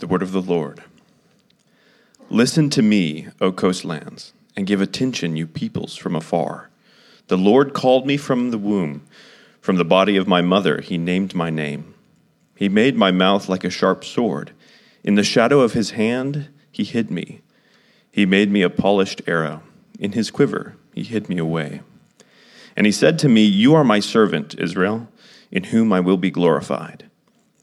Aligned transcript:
The 0.00 0.06
word 0.06 0.22
of 0.22 0.32
the 0.32 0.40
Lord. 0.40 0.82
Listen 2.30 2.70
to 2.70 2.80
me, 2.80 3.28
O 3.38 3.52
coastlands, 3.52 4.32
and 4.56 4.66
give 4.66 4.80
attention, 4.80 5.36
you 5.36 5.46
peoples 5.46 5.94
from 5.94 6.16
afar. 6.16 6.70
The 7.28 7.36
Lord 7.36 7.74
called 7.74 8.06
me 8.06 8.16
from 8.16 8.50
the 8.50 8.56
womb. 8.56 9.02
From 9.60 9.76
the 9.76 9.84
body 9.84 10.16
of 10.16 10.26
my 10.26 10.40
mother, 10.40 10.80
he 10.80 10.96
named 10.96 11.34
my 11.34 11.50
name. 11.50 11.94
He 12.56 12.66
made 12.70 12.96
my 12.96 13.10
mouth 13.10 13.46
like 13.46 13.62
a 13.62 13.68
sharp 13.68 14.02
sword. 14.02 14.52
In 15.04 15.16
the 15.16 15.22
shadow 15.22 15.60
of 15.60 15.74
his 15.74 15.90
hand, 15.90 16.48
he 16.72 16.84
hid 16.84 17.10
me. 17.10 17.42
He 18.10 18.24
made 18.24 18.50
me 18.50 18.62
a 18.62 18.70
polished 18.70 19.20
arrow. 19.26 19.62
In 19.98 20.12
his 20.12 20.30
quiver, 20.30 20.76
he 20.94 21.02
hid 21.02 21.28
me 21.28 21.36
away. 21.36 21.82
And 22.74 22.86
he 22.86 22.92
said 22.92 23.18
to 23.18 23.28
me, 23.28 23.42
You 23.44 23.74
are 23.74 23.84
my 23.84 24.00
servant, 24.00 24.58
Israel, 24.58 25.08
in 25.50 25.64
whom 25.64 25.92
I 25.92 26.00
will 26.00 26.16
be 26.16 26.30
glorified. 26.30 27.10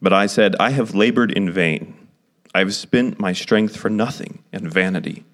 But 0.04 0.14
I 0.14 0.28
said, 0.28 0.56
I 0.60 0.70
have 0.70 0.94
labored 0.94 1.32
in 1.32 1.52
vain. 1.52 1.97
I 2.58 2.62
have 2.62 2.74
spent 2.74 3.20
my 3.20 3.34
strength 3.34 3.78
for 3.78 3.88
nothing 3.88 4.44
and 4.52 4.74
vanity. 4.74 5.26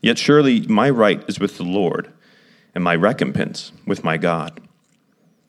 Yet 0.00 0.18
surely 0.18 0.62
my 0.62 0.90
right 0.90 1.22
is 1.28 1.38
with 1.38 1.58
the 1.58 1.62
Lord, 1.62 2.12
and 2.74 2.82
my 2.82 2.96
recompense 2.96 3.70
with 3.86 4.02
my 4.02 4.16
God. 4.16 4.60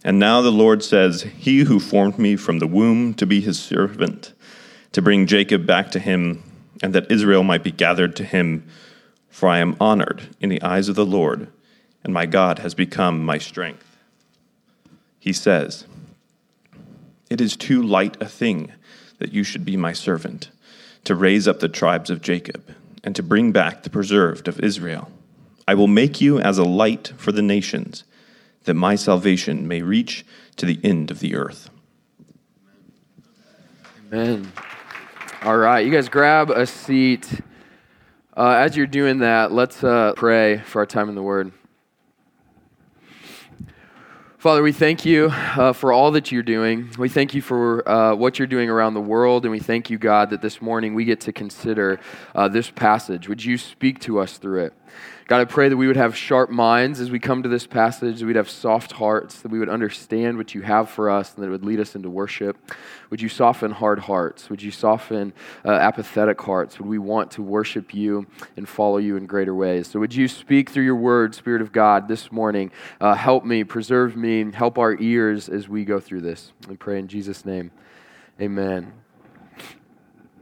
And 0.04 0.20
now 0.20 0.42
the 0.42 0.52
Lord 0.52 0.84
says, 0.84 1.24
He 1.24 1.62
who 1.62 1.80
formed 1.80 2.20
me 2.20 2.36
from 2.36 2.60
the 2.60 2.68
womb 2.68 3.16
to 3.16 3.26
be 3.26 3.42
his 3.42 3.58
servant, 3.58 4.34
to 4.92 5.02
bring 5.02 5.26
Jacob 5.26 5.66
back 5.66 5.90
to 5.90 6.00
him, 6.00 6.44
and 6.84 6.94
that 6.94 7.12
Israel 7.12 7.44
might 7.44 7.64
be 7.64 7.72
gathered 7.72 8.16
to 8.18 8.24
him, 8.24 8.68
for 9.28 9.50
I 9.50 9.58
am 9.58 9.76
honored 9.80 10.36
in 10.40 10.50
the 10.50 10.62
eyes 10.62 10.88
of 10.88 10.96
the 10.96 11.04
Lord, 11.04 11.48
and 12.04 12.14
my 12.14 12.28
God 12.28 12.60
has 12.60 12.76
become 12.76 13.26
my 13.26 13.40
strength. 13.40 13.98
He 15.18 15.34
says, 15.34 15.88
It 17.28 17.42
is 17.42 17.58
too 17.58 17.82
light 17.82 18.22
a 18.22 18.28
thing 18.28 18.72
that 19.18 19.34
you 19.34 19.44
should 19.44 19.66
be 19.66 19.76
my 19.76 19.94
servant, 19.94 20.52
to 21.08 21.16
raise 21.16 21.48
up 21.48 21.62
the 21.62 21.70
tribes 21.70 22.10
of 22.10 22.22
Jacob, 22.22 22.76
and 23.02 23.16
to 23.16 23.24
bring 23.24 23.54
back 23.54 23.84
the 23.84 23.90
preserved 23.90 24.50
of 24.50 24.60
Israel. 24.60 25.10
I 25.66 25.74
will 25.74 25.88
make 25.88 26.20
you 26.20 26.38
as 26.38 26.58
a 26.58 26.66
light 26.66 27.14
for 27.16 27.32
the 27.32 27.42
nations, 27.42 28.04
that 28.66 28.74
my 28.74 28.96
salvation 28.96 29.70
may 29.70 29.82
reach 29.82 30.26
to 30.58 30.66
the 30.66 30.78
end 30.84 31.10
of 31.10 31.22
the 31.22 31.34
earth. 31.34 31.70
Amen. 34.12 34.52
All 35.44 35.56
right, 35.56 35.86
you 35.86 35.94
guys 35.94 36.10
grab 36.10 36.50
a 36.50 36.68
seat. 36.68 37.40
Uh, 38.36 38.50
as 38.50 38.76
you're 38.76 38.86
doing 38.86 39.20
that, 39.20 39.54
let's 39.54 39.82
uh, 39.86 40.12
pray 40.18 40.58
for 40.58 40.80
our 40.80 40.86
time 40.86 41.08
in 41.08 41.16
the 41.16 41.24
Word. 41.24 41.54
Father, 44.38 44.62
we 44.62 44.72
thank 44.72 45.04
you 45.04 45.30
uh, 45.32 45.74
for 45.74 45.92
all 45.92 46.12
that 46.12 46.32
you're 46.32 46.44
doing. 46.44 46.92
We 47.00 47.10
thank 47.10 47.34
you 47.34 47.42
for 47.42 47.88
uh, 47.90 48.14
what 48.14 48.38
you're 48.38 48.48
doing 48.48 48.70
around 48.70 48.94
the 48.94 49.02
world, 49.02 49.46
and 49.46 49.52
we 49.52 49.58
thank 49.58 49.90
you, 49.90 49.98
God, 49.98 50.30
that 50.30 50.44
this 50.44 50.62
morning 50.62 50.94
we 50.94 51.06
get 51.06 51.20
to 51.22 51.34
consider 51.34 52.00
uh, 52.36 52.48
this 52.48 52.70
passage. 52.70 53.28
Would 53.28 53.44
you 53.44 53.58
speak 53.58 53.98
to 54.02 54.20
us 54.20 54.38
through 54.38 54.66
it? 54.66 54.74
God, 55.28 55.42
I 55.42 55.46
pray 55.46 55.68
that 55.68 55.76
we 55.76 55.88
would 55.88 55.98
have 55.98 56.16
sharp 56.16 56.50
minds 56.50 57.02
as 57.02 57.12
we 57.12 57.20
come 57.20 57.44
to 57.44 57.50
this 57.50 57.68
passage, 57.68 58.22
that 58.22 58.26
we'd 58.26 58.38
have 58.38 58.50
soft 58.50 58.94
hearts, 58.94 59.42
that 59.42 59.52
we 59.52 59.60
would 59.60 59.68
understand 59.68 60.38
what 60.38 60.56
you 60.56 60.62
have 60.62 60.90
for 60.90 61.10
us, 61.10 61.34
and 61.34 61.44
that 61.44 61.48
it 61.48 61.52
would 61.52 61.66
lead 61.66 61.82
us 61.82 61.96
into 61.96 62.10
worship. 62.10 62.58
Would 63.10 63.22
you 63.22 63.28
soften 63.28 63.72
hard 63.72 64.00
hearts? 64.00 64.50
Would 64.50 64.62
you 64.62 64.72
soften 64.72 65.34
uh, 65.66 65.72
apathetic 65.72 66.40
hearts? 66.40 66.80
Would 66.80 66.88
we 66.88 66.98
want 66.98 67.32
to 67.32 67.42
worship 67.42 67.94
you 67.94 68.26
and 68.56 68.70
follow 68.70 69.00
you 69.00 69.18
in 69.18 69.26
greater 69.26 69.54
ways? 69.54 69.88
So, 69.88 70.00
would 70.00 70.16
you 70.16 70.30
speak 70.30 70.70
through 70.70 70.86
your 70.86 70.96
word, 70.96 71.36
Spirit 71.36 71.62
of 71.62 71.74
God, 71.74 72.08
this 72.08 72.32
morning? 72.32 72.72
Uh, 73.02 73.14
help 73.14 73.44
me, 73.44 73.66
preserve 73.66 74.16
me, 74.16 74.50
help 74.54 74.78
our 74.78 74.98
ears 75.02 75.50
as 75.50 75.68
we 75.68 75.84
go 75.84 76.00
through 76.00 76.22
this. 76.22 76.54
We 76.70 76.78
pray 76.78 77.00
in 77.00 77.10
Jesus' 77.10 77.44
name. 77.44 77.72
Amen. 78.40 78.94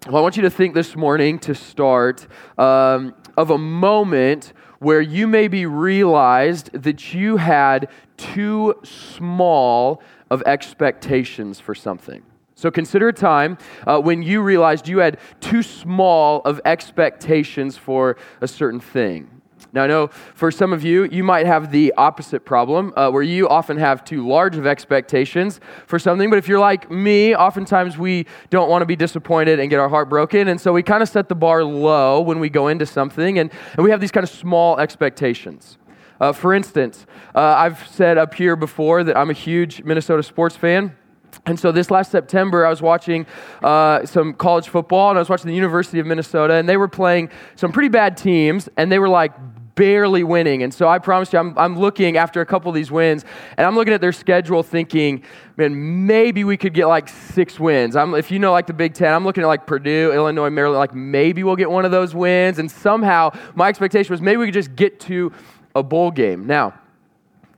Well, 0.08 0.18
I 0.18 0.22
want 0.22 0.38
you 0.38 0.44
to 0.44 0.52
think 0.52 0.76
this 0.76 0.96
morning 0.96 1.40
to 1.40 1.56
start 1.56 2.28
um, 2.60 3.16
of 3.38 3.50
a 3.50 3.58
moment 3.58 4.54
where 4.80 5.02
you 5.02 5.28
maybe 5.28 5.66
realized 5.66 6.72
that 6.74 7.14
you 7.14 7.38
had 7.38 7.90
too 8.18 8.76
small 8.84 10.02
of 10.30 10.44
expectations 10.46 11.60
for 11.60 11.74
something. 11.76 12.24
So 12.56 12.72
consider 12.72 13.10
a 13.10 13.14
time 13.14 13.58
uh, 13.86 14.00
when 14.00 14.24
you 14.24 14.42
realized 14.42 14.88
you 14.88 15.00
had 15.00 15.20
too 15.42 15.62
small 15.62 16.42
of 16.46 16.62
expectations 16.66 17.78
for 17.78 18.18
a 18.42 18.48
certain 18.48 18.80
thing. 18.80 19.30
Now, 19.76 19.84
I 19.84 19.88
know 19.88 20.08
for 20.36 20.52
some 20.52 20.72
of 20.72 20.86
you, 20.86 21.04
you 21.04 21.22
might 21.22 21.46
have 21.46 21.70
the 21.70 21.94
opposite 21.98 22.46
problem 22.46 22.94
uh, 22.96 23.12
where 23.12 23.22
you 23.22 23.50
often 23.50 23.76
have 23.76 24.06
too 24.06 24.26
large 24.26 24.56
of 24.56 24.66
expectations 24.66 25.60
for 25.86 26.00
something. 26.00 26.30
But 26.30 26.40
if 26.40 26.48
you're 26.48 26.60
like 26.60 26.90
me, 26.90 27.36
oftentimes 27.36 27.98
we 27.98 28.26
don't 28.50 28.70
want 28.70 28.84
to 28.84 28.86
be 28.86 28.96
disappointed 28.96 29.60
and 29.60 29.70
get 29.70 29.82
our 29.82 29.90
heart 29.90 30.08
broken. 30.08 30.48
And 30.48 30.62
so 30.62 30.72
we 30.72 30.82
kind 30.82 31.04
of 31.04 31.10
set 31.10 31.28
the 31.28 31.36
bar 31.36 31.62
low 31.66 32.22
when 32.22 32.40
we 32.40 32.50
go 32.50 32.70
into 32.70 32.86
something, 32.86 33.38
and, 33.38 33.52
and 33.74 33.84
we 33.84 33.92
have 33.92 34.00
these 34.00 34.12
kind 34.12 34.24
of 34.24 34.30
small 34.30 34.80
expectations. 34.80 35.78
Uh, 36.22 36.32
for 36.32 36.54
instance, 36.54 37.06
uh, 37.36 37.42
I've 37.42 37.86
said 37.90 38.18
up 38.18 38.34
here 38.34 38.56
before 38.56 39.04
that 39.04 39.18
I'm 39.18 39.30
a 39.30 39.34
huge 39.34 39.84
Minnesota 39.84 40.24
sports 40.24 40.56
fan. 40.56 40.96
And 41.46 41.60
so 41.60 41.74
this 41.74 41.92
last 41.92 42.12
September, 42.12 42.66
I 42.66 42.70
was 42.70 42.82
watching 42.82 43.26
uh, 43.62 44.06
some 44.06 44.34
college 44.36 44.70
football, 44.70 45.10
and 45.10 45.20
I 45.20 45.22
was 45.22 45.28
watching 45.28 45.50
the 45.50 45.56
University 45.56 46.00
of 46.00 46.06
Minnesota, 46.06 46.54
and 46.54 46.70
they 46.70 46.78
were 46.78 46.88
playing 46.88 47.30
some 47.58 47.74
pretty 47.74 47.90
bad 47.90 48.16
teams, 48.16 48.70
and 48.78 48.90
they 48.90 49.00
were 49.00 49.10
like 49.10 49.34
barely 49.76 50.24
winning. 50.24 50.64
And 50.64 50.74
so 50.74 50.88
I 50.88 51.00
promise 51.00 51.32
you, 51.32 51.40
I'm, 51.40 51.58
I'm 51.58 51.78
looking 51.78 52.18
after 52.18 52.42
a 52.42 52.46
couple 52.46 52.70
of 52.70 52.76
these 52.76 52.92
wins, 52.92 53.26
and 53.58 53.68
I'm 53.68 53.76
looking 53.76 53.94
at 53.94 54.02
their 54.02 54.14
schedule 54.14 54.64
thinking, 54.64 55.24
man, 55.58 56.08
maybe 56.08 56.44
we 56.44 56.58
could 56.58 56.74
get 56.74 56.88
like 56.88 57.10
six 57.10 57.60
wins. 57.60 57.96
I'm, 57.96 58.16
if 58.16 58.32
you 58.32 58.40
know 58.40 58.52
like 58.52 58.68
the 58.68 58.74
Big 58.74 58.94
Ten, 58.94 59.14
I'm 59.14 59.24
looking 59.24 59.44
at 59.44 59.48
like 59.48 59.68
Purdue, 59.68 60.12
Illinois, 60.14 60.50
Maryland, 60.50 60.80
like 60.80 60.96
maybe 60.96 61.44
we'll 61.44 61.56
get 61.56 61.70
one 61.70 61.86
of 61.86 61.92
those 61.92 62.16
wins. 62.16 62.60
And 62.60 62.72
somehow 62.72 63.32
my 63.54 63.70
expectation 63.70 64.12
was 64.12 64.22
maybe 64.22 64.38
we 64.38 64.46
could 64.48 64.54
just 64.54 64.76
get 64.76 65.00
to 65.02 65.32
a 65.76 65.84
bowl 65.84 66.12
game. 66.12 66.48
Now, 66.48 66.74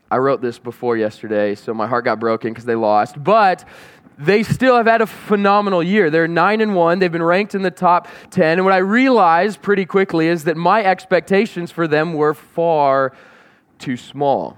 I 0.10 0.18
wrote 0.18 0.42
this 0.42 0.58
before 0.58 0.96
yesterday, 0.96 1.54
so 1.54 1.74
my 1.74 1.86
heart 1.86 2.06
got 2.06 2.20
broken 2.20 2.52
because 2.52 2.64
they 2.64 2.76
lost. 2.76 3.22
But 3.22 3.68
they 4.18 4.44
still 4.44 4.76
have 4.76 4.88
had 4.88 5.02
a 5.02 5.08
phenomenal 5.08 5.84
year. 5.84 6.10
They're 6.10 6.28
9 6.28 6.62
and 6.62 6.76
1. 6.76 7.00
They've 7.00 7.12
been 7.12 7.24
ranked 7.24 7.56
in 7.56 7.62
the 7.62 7.72
top 7.72 8.08
10. 8.32 8.60
And 8.60 8.66
what 8.66 8.74
I 8.74 8.78
realized 8.78 9.62
pretty 9.62 9.86
quickly 9.86 10.28
is 10.28 10.46
that 10.46 10.58
my 10.58 10.84
expectations 10.84 11.72
for 11.72 11.88
them 11.88 12.14
were 12.14 12.34
far 12.34 13.14
too 13.78 13.98
small. 13.98 14.58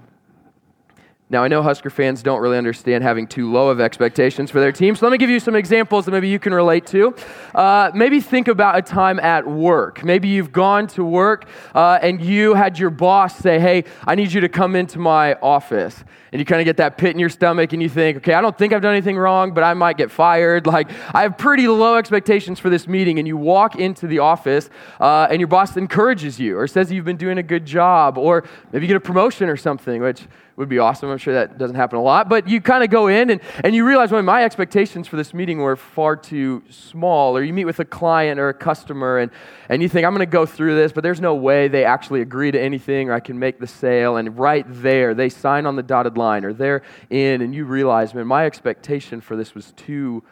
Now, 1.32 1.44
I 1.44 1.48
know 1.48 1.62
Husker 1.62 1.90
fans 1.90 2.24
don't 2.24 2.40
really 2.40 2.58
understand 2.58 3.04
having 3.04 3.28
too 3.28 3.52
low 3.52 3.68
of 3.68 3.80
expectations 3.80 4.50
for 4.50 4.58
their 4.58 4.72
team, 4.72 4.96
so 4.96 5.06
let 5.06 5.12
me 5.12 5.18
give 5.18 5.30
you 5.30 5.38
some 5.38 5.54
examples 5.54 6.04
that 6.06 6.10
maybe 6.10 6.28
you 6.28 6.40
can 6.40 6.52
relate 6.52 6.86
to. 6.86 7.14
Uh, 7.54 7.92
maybe 7.94 8.18
think 8.18 8.48
about 8.48 8.76
a 8.76 8.82
time 8.82 9.20
at 9.20 9.46
work. 9.46 10.02
Maybe 10.02 10.26
you've 10.26 10.50
gone 10.50 10.88
to 10.88 11.04
work 11.04 11.46
uh, 11.72 12.00
and 12.02 12.20
you 12.20 12.54
had 12.54 12.80
your 12.80 12.90
boss 12.90 13.38
say, 13.38 13.60
Hey, 13.60 13.84
I 14.08 14.16
need 14.16 14.32
you 14.32 14.40
to 14.40 14.48
come 14.48 14.74
into 14.74 14.98
my 14.98 15.34
office. 15.34 16.02
And 16.32 16.38
you 16.38 16.44
kind 16.44 16.60
of 16.60 16.64
get 16.64 16.78
that 16.78 16.98
pit 16.98 17.10
in 17.10 17.18
your 17.20 17.28
stomach 17.28 17.72
and 17.72 17.80
you 17.80 17.88
think, 17.88 18.16
Okay, 18.18 18.34
I 18.34 18.40
don't 18.40 18.58
think 18.58 18.72
I've 18.72 18.82
done 18.82 18.94
anything 18.94 19.16
wrong, 19.16 19.54
but 19.54 19.62
I 19.62 19.72
might 19.74 19.98
get 19.98 20.10
fired. 20.10 20.66
Like, 20.66 20.90
I 21.14 21.22
have 21.22 21.38
pretty 21.38 21.68
low 21.68 21.94
expectations 21.94 22.58
for 22.58 22.70
this 22.70 22.88
meeting. 22.88 23.20
And 23.20 23.28
you 23.28 23.36
walk 23.36 23.76
into 23.76 24.08
the 24.08 24.18
office 24.18 24.68
uh, 24.98 25.28
and 25.30 25.38
your 25.38 25.48
boss 25.48 25.76
encourages 25.76 26.40
you 26.40 26.58
or 26.58 26.66
says 26.66 26.90
you've 26.90 27.04
been 27.04 27.16
doing 27.16 27.38
a 27.38 27.42
good 27.44 27.66
job, 27.66 28.18
or 28.18 28.44
maybe 28.72 28.86
you 28.86 28.88
get 28.88 28.96
a 28.96 29.00
promotion 29.00 29.48
or 29.48 29.56
something, 29.56 30.02
which 30.02 30.26
would 30.60 30.68
be 30.68 30.78
awesome. 30.78 31.08
I'm 31.08 31.16
sure 31.16 31.32
that 31.32 31.56
doesn't 31.56 31.74
happen 31.74 31.98
a 31.98 32.02
lot. 32.02 32.28
But 32.28 32.46
you 32.46 32.60
kind 32.60 32.84
of 32.84 32.90
go 32.90 33.06
in 33.06 33.30
and, 33.30 33.40
and 33.64 33.74
you 33.74 33.86
realize, 33.86 34.12
well, 34.12 34.22
my 34.22 34.44
expectations 34.44 35.08
for 35.08 35.16
this 35.16 35.32
meeting 35.32 35.58
were 35.58 35.74
far 35.74 36.16
too 36.16 36.62
small. 36.68 37.34
Or 37.34 37.42
you 37.42 37.54
meet 37.54 37.64
with 37.64 37.80
a 37.80 37.84
client 37.84 38.38
or 38.38 38.50
a 38.50 38.54
customer 38.54 39.18
and, 39.18 39.32
and 39.70 39.80
you 39.80 39.88
think, 39.88 40.06
I'm 40.06 40.12
going 40.12 40.20
to 40.20 40.30
go 40.30 40.44
through 40.44 40.76
this, 40.76 40.92
but 40.92 41.02
there's 41.02 41.20
no 41.20 41.34
way 41.34 41.68
they 41.68 41.84
actually 41.84 42.20
agree 42.20 42.50
to 42.50 42.60
anything 42.60 43.08
or 43.08 43.14
I 43.14 43.20
can 43.20 43.38
make 43.38 43.58
the 43.58 43.66
sale. 43.66 44.18
And 44.18 44.38
right 44.38 44.66
there, 44.68 45.14
they 45.14 45.30
sign 45.30 45.64
on 45.64 45.76
the 45.76 45.82
dotted 45.82 46.18
line 46.18 46.44
or 46.44 46.52
they're 46.52 46.82
in 47.08 47.40
and 47.40 47.54
you 47.54 47.64
realize, 47.64 48.12
man, 48.12 48.26
my 48.26 48.44
expectation 48.44 49.22
for 49.22 49.36
this 49.36 49.54
was 49.54 49.72
too 49.72 50.22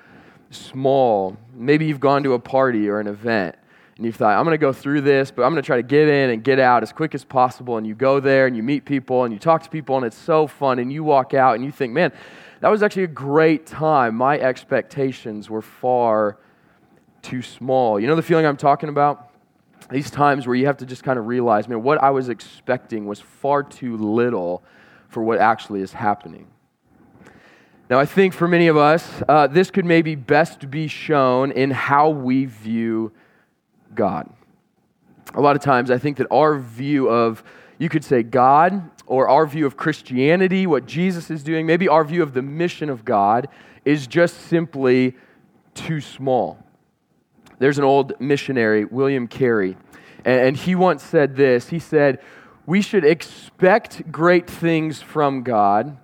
small. 0.51 1.39
Maybe 1.55 1.87
you've 1.87 2.01
gone 2.01 2.23
to 2.25 2.35
a 2.35 2.39
party 2.39 2.87
or 2.89 3.01
an 3.01 3.07
event 3.07 3.57
and 3.99 4.07
you 4.07 4.13
thought, 4.13 4.39
I'm 4.39 4.45
going 4.45 4.55
to 4.55 4.59
go 4.59 4.73
through 4.73 5.01
this, 5.01 5.33
but 5.33 5.43
I'm 5.43 5.51
going 5.51 5.61
to 5.61 5.67
try 5.67 5.77
to 5.77 5.83
get 5.83 6.09
in 6.09 6.31
and 6.31 6.43
get 6.43 6.61
out 6.61 6.85
as 6.85 6.93
quick 6.93 7.17
as 7.17 7.25
possible. 7.25 7.79
And 7.79 7.87
you 7.87 7.97
go 7.97 8.21
there 8.21 8.47
and 8.47 8.57
you 8.57 8.63
meet 8.63 8.85
people 8.85 9.25
and 9.25 9.35
you 9.35 9.41
talk 9.41 9.65
to 9.65 9.69
people, 9.69 9.97
and 9.97 10.07
it's 10.07 10.17
so 10.17 10.47
fun. 10.47 10.79
And 10.79 10.93
you 10.93 11.03
walk 11.03 11.35
out 11.35 11.57
and 11.57 11.65
you 11.65 11.73
think, 11.73 11.93
man, 11.93 12.13
that 12.61 12.69
was 12.69 12.85
actually 12.85 13.03
a 13.05 13.09
great 13.09 13.67
time. 13.67 14.15
My 14.15 14.39
expectations 14.39 15.51
were 15.51 15.63
far 15.63 16.39
too 17.23 17.43
small. 17.43 17.99
You 17.99 18.07
know 18.07 18.15
the 18.15 18.23
feeling 18.23 18.47
I'm 18.47 18.57
talking 18.57 18.89
about? 18.89 19.31
These 19.91 20.13
times 20.13 20.47
where 20.47 20.55
you 20.55 20.67
have 20.67 20.77
to 20.77 20.87
just 20.87 21.03
kind 21.03 21.19
of 21.19 21.27
realize, 21.27 21.67
man, 21.67 21.83
what 21.83 22.01
I 22.01 22.11
was 22.11 22.29
expecting 22.29 23.05
was 23.07 23.21
far 23.21 23.65
too 23.65 23.97
little 23.97 24.63
for 25.09 25.25
what 25.25 25.39
actually 25.39 25.81
is 25.81 25.93
happening. 25.93 26.47
Now, 27.91 27.99
I 27.99 28.07
think 28.07 28.33
for 28.33 28.47
many 28.47 28.69
of 28.69 28.77
us, 28.77 29.23
uh, 29.29 29.49
this 29.49 29.73
could 29.73 29.87
maybe 29.87 30.15
best 30.15 30.71
be 30.71 30.87
shown 30.87 31.51
in 31.51 31.73
how 31.73 32.11
we 32.11 32.45
view 32.45 33.13
God. 33.95 34.31
A 35.35 35.41
lot 35.41 35.57
of 35.57 35.63
times, 35.63 35.91
I 35.91 35.99
think 35.99 36.17
that 36.19 36.27
our 36.31 36.59
view 36.59 37.09
of, 37.09 37.43
you 37.79 37.89
could 37.89 38.05
say, 38.05 38.23
God, 38.23 38.91
or 39.07 39.29
our 39.29 39.47
view 39.47 39.67
of 39.67 39.77
Christianity, 39.77 40.67
what 40.67 40.87
Jesus 40.87 41.31
is 41.31 41.43
doing, 41.43 41.67
maybe 41.67 41.89
our 41.89 42.05
view 42.05 42.23
of 42.23 42.35
the 42.35 42.43
mission 42.43 42.91
of 42.91 43.05
God 43.05 43.49
is 43.85 44.07
just 44.07 44.37
simply 44.49 45.17
too 45.75 46.01
small. 46.01 46.59
There's 47.59 47.79
an 47.79 47.85
old 47.85 48.21
missionary, 48.21 48.85
William 48.85 49.27
Carey, 49.27 49.77
and 50.25 50.57
he 50.57 50.75
once 50.75 51.03
said 51.03 51.37
this. 51.37 51.69
He 51.69 51.79
said, 51.79 52.21
We 52.67 52.83
should 52.83 53.05
expect 53.05 54.11
great 54.13 54.49
things 54.49 55.01
from 55.01 55.43
God 55.43 55.97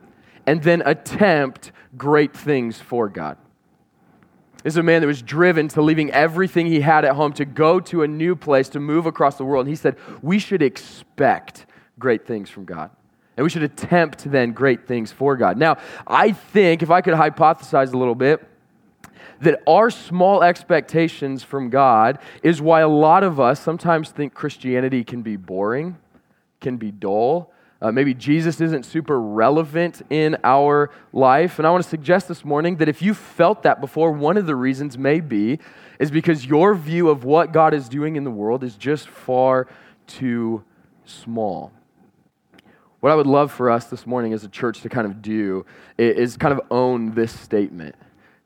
and 0.47 0.63
then 0.63 0.83
attempt 0.85 1.73
great 1.97 2.37
things 2.37 2.81
for 2.81 3.09
God. 3.09 3.37
Is 4.65 4.79
a 4.79 4.83
man 4.83 5.03
that 5.03 5.07
was 5.07 5.21
driven 5.21 5.69
to 5.69 5.83
leaving 5.83 6.11
everything 6.11 6.67
he 6.67 6.81
had 6.81 7.05
at 7.05 7.15
home 7.15 7.35
to 7.35 7.45
go 7.45 7.81
to 7.81 8.03
a 8.03 8.09
new 8.09 8.35
place, 8.35 8.71
to 8.71 8.81
move 8.81 9.05
across 9.05 9.37
the 9.37 9.45
world. 9.45 9.67
And 9.67 9.71
he 9.71 9.77
said, 9.77 9.97
We 10.23 10.39
should 10.39 10.63
expect 10.63 11.67
great 11.99 12.27
things 12.27 12.49
from 12.49 12.65
God. 12.65 12.91
And 13.37 13.45
we 13.45 13.51
should 13.51 13.63
attempt 13.63 14.31
then 14.31 14.53
great 14.53 14.87
things 14.87 15.13
for 15.13 15.37
God. 15.37 15.59
Now, 15.59 15.77
I 16.07 16.33
think, 16.33 16.83
if 16.83 16.91
I 16.91 17.01
could 17.01 17.15
hypothesize 17.15 17.93
a 17.93 17.99
little 17.99 18.15
bit, 18.15 18.47
that 19.41 19.63
our 19.67 19.91
small 19.91 20.43
expectations 20.43 21.43
from 21.43 21.69
God 21.69 22.19
is 22.43 22.63
why 22.63 22.81
a 22.81 22.89
lot 22.89 23.23
of 23.23 23.41
us 23.41 23.61
sometimes 23.61 24.11
think 24.11 24.35
Christianity 24.35 25.05
can 25.05 25.23
be 25.23 25.37
boring, 25.37 25.99
can 26.61 26.77
be 26.77 26.91
dull, 26.91 27.53
uh, 27.85 27.93
maybe 27.93 28.15
Jesus 28.15 28.63
isn't 28.63 28.87
super 28.87 29.21
relevant 29.21 30.01
in 30.09 30.39
our 30.43 30.91
life. 31.13 31.59
And 31.59 31.67
I 31.67 31.71
want 31.71 31.85
to 31.85 31.91
suggest 31.91 32.29
this 32.29 32.43
morning 32.43 32.77
that 32.77 32.89
if 32.89 33.03
you 33.03 33.13
felt 33.13 33.63
that 33.65 33.79
before, 33.79 34.11
one 34.11 34.39
of 34.39 34.47
the 34.47 34.57
reasons 34.57 34.97
may 34.97 35.21
be 35.21 35.59
is 36.01 36.11
because 36.11 36.47
your 36.47 36.75
view 36.75 37.11
of 37.11 37.25
what 37.25 37.53
God 37.53 37.75
is 37.75 37.91
doing 37.91 38.17
in 38.17 38.25
the 38.25 38.31
world 38.31 38.65
is 38.65 38.77
just 38.77 39.07
far 39.07 39.69
too 40.07 40.65
small. 41.05 41.73
What 43.01 43.13
I 43.13 43.17
would 43.17 43.27
love 43.27 43.53
for 43.53 43.71
us 43.71 43.85
this 43.85 44.07
morning 44.07 44.33
as 44.33 44.45
a 44.45 44.49
church 44.49 44.81
to 44.81 44.89
kind 44.89 45.07
of 45.07 45.21
do 45.21 45.67
is 45.99 46.39
kind 46.39 46.59
of 46.59 46.63
own 46.71 47.13
this 47.13 47.39
statement 47.39 47.97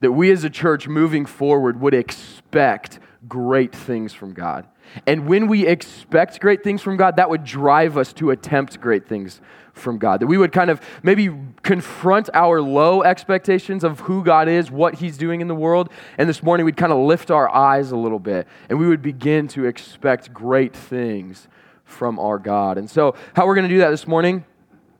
that 0.00 0.10
we 0.10 0.32
as 0.32 0.42
a 0.42 0.50
church 0.50 0.88
moving 0.88 1.26
forward 1.26 1.80
would 1.80 1.94
expect 1.94 2.98
great 3.28 3.72
things 3.72 4.12
from 4.12 4.32
God. 4.32 4.66
And 5.06 5.26
when 5.26 5.48
we 5.48 5.66
expect 5.66 6.40
great 6.40 6.62
things 6.62 6.82
from 6.82 6.96
God, 6.96 7.16
that 7.16 7.30
would 7.30 7.44
drive 7.44 7.96
us 7.96 8.12
to 8.14 8.30
attempt 8.30 8.80
great 8.80 9.06
things 9.06 9.40
from 9.72 9.98
God. 9.98 10.20
That 10.20 10.26
we 10.26 10.38
would 10.38 10.52
kind 10.52 10.70
of 10.70 10.80
maybe 11.02 11.30
confront 11.62 12.28
our 12.34 12.60
low 12.60 13.02
expectations 13.02 13.84
of 13.84 14.00
who 14.00 14.24
God 14.24 14.48
is, 14.48 14.70
what 14.70 14.96
He's 14.96 15.16
doing 15.16 15.40
in 15.40 15.48
the 15.48 15.54
world. 15.54 15.90
And 16.18 16.28
this 16.28 16.42
morning 16.42 16.66
we'd 16.66 16.76
kind 16.76 16.92
of 16.92 16.98
lift 16.98 17.30
our 17.30 17.48
eyes 17.48 17.92
a 17.92 17.96
little 17.96 18.18
bit 18.18 18.46
and 18.68 18.78
we 18.78 18.88
would 18.88 19.02
begin 19.02 19.48
to 19.48 19.66
expect 19.66 20.32
great 20.32 20.74
things 20.74 21.48
from 21.84 22.18
our 22.18 22.38
God. 22.38 22.76
And 22.78 22.90
so, 22.90 23.14
how 23.34 23.46
we're 23.46 23.54
going 23.54 23.68
to 23.68 23.74
do 23.74 23.80
that 23.80 23.90
this 23.90 24.06
morning 24.06 24.44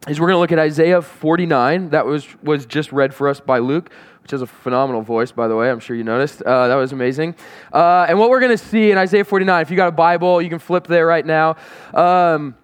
is 0.06 0.20
we're 0.20 0.28
going 0.28 0.36
to 0.36 0.40
look 0.40 0.52
at 0.52 0.58
Isaiah 0.58 1.02
49. 1.02 1.90
That 1.90 2.06
was, 2.06 2.26
was 2.42 2.64
just 2.64 2.92
read 2.92 3.12
for 3.12 3.28
us 3.28 3.40
by 3.40 3.58
Luke 3.58 3.90
which 4.28 4.32
has 4.32 4.42
a 4.42 4.46
phenomenal 4.46 5.00
voice, 5.00 5.32
by 5.32 5.48
the 5.48 5.56
way. 5.56 5.70
I'm 5.70 5.80
sure 5.80 5.96
you 5.96 6.04
noticed. 6.04 6.42
Uh, 6.42 6.68
that 6.68 6.74
was 6.74 6.92
amazing. 6.92 7.34
Uh, 7.72 8.04
and 8.06 8.18
what 8.18 8.28
we're 8.28 8.40
going 8.40 8.52
to 8.52 8.62
see 8.62 8.90
in 8.90 8.98
Isaiah 8.98 9.24
49, 9.24 9.62
if 9.62 9.70
you 9.70 9.76
got 9.76 9.88
a 9.88 9.90
Bible, 9.90 10.42
you 10.42 10.50
can 10.50 10.58
flip 10.58 10.86
there 10.86 11.06
right 11.06 11.24
now. 11.24 11.56
Um, 11.94 12.54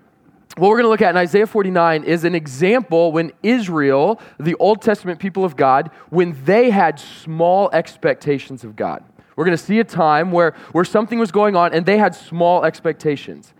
what 0.58 0.69
we're 0.69 0.76
going 0.76 0.84
to 0.84 0.90
look 0.90 1.00
at 1.00 1.08
in 1.08 1.16
Isaiah 1.16 1.46
49 1.46 2.05
is 2.05 2.25
an 2.25 2.34
example 2.34 3.12
when 3.12 3.32
Israel, 3.43 4.20
the 4.38 4.55
Old 4.56 4.82
Testament 4.82 5.19
people 5.19 5.43
of 5.43 5.56
God, 5.56 5.90
when 6.11 6.37
they 6.44 6.69
had 6.69 7.00
small 7.00 7.70
expectations 7.72 8.62
of 8.62 8.76
God. 8.76 9.02
We're 9.34 9.46
going 9.46 9.56
to 9.56 9.64
see 9.64 9.78
a 9.78 9.84
time 9.84 10.32
where, 10.32 10.55
where 10.72 10.84
something 10.84 11.19
was 11.19 11.32
going 11.32 11.56
on 11.56 11.72
and 11.72 11.87
they 11.87 11.96
had 11.96 12.14
small 12.14 12.67
expectations. 12.67 13.55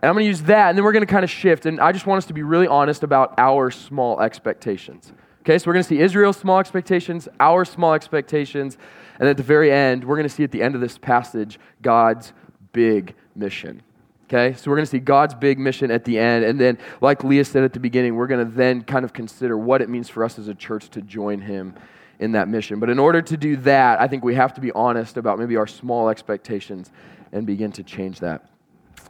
And 0.00 0.08
I'm 0.08 0.14
going 0.14 0.24
to 0.24 0.28
use 0.28 0.42
that, 0.44 0.70
and 0.70 0.78
then 0.78 0.84
we're 0.84 0.92
going 0.92 1.06
to 1.06 1.12
kind 1.12 1.24
of 1.24 1.30
shift. 1.30 1.66
And 1.66 1.78
I 1.78 1.92
just 1.92 2.06
want 2.06 2.16
us 2.16 2.26
to 2.28 2.32
be 2.32 2.42
really 2.42 2.66
honest 2.66 3.02
about 3.02 3.34
our 3.36 3.70
small 3.70 4.18
expectations. 4.22 5.12
Okay, 5.50 5.58
so 5.58 5.66
we're 5.66 5.72
going 5.72 5.82
to 5.82 5.88
see 5.88 5.98
Israel's 5.98 6.36
small 6.36 6.60
expectations, 6.60 7.28
our 7.40 7.64
small 7.64 7.92
expectations, 7.94 8.78
and 9.18 9.28
at 9.28 9.36
the 9.36 9.42
very 9.42 9.72
end, 9.72 10.04
we're 10.04 10.14
going 10.14 10.28
to 10.28 10.32
see 10.32 10.44
at 10.44 10.52
the 10.52 10.62
end 10.62 10.76
of 10.76 10.80
this 10.80 10.96
passage 10.96 11.58
God's 11.82 12.32
big 12.72 13.16
mission. 13.34 13.82
Okay, 14.26 14.56
so 14.56 14.70
we're 14.70 14.76
going 14.76 14.86
to 14.86 14.90
see 14.92 15.00
God's 15.00 15.34
big 15.34 15.58
mission 15.58 15.90
at 15.90 16.04
the 16.04 16.20
end. 16.20 16.44
And 16.44 16.60
then, 16.60 16.78
like 17.00 17.24
Leah 17.24 17.44
said 17.44 17.64
at 17.64 17.72
the 17.72 17.80
beginning, 17.80 18.14
we're 18.14 18.28
going 18.28 18.46
to 18.46 18.52
then 18.52 18.82
kind 18.82 19.04
of 19.04 19.12
consider 19.12 19.58
what 19.58 19.82
it 19.82 19.88
means 19.88 20.08
for 20.08 20.22
us 20.22 20.38
as 20.38 20.46
a 20.46 20.54
church 20.54 20.88
to 20.90 21.02
join 21.02 21.40
him 21.40 21.74
in 22.20 22.30
that 22.30 22.46
mission. 22.46 22.78
But 22.78 22.88
in 22.88 23.00
order 23.00 23.20
to 23.20 23.36
do 23.36 23.56
that, 23.56 24.00
I 24.00 24.06
think 24.06 24.22
we 24.22 24.36
have 24.36 24.54
to 24.54 24.60
be 24.60 24.70
honest 24.70 25.16
about 25.16 25.40
maybe 25.40 25.56
our 25.56 25.66
small 25.66 26.10
expectations 26.10 26.92
and 27.32 27.44
begin 27.44 27.72
to 27.72 27.82
change 27.82 28.20
that. 28.20 28.48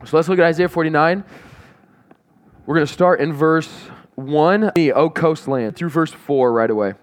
So 0.07 0.17
let's 0.17 0.31
look 0.31 0.39
at 0.39 0.47
Isaiah 0.47 0.71
49. 0.71 1.23
We're 2.65 2.75
going 2.77 2.87
to 2.87 2.91
start 2.91 3.21
in 3.21 3.35
verse 3.35 3.69
1, 4.27 4.65
O 4.65 4.73
oh, 4.95 5.11
coastland, 5.11 5.77
through 5.77 5.91
verse 5.91 6.13
4 6.13 6.53
right 6.53 6.71
away. 6.71 6.95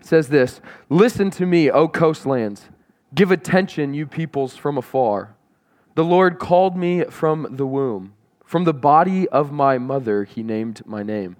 It 0.00 0.06
says 0.06 0.28
this 0.28 0.60
Listen 0.88 1.30
to 1.32 1.46
me, 1.46 1.70
O 1.70 1.88
coastlands. 1.88 2.68
Give 3.14 3.30
attention, 3.30 3.94
you 3.94 4.06
peoples 4.06 4.56
from 4.56 4.76
afar. 4.76 5.34
The 5.94 6.04
Lord 6.04 6.38
called 6.38 6.76
me 6.76 7.04
from 7.04 7.46
the 7.50 7.66
womb. 7.66 8.14
From 8.44 8.64
the 8.64 8.74
body 8.74 9.28
of 9.28 9.52
my 9.52 9.78
mother, 9.78 10.24
he 10.24 10.42
named 10.42 10.82
my 10.84 11.02
name. 11.02 11.36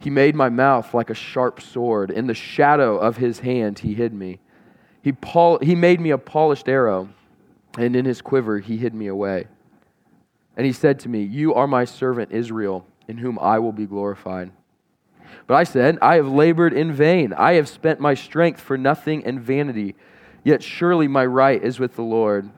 He 0.00 0.10
made 0.10 0.34
my 0.34 0.48
mouth 0.48 0.92
like 0.92 1.10
a 1.10 1.14
sharp 1.14 1.60
sword. 1.60 2.10
In 2.10 2.26
the 2.26 2.34
shadow 2.34 2.96
of 2.96 3.18
his 3.18 3.40
hand, 3.40 3.80
he 3.80 3.94
hid 3.94 4.12
me. 4.12 4.40
He, 5.00 5.12
pol- 5.12 5.60
he 5.60 5.74
made 5.74 6.00
me 6.00 6.10
a 6.10 6.18
polished 6.18 6.68
arrow, 6.68 7.08
and 7.78 7.94
in 7.94 8.04
his 8.04 8.20
quiver, 8.20 8.58
he 8.58 8.76
hid 8.76 8.94
me 8.94 9.06
away. 9.06 9.46
And 10.56 10.66
he 10.66 10.72
said 10.72 10.98
to 11.00 11.08
me, 11.08 11.22
You 11.22 11.54
are 11.54 11.66
my 11.66 11.84
servant 11.84 12.32
Israel, 12.32 12.86
in 13.08 13.18
whom 13.18 13.38
I 13.38 13.58
will 13.58 13.72
be 13.72 13.86
glorified. 13.86 14.52
But 15.46 15.54
I 15.54 15.64
said, 15.64 15.98
I 16.00 16.16
have 16.16 16.28
labored 16.28 16.72
in 16.72 16.92
vain. 16.92 17.32
I 17.32 17.54
have 17.54 17.68
spent 17.68 18.00
my 18.00 18.14
strength 18.14 18.60
for 18.60 18.76
nothing 18.76 19.24
and 19.24 19.40
vanity. 19.40 19.94
Yet 20.44 20.62
surely 20.62 21.08
my 21.08 21.24
right 21.24 21.62
is 21.62 21.78
with 21.78 21.96
the 21.96 22.02
Lord, 22.02 22.50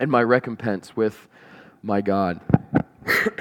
and 0.00 0.10
my 0.10 0.22
recompense 0.22 0.96
with 0.96 1.28
my 1.82 2.00
God. 2.00 2.40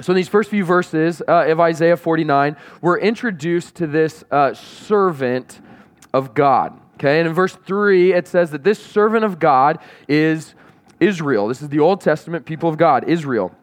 so, 0.00 0.10
in 0.12 0.16
these 0.16 0.28
first 0.28 0.50
few 0.50 0.64
verses 0.64 1.22
uh, 1.26 1.46
of 1.46 1.60
Isaiah 1.60 1.96
49, 1.96 2.56
we're 2.80 2.98
introduced 2.98 3.76
to 3.76 3.86
this 3.86 4.24
uh, 4.30 4.54
servant 4.54 5.60
of 6.12 6.34
God. 6.34 6.80
Okay, 6.94 7.20
and 7.20 7.28
in 7.28 7.34
verse 7.34 7.54
3, 7.54 8.12
it 8.12 8.26
says 8.26 8.50
that 8.50 8.64
this 8.64 8.84
servant 8.84 9.24
of 9.24 9.38
God 9.38 9.78
is 10.08 10.54
Israel. 11.00 11.48
This 11.48 11.62
is 11.62 11.68
the 11.68 11.80
Old 11.80 12.00
Testament 12.00 12.44
people 12.44 12.68
of 12.68 12.76
God, 12.76 13.08
Israel. 13.08 13.54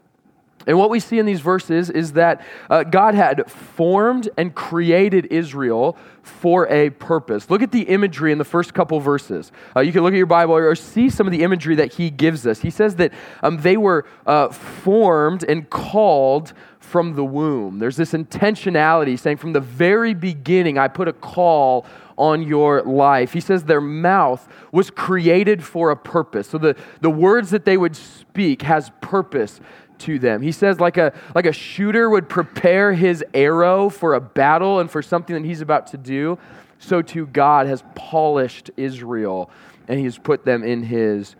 And 0.68 0.78
what 0.78 0.90
we 0.90 1.00
see 1.00 1.20
in 1.20 1.26
these 1.26 1.42
verses 1.42 1.90
is 1.90 2.14
that 2.14 2.42
uh, 2.70 2.84
God 2.84 3.14
had 3.14 3.50
formed 3.52 4.30
and 4.38 4.54
created 4.56 5.28
Israel 5.28 5.96
for 6.24 6.68
a 6.70 6.90
purpose. 6.90 7.50
Look 7.50 7.62
at 7.62 7.72
the 7.72 7.84
imagery 7.84 8.32
in 8.32 8.40
the 8.40 8.46
first 8.46 8.74
couple 8.74 9.00
verses. 9.00 9.52
Uh, 9.76 9.82
you 9.82 9.92
can 9.92 10.02
look 10.02 10.14
at 10.14 10.18
your 10.18 10.26
Bible 10.26 10.56
or 10.56 10.74
see 10.76 11.10
some 11.10 11.28
of 11.28 11.32
the 11.32 11.44
imagery 11.44 11.76
that 11.76 11.94
he 11.94 12.10
gives 12.10 12.48
us. 12.48 12.62
He 12.62 12.72
says 12.72 12.96
that 12.96 13.14
um, 13.44 13.58
they 13.58 13.78
were 13.78 14.06
uh, 14.26 14.50
formed 14.50 15.44
and 15.44 15.70
called 15.70 16.54
from 16.80 17.16
the 17.16 17.26
womb. 17.26 17.78
There's 17.78 17.98
this 17.98 18.14
intentionality 18.14 19.20
saying, 19.20 19.38
from 19.38 19.54
the 19.54 19.60
very 19.60 20.14
beginning, 20.14 20.78
I 20.78 20.88
put 20.88 21.08
a 21.08 21.14
call 21.14 21.86
on 22.18 22.42
your 22.44 22.82
life. 22.84 23.34
He 23.34 23.40
says 23.40 23.64
their 23.64 23.82
mouth 23.82 24.48
was 24.72 24.90
created 24.90 25.64
for 25.64 25.92
a 25.92 25.98
purpose. 25.98 26.48
So 26.48 26.58
the, 26.58 26.76
the 27.02 27.10
words 27.10 27.50
that 27.50 27.66
they 27.66 27.78
would 27.78 27.96
speak 27.96 28.62
has 28.62 28.92
purpose 29.02 29.60
to 30.00 30.20
them. 30.20 30.42
He 30.42 30.52
says 30.52 30.80
like 30.80 30.98
a 30.98 31.14
like 31.34 31.46
a 31.46 31.54
shooter 31.54 32.10
would 32.10 32.28
prepare 32.28 32.94
his 32.94 33.24
arrow 33.34 33.90
for 33.90 34.14
a 34.14 34.22
battle 34.22 34.80
and 34.80 34.92
for 34.92 35.02
something 35.02 35.34
that 35.36 35.48
he's 35.48 35.62
about 35.62 35.88
to 35.88 35.98
do, 35.98 36.38
so 36.80 37.02
too 37.02 37.28
God 37.28 37.68
has 37.68 37.84
polished 37.96 38.72
Israel 38.78 39.50
and 39.88 40.00
he's 40.00 40.18
put 40.18 40.46
them 40.46 40.64
in 40.64 40.84
his 40.84 41.36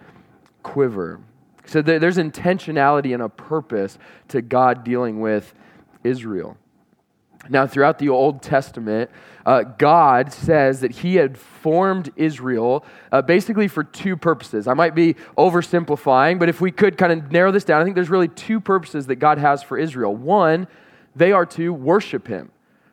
quiver. 0.64 1.20
So 1.66 1.82
there's 1.82 2.18
intentionality 2.18 3.14
and 3.14 3.24
a 3.24 3.30
purpose 3.30 3.98
to 4.30 4.42
God 4.42 4.84
dealing 4.84 5.20
with 5.20 5.54
Israel. 6.04 6.58
Now, 7.50 7.68
throughout 7.68 8.00
the 8.00 8.10
Old 8.10 8.42
Testament, 8.42 9.12
uh, 9.46 9.62
God 9.62 10.34
says 10.34 10.80
that 10.80 10.92
He 10.92 11.16
had 11.16 11.38
formed 11.38 12.12
Israel 12.16 12.84
uh, 13.12 13.22
basically 13.22 13.68
for 13.68 13.84
two 13.84 14.18
purposes. 14.18 14.68
I 14.68 14.74
might 14.74 14.96
be 14.96 15.16
oversimplifying, 15.38 16.40
but 16.40 16.50
if 16.50 16.60
we 16.60 16.72
could 16.72 16.98
kind 16.98 17.12
of 17.12 17.32
narrow 17.32 17.52
this 17.52 17.64
down, 17.64 17.82
I 17.82 17.84
think 17.84 17.96
there's 17.96 18.10
really 18.10 18.28
two 18.28 18.60
purposes 18.60 19.06
that 19.08 19.18
God 19.18 19.38
has 19.38 19.62
for 19.62 19.78
Israel. 19.78 20.16
One, 20.16 20.68
they 21.16 21.32
are 21.32 21.46
to 21.48 21.72
worship 21.72 22.28
Him. 22.28 22.52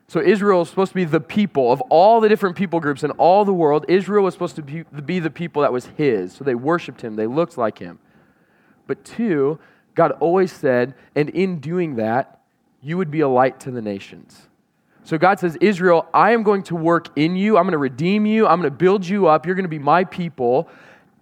So, 0.09 0.21
Israel 0.21 0.61
is 0.61 0.69
supposed 0.69 0.91
to 0.91 0.97
be 0.97 1.05
the 1.05 1.21
people 1.21 1.73
of 1.73 1.81
all 1.83 2.21
the 2.21 2.29
different 2.29 2.55
people 2.55 2.81
groups 2.81 3.03
in 3.03 3.13
all 3.13 3.47
the 3.47 3.55
world. 3.55 3.87
Israel 3.89 4.25
was 4.25 4.35
supposed 4.35 4.57
to 4.57 4.63
be, 4.63 4.83
be 4.83 5.21
the 5.21 5.31
people 5.31 5.63
that 5.63 5.73
was 5.73 5.87
His. 5.97 6.35
So, 6.35 6.45
they 6.45 6.55
worshiped 6.55 7.01
Him, 7.01 7.17
they 7.17 7.27
looked 7.27 7.57
like 7.57 7.79
Him. 7.79 7.99
But 8.87 9.07
two, 9.07 9.59
God 9.95 10.13
always 10.21 10.53
said, 10.53 10.95
and 11.15 11.31
in 11.31 11.61
doing 11.61 11.97
that, 11.97 12.42
you 12.83 12.99
would 12.99 13.11
be 13.11 13.21
a 13.21 13.29
light 13.29 13.61
to 13.61 13.71
the 13.71 13.81
nations. 13.81 14.49
So 15.05 15.19
God 15.19 15.41
says, 15.41 15.57
Israel, 15.61 16.09
I 16.13 16.33
am 16.33 16.43
going 16.43 16.63
to 16.65 16.77
work 16.77 17.09
in 17.17 17.37
you. 17.37 17.57
I'm 17.57 17.65
going 17.65 17.73
to 17.73 17.79
redeem 17.79 18.27
you. 18.27 18.47
I'm 18.47 18.61
going 18.61 18.71
to 18.71 18.77
build 18.77 19.07
you 19.07 19.27
up. 19.27 19.47
You're 19.47 19.55
going 19.55 19.65
to 19.65 19.69
be 19.69 19.79
my 19.79 20.05
people. 20.05 20.69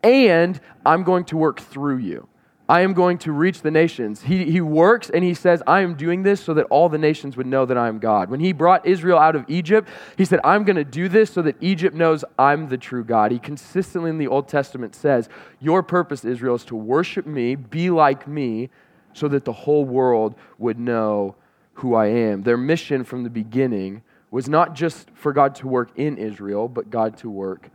And 0.03 0.61
I'm 0.85 1.03
going 1.03 1.25
to 1.27 1.37
work 1.37 1.61
through 1.61 1.99
you. 1.99 2.27
I 2.69 2.83
am 2.83 2.93
going 2.93 3.19
to 3.19 3.33
reach 3.33 3.63
the 3.63 3.71
nations. 3.73 4.23
He, 4.23 4.49
he 4.49 4.61
works 4.61 5.11
and 5.11 5.25
he 5.25 5.35
says, 5.35 5.61
I 5.67 5.81
am 5.81 5.95
doing 5.95 6.23
this 6.23 6.41
so 6.41 6.55
that 6.55 6.67
all 6.67 6.89
the 6.89 6.99
nations 6.99 7.37
would 7.37 7.49
know 7.49 7.67
that 7.67 7.77
I 7.77 7.89
am 7.89 7.99
God. 7.99 8.31
When 8.31 8.39
he 8.39 8.53
brought 8.53 8.87
Israel 8.87 9.19
out 9.19 9.35
of 9.35 9.45
Egypt, 9.49 9.89
he 10.17 10.25
said, 10.25 10.39
I'm 10.45 10.63
going 10.63 10.77
to 10.77 10.85
do 10.85 11.09
this 11.09 11.33
so 11.33 11.43
that 11.43 11.57
Egypt 11.61 11.97
knows 11.97 12.25
I'm 12.39 12.69
the 12.69 12.79
true 12.79 13.03
God. 13.03 13.33
He 13.33 13.41
consistently 13.41 14.09
in 14.09 14.19
the 14.19 14.29
Old 14.29 14.47
Testament 14.47 14.95
says, 14.95 15.29
Your 15.59 15.83
purpose, 15.83 16.25
Israel, 16.25 16.55
is 16.55 16.65
to 16.67 16.77
worship 16.77 17.27
me, 17.27 17.57
be 17.57 17.91
like 17.91 18.29
me, 18.29 18.71
so 19.15 19.27
that 19.27 19.45
the 19.45 19.53
whole 19.53 19.85
world 19.85 20.37
would 20.59 20.79
know 20.79 21.35
who 21.81 21.95
I 21.95 22.07
am. 22.07 22.43
Their 22.43 22.57
mission 22.57 23.05
from 23.05 23.23
the 23.25 23.31
beginning 23.31 24.03
was 24.31 24.49
not 24.49 24.75
just 24.75 25.11
for 25.13 25.33
God 25.33 25.55
to 25.57 25.69
work 25.69 25.91
in 25.97 26.17
Israel, 26.17 26.69
but 26.69 26.91
God 26.91 27.17
to 27.19 27.31
work 27.31 27.69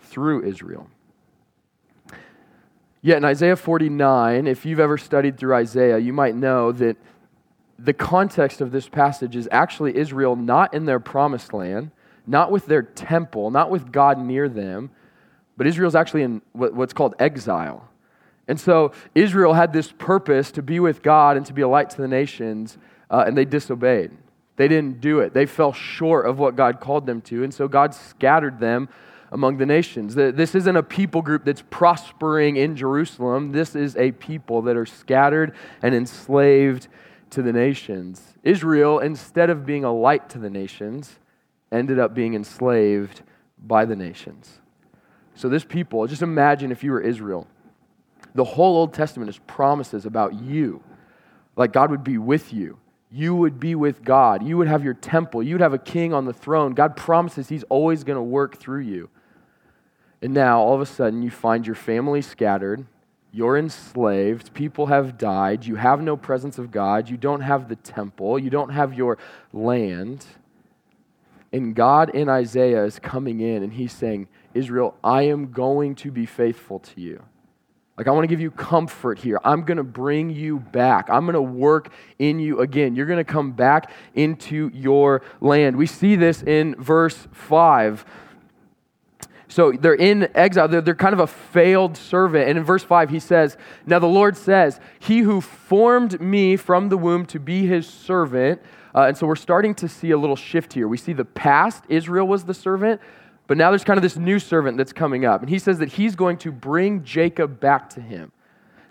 through 0.00 0.44
Israel. 0.44 0.88
Yet 3.00 3.18
in 3.18 3.24
Isaiah 3.24 3.56
49, 3.56 4.46
if 4.46 4.64
you've 4.64 4.80
ever 4.80 4.96
studied 4.96 5.38
through 5.38 5.54
Isaiah, 5.54 5.98
you 5.98 6.12
might 6.12 6.34
know 6.34 6.72
that 6.72 6.96
the 7.78 7.92
context 7.92 8.60
of 8.60 8.70
this 8.70 8.88
passage 8.88 9.36
is 9.36 9.48
actually 9.50 9.96
Israel 9.96 10.36
not 10.36 10.72
in 10.72 10.84
their 10.84 11.00
promised 11.00 11.52
land, 11.52 11.90
not 12.26 12.50
with 12.50 12.66
their 12.66 12.82
temple, 12.82 13.50
not 13.50 13.70
with 13.70 13.92
God 13.92 14.18
near 14.18 14.48
them, 14.48 14.90
but 15.56 15.66
Israel's 15.66 15.94
actually 15.94 16.22
in 16.22 16.42
what's 16.52 16.92
called 16.92 17.14
exile. 17.18 17.88
And 18.48 18.60
so 18.60 18.92
Israel 19.14 19.54
had 19.54 19.72
this 19.72 19.92
purpose 19.92 20.50
to 20.52 20.62
be 20.62 20.80
with 20.80 21.02
God 21.02 21.36
and 21.36 21.46
to 21.46 21.52
be 21.52 21.62
a 21.62 21.68
light 21.68 21.90
to 21.90 21.96
the 21.96 22.08
nations, 22.08 22.78
uh, 23.10 23.24
and 23.26 23.36
they 23.36 23.44
disobeyed. 23.44 24.10
They 24.56 24.68
didn't 24.68 25.00
do 25.00 25.20
it. 25.20 25.34
They 25.34 25.46
fell 25.46 25.72
short 25.72 26.26
of 26.26 26.38
what 26.38 26.56
God 26.56 26.80
called 26.80 27.06
them 27.06 27.20
to, 27.22 27.42
and 27.42 27.52
so 27.52 27.66
God 27.68 27.94
scattered 27.94 28.60
them 28.60 28.88
among 29.32 29.56
the 29.56 29.66
nations. 29.66 30.14
This 30.14 30.54
isn't 30.54 30.76
a 30.76 30.82
people 30.82 31.20
group 31.20 31.44
that's 31.44 31.64
prospering 31.68 32.56
in 32.56 32.76
Jerusalem. 32.76 33.50
This 33.50 33.74
is 33.74 33.96
a 33.96 34.12
people 34.12 34.62
that 34.62 34.76
are 34.76 34.86
scattered 34.86 35.54
and 35.82 35.92
enslaved 35.92 36.86
to 37.30 37.42
the 37.42 37.52
nations. 37.52 38.34
Israel, 38.44 39.00
instead 39.00 39.50
of 39.50 39.66
being 39.66 39.82
a 39.82 39.92
light 39.92 40.28
to 40.30 40.38
the 40.38 40.50
nations, 40.50 41.18
ended 41.72 41.98
up 41.98 42.14
being 42.14 42.34
enslaved 42.34 43.22
by 43.58 43.84
the 43.84 43.96
nations. 43.96 44.60
So, 45.34 45.48
this 45.48 45.64
people, 45.64 46.06
just 46.06 46.22
imagine 46.22 46.70
if 46.70 46.84
you 46.84 46.92
were 46.92 47.00
Israel. 47.00 47.48
The 48.36 48.44
whole 48.44 48.76
Old 48.76 48.94
Testament 48.94 49.30
is 49.30 49.38
promises 49.38 50.06
about 50.06 50.34
you, 50.34 50.80
like 51.56 51.72
God 51.72 51.90
would 51.90 52.04
be 52.04 52.18
with 52.18 52.52
you. 52.52 52.78
You 53.16 53.36
would 53.36 53.60
be 53.60 53.76
with 53.76 54.02
God. 54.02 54.44
You 54.44 54.56
would 54.56 54.66
have 54.66 54.82
your 54.82 54.94
temple. 54.94 55.40
You 55.40 55.54
would 55.54 55.60
have 55.60 55.72
a 55.72 55.78
king 55.78 56.12
on 56.12 56.24
the 56.24 56.32
throne. 56.32 56.74
God 56.74 56.96
promises 56.96 57.48
He's 57.48 57.62
always 57.68 58.02
going 58.02 58.16
to 58.16 58.22
work 58.22 58.56
through 58.56 58.80
you. 58.80 59.08
And 60.20 60.34
now, 60.34 60.58
all 60.58 60.74
of 60.74 60.80
a 60.80 60.86
sudden, 60.86 61.22
you 61.22 61.30
find 61.30 61.64
your 61.64 61.76
family 61.76 62.22
scattered, 62.22 62.86
you're 63.30 63.56
enslaved, 63.56 64.52
people 64.52 64.86
have 64.86 65.16
died, 65.16 65.64
you 65.64 65.76
have 65.76 66.02
no 66.02 66.16
presence 66.16 66.58
of 66.58 66.72
God, 66.72 67.08
you 67.08 67.16
don't 67.16 67.42
have 67.42 67.68
the 67.68 67.76
temple, 67.76 68.36
you 68.36 68.50
don't 68.50 68.70
have 68.70 68.94
your 68.94 69.16
land. 69.52 70.26
And 71.52 71.72
God 71.72 72.10
in 72.10 72.28
Isaiah 72.28 72.84
is 72.84 72.98
coming 72.98 73.38
in 73.38 73.62
and 73.62 73.74
he's 73.74 73.92
saying, 73.92 74.26
Israel, 74.54 74.96
I 75.04 75.22
am 75.22 75.52
going 75.52 75.94
to 75.96 76.10
be 76.10 76.26
faithful 76.26 76.80
to 76.80 77.00
you. 77.00 77.22
Like, 77.96 78.08
I 78.08 78.10
want 78.10 78.24
to 78.24 78.28
give 78.28 78.40
you 78.40 78.50
comfort 78.50 79.20
here. 79.20 79.38
I'm 79.44 79.62
going 79.62 79.76
to 79.76 79.84
bring 79.84 80.28
you 80.28 80.58
back. 80.58 81.08
I'm 81.08 81.26
going 81.26 81.34
to 81.34 81.42
work 81.42 81.92
in 82.18 82.40
you 82.40 82.60
again. 82.60 82.96
You're 82.96 83.06
going 83.06 83.24
to 83.24 83.24
come 83.24 83.52
back 83.52 83.90
into 84.14 84.70
your 84.74 85.22
land. 85.40 85.76
We 85.76 85.86
see 85.86 86.16
this 86.16 86.42
in 86.42 86.74
verse 86.74 87.28
5. 87.30 88.04
So 89.46 89.70
they're 89.70 89.94
in 89.94 90.28
exile. 90.34 90.66
They're, 90.66 90.80
they're, 90.80 90.96
kind 90.96 91.12
of 91.12 91.20
a 91.20 91.28
failed 91.28 91.96
servant. 91.96 92.48
And 92.48 92.58
in 92.58 92.64
verse 92.64 92.82
5, 92.82 93.10
he 93.10 93.20
says, 93.20 93.56
Now 93.86 94.00
the 94.00 94.06
Lord 94.06 94.36
says, 94.36 94.80
He 94.98 95.20
who 95.20 95.40
formed 95.40 96.20
me 96.20 96.56
from 96.56 96.88
the 96.88 96.96
womb 96.96 97.26
to 97.26 97.38
be 97.38 97.64
his 97.64 97.86
servant. 97.86 98.60
Uh, 98.92 99.02
and 99.02 99.16
so 99.16 99.28
we're 99.28 99.36
starting 99.36 99.72
to 99.76 99.88
see 99.88 100.10
a 100.10 100.18
little 100.18 100.34
shift 100.34 100.72
here. 100.72 100.88
We 100.88 100.96
see 100.96 101.12
the 101.12 101.24
past, 101.24 101.84
Israel 101.88 102.26
was 102.26 102.44
the 102.44 102.54
servant, 102.54 103.00
but 103.46 103.56
now 103.56 103.70
there's 103.70 103.84
kind 103.84 103.98
of 103.98 104.02
this 104.02 104.16
new 104.16 104.38
servant 104.38 104.78
that's 104.78 104.92
coming 104.92 105.24
up. 105.24 105.40
And 105.40 105.50
he 105.50 105.58
says 105.58 105.78
that 105.78 105.90
he's 105.90 106.16
going 106.16 106.38
to 106.38 106.52
bring 106.52 107.04
Jacob 107.04 107.60
back 107.60 107.90
to 107.90 108.00
him 108.00 108.32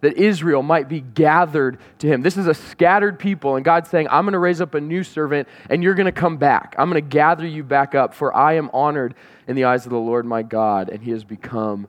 that 0.04 0.18
Israel 0.18 0.62
might 0.62 0.90
be 0.90 1.00
gathered 1.00 1.80
to 1.98 2.08
him. 2.08 2.22
This 2.22 2.36
is 2.36 2.46
a 2.46 2.54
scattered 2.54 3.18
people, 3.18 3.56
and 3.56 3.64
God's 3.64 3.90
saying, 3.90 4.10
I'm 4.12 4.26
going 4.26 4.34
to 4.34 4.40
raise 4.40 4.60
up 4.60 4.74
a 4.74 4.82
new 4.82 5.02
servant, 5.02 5.48
and 5.70 5.82
you're 5.82 5.94
going 5.94 6.08
to 6.08 6.12
come 6.12 6.36
back. 6.36 6.76
I'm 6.78 6.90
going 6.90 7.02
to 7.02 7.10
gather 7.10 7.48
you 7.48 7.64
back 7.64 7.96
up, 7.96 8.14
for 8.14 8.36
I 8.36 8.56
am 8.56 8.70
honored 8.74 9.16
in 9.48 9.56
the 9.56 9.64
eyes 9.64 9.86
of 9.86 9.94
the 9.94 9.98
Lord 9.98 10.26
my 10.26 10.44
God, 10.44 10.90
and 10.90 11.02
he 11.02 11.12
has 11.12 11.24
become 11.24 11.88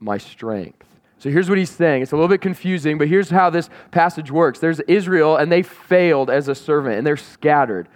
my 0.00 0.18
strength. 0.18 0.86
So 1.16 1.30
here's 1.30 1.48
what 1.48 1.56
he's 1.56 1.70
saying. 1.70 2.02
It's 2.02 2.12
a 2.12 2.14
little 2.14 2.28
bit 2.28 2.42
confusing, 2.42 2.98
but 2.98 3.08
here's 3.08 3.30
how 3.30 3.48
this 3.48 3.70
passage 3.90 4.30
works. 4.30 4.58
There's 4.58 4.80
Israel, 4.80 5.36
and 5.36 5.50
they 5.50 5.62
failed 5.62 6.28
as 6.28 6.46
a 6.48 6.54
servant, 6.54 6.98
and 6.98 7.06
they're 7.06 7.16
scattered. 7.16 7.88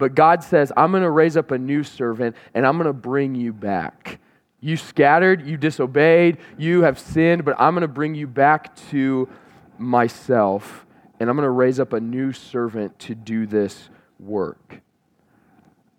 But 0.00 0.14
God 0.14 0.42
says, 0.42 0.72
I'm 0.78 0.92
going 0.92 1.02
to 1.02 1.10
raise 1.10 1.36
up 1.36 1.50
a 1.50 1.58
new 1.58 1.84
servant, 1.84 2.34
and 2.54 2.66
I'm 2.66 2.78
going 2.78 2.86
to 2.86 2.94
bring 2.94 3.34
you 3.34 3.52
back. 3.52 4.18
You 4.58 4.78
scattered, 4.78 5.46
you 5.46 5.58
disobeyed, 5.58 6.38
you 6.56 6.82
have 6.82 6.98
sinned, 6.98 7.44
but 7.44 7.54
I'm 7.58 7.74
going 7.74 7.82
to 7.82 7.88
bring 7.88 8.14
you 8.14 8.26
back 8.26 8.74
to 8.88 9.28
myself, 9.76 10.86
and 11.20 11.28
I'm 11.28 11.36
going 11.36 11.46
to 11.46 11.50
raise 11.50 11.78
up 11.78 11.92
a 11.92 12.00
new 12.00 12.32
servant 12.32 12.98
to 13.00 13.14
do 13.14 13.44
this 13.44 13.90
work. 14.18 14.80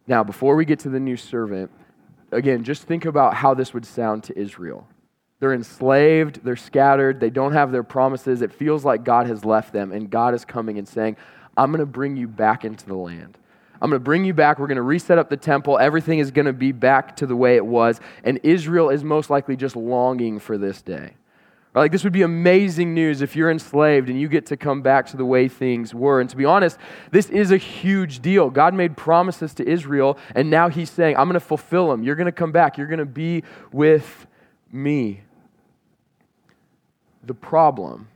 Now, 0.08 0.24
before 0.24 0.56
we 0.56 0.66
get 0.66 0.80
to 0.80 0.90
the 0.90 1.00
new 1.00 1.16
servant, 1.16 1.70
again, 2.32 2.64
just 2.64 2.84
think 2.84 3.06
about 3.06 3.36
how 3.36 3.54
this 3.54 3.72
would 3.72 3.86
sound 3.86 4.24
to 4.26 4.38
Israel. 4.38 4.88
They're 5.40 5.54
enslaved, 5.54 6.44
they're 6.44 6.56
scattered, 6.56 7.20
they 7.20 7.30
don't 7.30 7.54
have 7.54 7.72
their 7.72 7.84
promises. 7.84 8.42
It 8.42 8.52
feels 8.52 8.84
like 8.84 9.04
God 9.04 9.28
has 9.28 9.46
left 9.46 9.74
them, 9.74 9.92
and 9.92 10.10
God 10.10 10.34
is 10.34 10.44
coming 10.44 10.80
and 10.80 10.88
saying, 10.88 11.18
I'm 11.56 11.72
going 11.72 11.82
to 11.82 11.86
bring 11.86 12.18
you 12.18 12.28
back 12.28 12.66
into 12.66 12.88
the 12.88 12.96
land. 12.96 13.38
I'm 13.82 13.90
going 13.90 14.00
to 14.00 14.04
bring 14.04 14.26
you 14.26 14.34
back. 14.34 14.60
We're 14.60 14.68
going 14.68 14.76
to 14.76 14.84
reset 14.84 15.18
up 15.18 15.30
the 15.30 15.38
temple. 15.38 15.80
Everything 15.80 16.20
is 16.20 16.30
going 16.30 16.46
to 16.46 16.54
be 16.54 16.72
back 16.72 17.16
to 17.18 17.26
the 17.26 17.36
way 17.36 17.56
it 17.56 17.66
was. 17.66 18.00
And 18.24 18.40
Israel 18.44 18.90
is 18.90 19.04
most 19.04 19.30
likely 19.30 19.56
just 19.56 19.76
longing 19.76 20.40
for 20.40 20.58
this 20.58 20.82
day. 20.82 21.16
Like, 21.74 21.94
this 21.94 22.04
would 22.04 22.12
be 22.12 22.22
amazing 22.22 22.94
news 22.94 23.22
if 23.22 23.36
you're 23.36 23.50
enslaved 23.50 24.10
and 24.10 24.20
you 24.20 24.28
get 24.28 24.46
to 24.48 24.58
come 24.58 24.82
back 24.82 25.08
to 25.08 25.18
the 25.18 25.26
way 25.26 25.48
things 25.48 25.96
were. 25.96 26.20
And 26.20 26.30
to 26.30 26.36
be 26.36 26.44
honest, 26.44 26.78
this 27.12 27.30
is 27.30 27.52
a 27.52 27.58
huge 27.58 28.22
deal. 28.22 28.50
God 28.50 28.74
made 28.74 28.98
promises 28.98 29.54
to 29.54 29.68
Israel, 29.68 30.18
and 30.36 30.50
now 30.50 30.68
He's 30.68 30.90
saying, 30.90 31.16
I'm 31.16 31.28
going 31.28 31.36
to 31.36 31.40
fulfill 31.40 31.90
them. 31.90 32.04
You're 32.04 32.18
going 32.18 32.26
to 32.26 32.34
come 32.34 32.52
back. 32.52 32.78
You're 32.78 32.88
going 32.88 33.00
to 33.00 33.06
be 33.06 33.44
with 33.72 34.28
me. 34.70 35.22
The 37.24 37.34
problem 37.34 38.10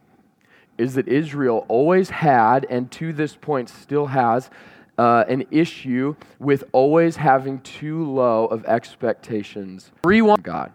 is 0.78 0.96
that 0.96 1.08
Israel 1.08 1.66
always 1.70 2.10
had, 2.10 2.66
and 2.70 2.92
to 2.92 3.14
this 3.14 3.38
point 3.38 3.70
still 3.70 4.08
has, 4.08 4.50
uh, 4.98 5.26
an 5.28 5.46
issue 5.52 6.16
with 6.40 6.64
always 6.72 7.16
having 7.16 7.60
too 7.62 8.10
low 8.12 8.46
of 8.46 8.66
expectations. 8.66 9.92
Rewind 10.04 10.44
God. 10.44 10.72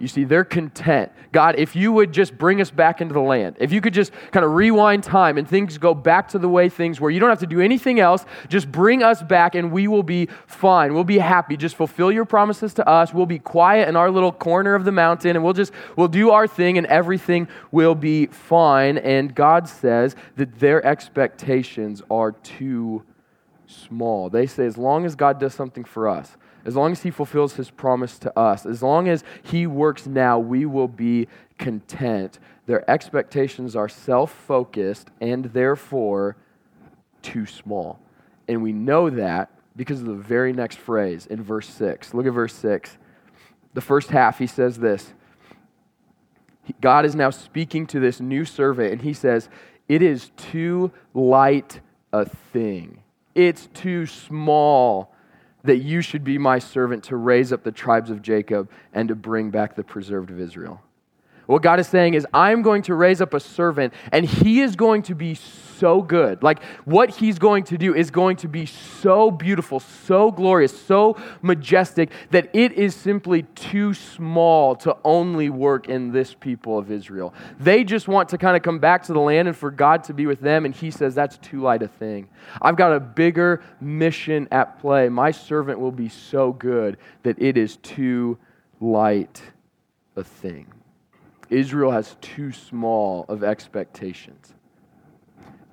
You 0.00 0.08
see, 0.08 0.24
they're 0.24 0.44
content. 0.44 1.12
God, 1.30 1.56
if 1.58 1.76
you 1.76 1.92
would 1.92 2.10
just 2.10 2.36
bring 2.38 2.62
us 2.62 2.70
back 2.70 3.02
into 3.02 3.12
the 3.12 3.20
land, 3.20 3.56
if 3.60 3.70
you 3.70 3.82
could 3.82 3.92
just 3.92 4.12
kind 4.32 4.46
of 4.46 4.52
rewind 4.52 5.04
time 5.04 5.36
and 5.36 5.46
things 5.46 5.76
go 5.76 5.92
back 5.92 6.28
to 6.28 6.38
the 6.38 6.48
way 6.48 6.70
things 6.70 6.98
were, 6.98 7.10
you 7.10 7.20
don't 7.20 7.28
have 7.28 7.40
to 7.40 7.46
do 7.46 7.60
anything 7.60 8.00
else. 8.00 8.24
Just 8.48 8.72
bring 8.72 9.02
us 9.02 9.22
back 9.22 9.54
and 9.54 9.70
we 9.70 9.88
will 9.88 10.02
be 10.02 10.28
fine. 10.46 10.94
We'll 10.94 11.04
be 11.04 11.18
happy. 11.18 11.58
Just 11.58 11.76
fulfill 11.76 12.10
your 12.10 12.24
promises 12.24 12.72
to 12.74 12.88
us. 12.88 13.12
We'll 13.12 13.26
be 13.26 13.38
quiet 13.38 13.90
in 13.90 13.96
our 13.96 14.10
little 14.10 14.32
corner 14.32 14.74
of 14.74 14.86
the 14.86 14.92
mountain 14.92 15.36
and 15.36 15.44
we'll 15.44 15.52
just, 15.52 15.72
we'll 15.96 16.08
do 16.08 16.30
our 16.30 16.46
thing 16.46 16.78
and 16.78 16.86
everything 16.86 17.46
will 17.70 17.94
be 17.94 18.26
fine. 18.26 18.96
And 18.96 19.34
God 19.34 19.68
says 19.68 20.16
that 20.36 20.58
their 20.58 20.84
expectations 20.84 22.00
are 22.10 22.32
too 22.32 23.04
small. 23.70 24.28
They 24.28 24.46
say, 24.46 24.66
as 24.66 24.76
long 24.76 25.06
as 25.06 25.14
God 25.14 25.38
does 25.38 25.54
something 25.54 25.84
for 25.84 26.08
us, 26.08 26.36
as 26.64 26.76
long 26.76 26.92
as 26.92 27.02
He 27.02 27.10
fulfills 27.10 27.54
His 27.54 27.70
promise 27.70 28.18
to 28.20 28.38
us, 28.38 28.66
as 28.66 28.82
long 28.82 29.08
as 29.08 29.24
He 29.42 29.66
works 29.66 30.06
now, 30.06 30.38
we 30.38 30.66
will 30.66 30.88
be 30.88 31.28
content. 31.58 32.38
Their 32.66 32.88
expectations 32.90 33.74
are 33.76 33.88
self 33.88 34.32
focused 34.32 35.10
and 35.20 35.46
therefore 35.46 36.36
too 37.22 37.46
small. 37.46 38.00
And 38.48 38.62
we 38.62 38.72
know 38.72 39.10
that 39.10 39.50
because 39.76 40.00
of 40.00 40.06
the 40.06 40.14
very 40.14 40.52
next 40.52 40.78
phrase 40.78 41.26
in 41.26 41.42
verse 41.42 41.68
6. 41.68 42.12
Look 42.14 42.26
at 42.26 42.32
verse 42.32 42.54
6. 42.54 42.98
The 43.72 43.80
first 43.80 44.10
half, 44.10 44.38
he 44.38 44.46
says 44.46 44.78
this 44.78 45.14
God 46.80 47.04
is 47.04 47.14
now 47.14 47.30
speaking 47.30 47.86
to 47.88 48.00
this 48.00 48.20
new 48.20 48.44
servant, 48.44 48.92
and 48.92 49.02
he 49.02 49.14
says, 49.14 49.48
It 49.88 50.02
is 50.02 50.30
too 50.36 50.92
light 51.14 51.80
a 52.12 52.24
thing 52.24 53.02
it's 53.34 53.68
too 53.74 54.06
small 54.06 55.14
that 55.62 55.78
you 55.78 56.00
should 56.00 56.24
be 56.24 56.38
my 56.38 56.58
servant 56.58 57.04
to 57.04 57.16
raise 57.16 57.52
up 57.52 57.62
the 57.62 57.72
tribes 57.72 58.10
of 58.10 58.22
Jacob 58.22 58.70
and 58.92 59.08
to 59.08 59.14
bring 59.14 59.50
back 59.50 59.74
the 59.74 59.84
preserved 59.84 60.30
of 60.30 60.40
Israel. 60.40 60.80
What 61.50 61.62
God 61.62 61.80
is 61.80 61.88
saying 61.88 62.14
is, 62.14 62.24
I'm 62.32 62.62
going 62.62 62.82
to 62.82 62.94
raise 62.94 63.20
up 63.20 63.34
a 63.34 63.40
servant, 63.40 63.92
and 64.12 64.24
he 64.24 64.60
is 64.60 64.76
going 64.76 65.02
to 65.02 65.16
be 65.16 65.34
so 65.34 66.00
good. 66.00 66.44
Like, 66.44 66.62
what 66.84 67.10
he's 67.10 67.40
going 67.40 67.64
to 67.64 67.76
do 67.76 67.92
is 67.92 68.12
going 68.12 68.36
to 68.36 68.48
be 68.48 68.66
so 68.66 69.32
beautiful, 69.32 69.80
so 69.80 70.30
glorious, 70.30 70.78
so 70.80 71.16
majestic 71.42 72.12
that 72.30 72.50
it 72.54 72.74
is 72.74 72.94
simply 72.94 73.42
too 73.56 73.94
small 73.94 74.76
to 74.76 74.96
only 75.02 75.50
work 75.50 75.88
in 75.88 76.12
this 76.12 76.34
people 76.34 76.78
of 76.78 76.92
Israel. 76.92 77.34
They 77.58 77.82
just 77.82 78.06
want 78.06 78.28
to 78.28 78.38
kind 78.38 78.56
of 78.56 78.62
come 78.62 78.78
back 78.78 79.02
to 79.06 79.12
the 79.12 79.18
land 79.18 79.48
and 79.48 79.56
for 79.56 79.72
God 79.72 80.04
to 80.04 80.14
be 80.14 80.26
with 80.26 80.38
them, 80.38 80.64
and 80.64 80.72
he 80.72 80.92
says, 80.92 81.16
That's 81.16 81.36
too 81.38 81.62
light 81.62 81.82
a 81.82 81.88
thing. 81.88 82.28
I've 82.62 82.76
got 82.76 82.92
a 82.92 83.00
bigger 83.00 83.60
mission 83.80 84.46
at 84.52 84.78
play. 84.78 85.08
My 85.08 85.32
servant 85.32 85.80
will 85.80 85.90
be 85.90 86.10
so 86.10 86.52
good 86.52 86.96
that 87.24 87.42
it 87.42 87.56
is 87.56 87.76
too 87.78 88.38
light 88.78 89.42
a 90.14 90.22
thing. 90.22 90.68
Israel 91.50 91.90
has 91.90 92.16
too 92.20 92.52
small 92.52 93.26
of 93.28 93.44
expectations. 93.44 94.54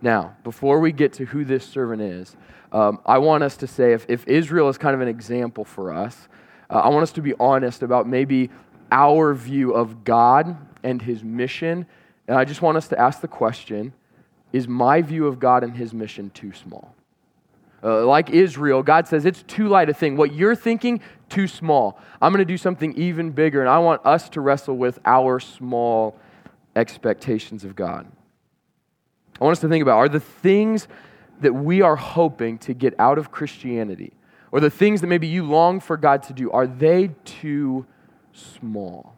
Now, 0.02 0.36
before 0.44 0.80
we 0.80 0.92
get 0.92 1.14
to 1.14 1.26
who 1.26 1.46
this 1.46 1.66
servant 1.66 2.02
is, 2.02 2.36
um, 2.72 3.00
I 3.06 3.20
want 3.20 3.44
us 3.44 3.58
to 3.58 3.68
say 3.68 3.94
if, 3.94 4.06
if 4.10 4.28
Israel 4.28 4.70
is 4.70 4.78
kind 4.78 4.94
of 4.94 5.02
an 5.02 5.08
example 5.08 5.64
for 5.64 5.94
us, 5.94 6.28
uh, 6.70 6.80
I 6.80 6.90
want 6.90 7.04
us 7.04 7.12
to 7.14 7.22
be 7.22 7.34
honest 7.40 7.82
about 7.82 8.08
maybe 8.08 8.50
our 8.92 9.34
view 9.34 9.74
of 9.74 10.04
God 10.04 10.58
and 10.84 11.02
his 11.02 11.24
mission. 11.24 11.86
And 12.28 12.38
I 12.38 12.46
just 12.46 12.62
want 12.62 12.78
us 12.78 12.88
to 12.90 13.00
ask 13.00 13.22
the 13.22 13.28
question 13.28 13.94
is 14.54 14.68
my 14.68 15.02
view 15.02 15.28
of 15.28 15.40
God 15.40 15.64
and 15.64 15.76
his 15.76 15.94
mission 15.94 16.30
too 16.30 16.54
small? 16.54 16.96
Uh, 17.88 18.06
like 18.06 18.30
Israel, 18.32 18.84
God 18.84 19.08
says 19.08 19.26
it's 19.26 19.44
too 19.44 19.70
light 19.70 19.90
a 19.90 19.94
thing. 19.94 20.18
What 20.18 20.34
you're 20.34 20.58
thinking, 20.58 21.00
too 21.30 21.48
small. 21.48 21.98
I'm 22.22 22.34
going 22.34 22.46
to 22.46 22.54
do 22.54 22.58
something 22.58 22.94
even 22.98 23.32
bigger, 23.32 23.62
and 23.62 23.70
I 23.70 23.80
want 23.80 24.06
us 24.06 24.28
to 24.32 24.42
wrestle 24.42 24.76
with 24.76 25.00
our 25.06 25.40
small 25.40 26.20
expectations 26.76 27.64
of 27.64 27.78
God. 27.78 28.06
I 29.40 29.44
want 29.46 29.54
us 29.54 29.62
to 29.62 29.70
think 29.70 29.82
about 29.82 30.00
are 30.00 30.10
the 30.10 30.20
things 30.20 30.90
that 31.40 31.54
we 31.54 31.82
are 31.82 31.96
hoping 31.96 32.58
to 32.58 32.74
get 32.74 32.94
out 33.00 33.18
of 33.18 33.32
Christianity, 33.32 34.12
or 34.52 34.60
the 34.60 34.70
things 34.70 35.00
that 35.00 35.08
maybe 35.08 35.28
you 35.28 35.46
long 35.46 35.80
for 35.80 35.96
God 35.96 36.24
to 36.24 36.34
do, 36.34 36.52
are 36.52 36.68
they 36.68 37.12
too 37.24 37.86
small? 38.34 39.16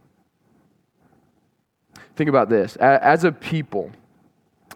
Think 2.16 2.30
about 2.30 2.50
this. 2.50 2.76
As 2.76 3.24
a 3.24 3.32
people, 3.32 3.90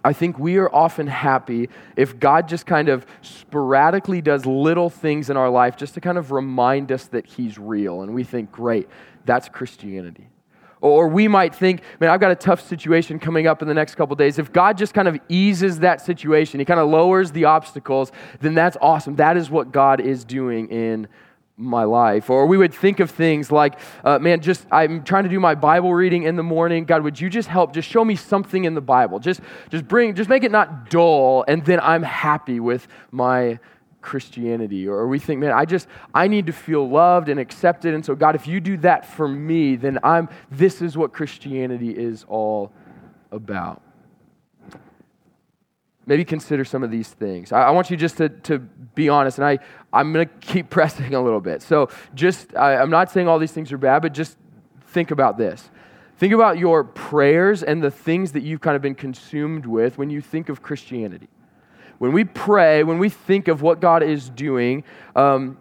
I 0.03 0.13
think 0.13 0.37
we 0.37 0.57
are 0.57 0.73
often 0.73 1.07
happy 1.07 1.69
if 1.95 2.19
God 2.19 2.47
just 2.47 2.65
kind 2.65 2.89
of 2.89 3.05
sporadically 3.21 4.21
does 4.21 4.45
little 4.45 4.89
things 4.89 5.29
in 5.29 5.37
our 5.37 5.49
life 5.49 5.77
just 5.77 5.93
to 5.93 6.01
kind 6.01 6.17
of 6.17 6.31
remind 6.31 6.91
us 6.91 7.05
that 7.07 7.25
He's 7.25 7.57
real. 7.57 8.01
And 8.01 8.13
we 8.13 8.23
think, 8.23 8.51
great, 8.51 8.89
that's 9.25 9.47
Christianity. 9.47 10.27
Or 10.81 11.07
we 11.07 11.29
might 11.29 11.55
think, 11.55 11.81
man, 12.01 12.09
I've 12.09 12.19
got 12.19 12.31
a 12.31 12.35
tough 12.35 12.59
situation 12.59 13.17
coming 13.17 13.47
up 13.47 13.61
in 13.61 13.69
the 13.69 13.73
next 13.73 13.95
couple 13.95 14.17
days. 14.17 14.37
If 14.37 14.51
God 14.51 14.77
just 14.77 14.93
kind 14.93 15.07
of 15.07 15.17
eases 15.29 15.79
that 15.79 16.01
situation, 16.01 16.59
He 16.59 16.65
kind 16.65 16.81
of 16.81 16.89
lowers 16.89 17.31
the 17.31 17.45
obstacles, 17.45 18.11
then 18.41 18.53
that's 18.53 18.75
awesome. 18.81 19.15
That 19.15 19.37
is 19.37 19.49
what 19.49 19.71
God 19.71 20.01
is 20.01 20.25
doing 20.25 20.67
in 20.67 21.07
my 21.57 21.83
life. 21.83 22.29
Or 22.29 22.45
we 22.45 22.57
would 22.57 22.73
think 22.73 22.99
of 22.99 23.11
things 23.11 23.51
like, 23.51 23.79
uh, 24.03 24.19
man, 24.19 24.41
just 24.41 24.65
I'm 24.71 25.03
trying 25.03 25.23
to 25.23 25.29
do 25.29 25.39
my 25.39 25.55
Bible 25.55 25.93
reading 25.93 26.23
in 26.23 26.35
the 26.35 26.43
morning. 26.43 26.85
God, 26.85 27.03
would 27.03 27.19
you 27.19 27.29
just 27.29 27.47
help? 27.47 27.73
Just 27.73 27.89
show 27.89 28.03
me 28.03 28.15
something 28.15 28.65
in 28.65 28.73
the 28.73 28.81
Bible. 28.81 29.19
Just, 29.19 29.41
just 29.69 29.87
bring, 29.87 30.15
just 30.15 30.29
make 30.29 30.43
it 30.43 30.51
not 30.51 30.89
dull, 30.89 31.45
and 31.47 31.63
then 31.65 31.79
I'm 31.79 32.03
happy 32.03 32.59
with 32.59 32.87
my 33.11 33.59
Christianity. 34.01 34.87
Or 34.87 35.07
we 35.07 35.19
think, 35.19 35.39
man, 35.39 35.51
I 35.51 35.65
just 35.65 35.87
I 36.13 36.27
need 36.27 36.47
to 36.47 36.53
feel 36.53 36.89
loved 36.89 37.29
and 37.29 37.39
accepted, 37.39 37.93
and 37.93 38.05
so 38.05 38.15
God, 38.15 38.35
if 38.35 38.47
you 38.47 38.59
do 38.59 38.77
that 38.77 39.05
for 39.05 39.27
me, 39.27 39.75
then 39.75 39.99
I'm. 40.03 40.29
This 40.51 40.81
is 40.81 40.97
what 40.97 41.13
Christianity 41.13 41.91
is 41.91 42.25
all 42.27 42.71
about 43.31 43.81
maybe 46.05 46.25
consider 46.25 46.65
some 46.65 46.83
of 46.83 46.91
these 46.91 47.09
things. 47.09 47.51
I, 47.51 47.63
I, 47.63 47.71
want 47.71 47.89
you 47.89 47.97
just 47.97 48.17
to, 48.17 48.29
to 48.29 48.59
be 48.59 49.09
honest, 49.09 49.37
and 49.37 49.45
I, 49.45 49.59
I'm 49.91 50.13
going 50.13 50.27
to 50.27 50.33
keep 50.39 50.69
pressing 50.69 51.13
a 51.13 51.21
little 51.21 51.41
bit. 51.41 51.61
So, 51.61 51.89
just, 52.13 52.55
I, 52.55 52.75
I'm 52.75 52.89
not 52.89 53.11
saying 53.11 53.27
all 53.27 53.39
these 53.39 53.51
things 53.51 53.71
are 53.71 53.77
bad, 53.77 54.01
but 54.01 54.13
just 54.13 54.37
think 54.87 55.11
about 55.11 55.37
this. 55.37 55.69
Think 56.17 56.33
about 56.33 56.57
your 56.57 56.83
prayers 56.83 57.63
and 57.63 57.81
the 57.81 57.91
things 57.91 58.31
that 58.33 58.43
you've 58.43 58.61
kind 58.61 58.75
of 58.75 58.81
been 58.81 58.95
consumed 58.95 59.65
with 59.65 59.97
when 59.97 60.09
you 60.09 60.21
think 60.21 60.49
of 60.49 60.61
Christianity. 60.61 61.27
When 61.97 62.11
we 62.11 62.23
pray, 62.23 62.83
when 62.83 62.99
we 62.99 63.09
think 63.09 63.47
of 63.47 63.61
what 63.61 63.79
God 63.79 64.03
is 64.03 64.29
doing, 64.29 64.83
um, 65.15 65.57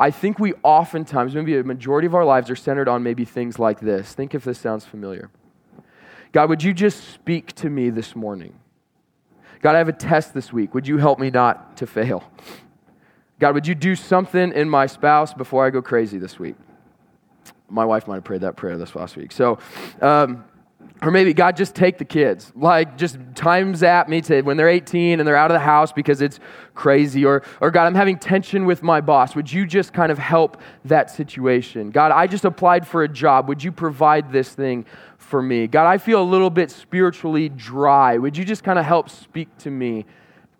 I 0.00 0.10
think 0.10 0.38
we 0.38 0.54
oftentimes, 0.62 1.34
maybe 1.34 1.56
a 1.56 1.62
majority 1.62 2.06
of 2.06 2.14
our 2.14 2.24
lives, 2.24 2.50
are 2.50 2.56
centered 2.56 2.88
on 2.88 3.02
maybe 3.02 3.24
things 3.24 3.58
like 3.58 3.80
this. 3.80 4.12
Think 4.12 4.34
if 4.34 4.44
this 4.44 4.58
sounds 4.58 4.84
familiar. 4.84 5.30
God, 6.32 6.48
would 6.48 6.62
you 6.62 6.72
just 6.72 7.12
speak 7.12 7.52
to 7.56 7.68
me 7.68 7.90
this 7.90 8.16
morning? 8.16 8.54
God, 9.62 9.76
I 9.76 9.78
have 9.78 9.88
a 9.88 9.92
test 9.92 10.34
this 10.34 10.52
week. 10.52 10.74
Would 10.74 10.86
you 10.86 10.98
help 10.98 11.18
me 11.18 11.30
not 11.30 11.76
to 11.78 11.86
fail? 11.86 12.24
God, 13.38 13.54
would 13.54 13.66
you 13.66 13.74
do 13.74 13.96
something 13.96 14.52
in 14.52 14.68
my 14.68 14.86
spouse 14.86 15.32
before 15.32 15.64
I 15.64 15.70
go 15.70 15.80
crazy 15.80 16.18
this 16.18 16.38
week? 16.38 16.56
My 17.68 17.84
wife 17.84 18.06
might 18.06 18.16
have 18.16 18.24
prayed 18.24 18.42
that 18.42 18.56
prayer 18.56 18.76
this 18.76 18.94
last 18.94 19.16
week. 19.16 19.32
So, 19.32 19.58
um, 20.00 20.44
or 21.00 21.10
maybe 21.10 21.34
God 21.34 21.56
just 21.56 21.74
take 21.74 21.98
the 21.98 22.04
kids. 22.04 22.52
Like 22.54 22.96
just 22.96 23.18
time 23.34 23.74
zap 23.74 24.08
me 24.08 24.20
to 24.22 24.42
when 24.42 24.56
they're 24.56 24.68
18 24.68 25.18
and 25.18 25.26
they're 25.26 25.36
out 25.36 25.50
of 25.50 25.54
the 25.54 25.60
house 25.60 25.92
because 25.92 26.22
it's 26.22 26.38
crazy. 26.74 27.24
Or, 27.24 27.42
or 27.60 27.70
God, 27.70 27.86
I'm 27.86 27.94
having 27.94 28.18
tension 28.18 28.66
with 28.66 28.82
my 28.82 29.00
boss. 29.00 29.34
Would 29.34 29.52
you 29.52 29.66
just 29.66 29.92
kind 29.92 30.12
of 30.12 30.18
help 30.18 30.60
that 30.84 31.10
situation? 31.10 31.90
God, 31.90 32.12
I 32.12 32.26
just 32.26 32.44
applied 32.44 32.86
for 32.86 33.02
a 33.02 33.08
job. 33.08 33.48
Would 33.48 33.64
you 33.64 33.72
provide 33.72 34.32
this 34.32 34.50
thing 34.50 34.86
for 35.32 35.40
me. 35.40 35.66
God, 35.66 35.86
I 35.86 35.96
feel 35.96 36.20
a 36.20 36.28
little 36.28 36.50
bit 36.50 36.70
spiritually 36.70 37.48
dry. 37.48 38.18
Would 38.18 38.36
you 38.36 38.44
just 38.44 38.62
kind 38.62 38.78
of 38.78 38.84
help 38.84 39.08
speak 39.08 39.48
to 39.60 39.70
me 39.70 40.04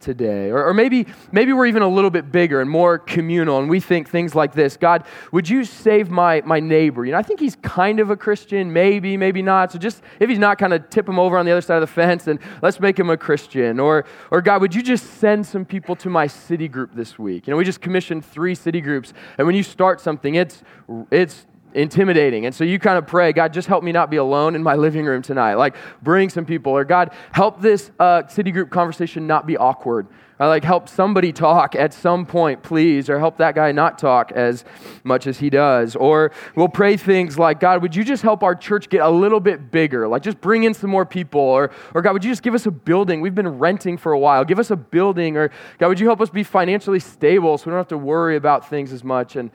today? 0.01 0.49
Or, 0.49 0.65
or, 0.65 0.73
maybe, 0.73 1.09
maybe 1.31 1.53
we're 1.53 1.67
even 1.67 1.83
a 1.83 1.89
little 1.89 2.09
bit 2.09 2.33
bigger 2.33 2.59
and 2.63 2.71
more 2.71 2.99
communal, 2.99 3.59
and 3.59 3.69
we 3.69 3.81
think 3.81 4.09
things 4.09 4.35
like 4.35 4.55
this 4.55 4.79
God, 4.79 5.05
would 5.31 5.47
you 5.47 5.67
save 5.67 6.09
my, 6.09 6.41
my 6.47 6.59
neighbor? 6.59 7.05
You 7.05 7.13
know, 7.13 7.19
I 7.19 7.23
think 7.23 7.39
he's 7.39 7.55
kind 7.57 8.01
of 8.01 8.09
a 8.09 8.17
Christian, 8.17 8.73
maybe, 8.73 9.19
maybe 9.19 9.43
not. 9.43 9.73
So 9.73 9.79
just, 9.79 10.01
if 10.21 10.31
he's 10.31 10.39
not, 10.39 10.57
kind 10.57 10.73
of 10.73 10.89
tip 10.89 11.07
him 11.07 11.19
over 11.19 11.37
on 11.37 11.45
the 11.45 11.53
other 11.53 11.61
side 11.61 11.77
of 11.77 11.83
the 11.83 11.95
fence 11.95 12.27
and 12.27 12.39
let's 12.63 12.81
make 12.81 12.99
him 12.99 13.11
a 13.11 13.17
Christian. 13.19 13.79
Or, 13.79 14.07
or 14.31 14.41
God, 14.41 14.63
would 14.63 14.75
you 14.75 14.83
just 14.83 15.19
send 15.19 15.47
some 15.47 15.67
people 15.67 15.97
to 15.97 16.09
my 16.09 16.27
city 16.27 16.67
group 16.67 16.95
this 16.95 17.19
week? 17.19 17.47
You 17.47 17.51
know, 17.51 17.59
we 17.59 17.65
just 17.67 17.83
commissioned 17.83 18.25
three 18.25 18.55
city 18.55 18.81
groups, 18.81 19.13
and 19.37 19.47
when 19.47 19.55
you 19.55 19.65
start 19.65 20.01
something, 20.01 20.35
it's, 20.35 20.63
it's 21.11 21.45
intimidating. 21.75 22.47
And 22.47 22.55
so 22.55 22.65
you 22.65 22.79
kind 22.79 22.99
of 22.99 23.07
pray, 23.07 23.33
God, 23.33 23.53
just 23.53 23.69
help 23.69 23.83
me 23.85 23.93
not 23.93 24.11
be 24.11 24.17
alone 24.17 24.55
in 24.55 24.63
my 24.63 24.75
living 24.75 25.05
room 25.05 25.23
tonight. 25.23 25.55
Like, 25.55 25.77
bring 26.03 26.29
some 26.29 26.45
people. 26.45 26.73
Or, 26.73 26.85
God, 26.85 27.13
help 27.33 27.61
this 27.61 27.91
uh, 27.99 28.27
city 28.27 28.51
group 28.51 28.71
conversation 28.71 29.27
not 29.27 29.47
be 29.47 29.57
awkward. 29.57 30.07
Or, 30.41 30.49
like, 30.49 30.65
help 30.65 30.89
somebody 30.89 31.33
talk 31.33 31.77
at 31.77 31.95
some 31.95 32.27
point, 32.27 32.63
please. 32.63 33.09
Or 33.09 33.19
help 33.19 33.37
that 33.39 33.55
guy 33.55 33.73
not 33.73 33.99
talk 33.99 34.33
as 34.33 34.65
much 35.05 35.27
as 35.27 35.39
he 35.39 35.51
does. 35.51 35.95
Or 35.95 36.33
we'll 36.57 36.69
pray 36.69 36.97
things 36.97 37.39
like, 37.39 37.61
God, 37.61 37.83
would 37.83 37.95
you 37.95 38.05
just 38.05 38.23
help 38.23 38.43
our 38.43 38.55
church 38.55 38.89
get 38.89 39.03
a 39.03 39.11
little 39.11 39.41
bit 39.41 39.71
bigger? 39.71 40.09
Like, 40.09 40.23
just 40.23 40.41
bring 40.41 40.65
in 40.65 40.75
some 40.75 40.91
more 40.91 41.07
people. 41.07 41.41
Or, 41.41 41.71
or 41.95 42.03
God, 42.03 42.13
would 42.13 42.25
you 42.25 42.31
just 42.31 42.43
give 42.43 42.55
us 42.55 42.67
a 42.67 42.71
building? 42.71 43.21
We've 43.21 43.35
been 43.35 43.59
renting 43.59 43.99
for 43.99 44.13
a 44.13 44.19
while. 44.19 44.45
Give 44.45 44.59
us 44.59 44.71
a 44.71 44.77
building. 44.77 45.37
Or, 45.37 45.51
God, 45.79 45.89
would 45.89 46.01
you 46.01 46.07
help 46.07 46.21
us 46.21 46.31
be 46.31 46.43
financially 46.43 47.01
stable 47.01 47.59
so 47.59 47.67
we 47.67 47.71
don't 47.71 47.79
have 47.79 47.89
to 47.89 47.99
worry 47.99 48.37
about 48.37 48.69
things 48.69 48.93
as 48.93 49.05
much? 49.05 49.37
And, 49.37 49.51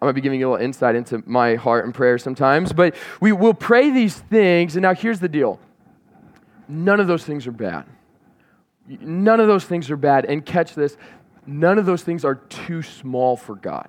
I 0.00 0.06
might 0.06 0.12
be 0.12 0.20
giving 0.20 0.38
you 0.38 0.48
a 0.48 0.52
little 0.52 0.64
insight 0.64 0.94
into 0.94 1.22
my 1.26 1.56
heart 1.56 1.84
and 1.84 1.92
prayer 1.92 2.18
sometimes, 2.18 2.72
but 2.72 2.94
we 3.20 3.32
will 3.32 3.54
pray 3.54 3.90
these 3.90 4.16
things. 4.16 4.76
And 4.76 4.82
now 4.82 4.94
here's 4.94 5.20
the 5.20 5.28
deal 5.28 5.58
none 6.68 7.00
of 7.00 7.06
those 7.06 7.24
things 7.24 7.46
are 7.46 7.52
bad. 7.52 7.84
None 8.86 9.40
of 9.40 9.48
those 9.48 9.64
things 9.64 9.90
are 9.90 9.96
bad. 9.96 10.24
And 10.24 10.44
catch 10.44 10.74
this 10.74 10.96
none 11.46 11.78
of 11.78 11.86
those 11.86 12.02
things 12.02 12.24
are 12.24 12.36
too 12.36 12.82
small 12.82 13.36
for 13.36 13.56
God. 13.56 13.88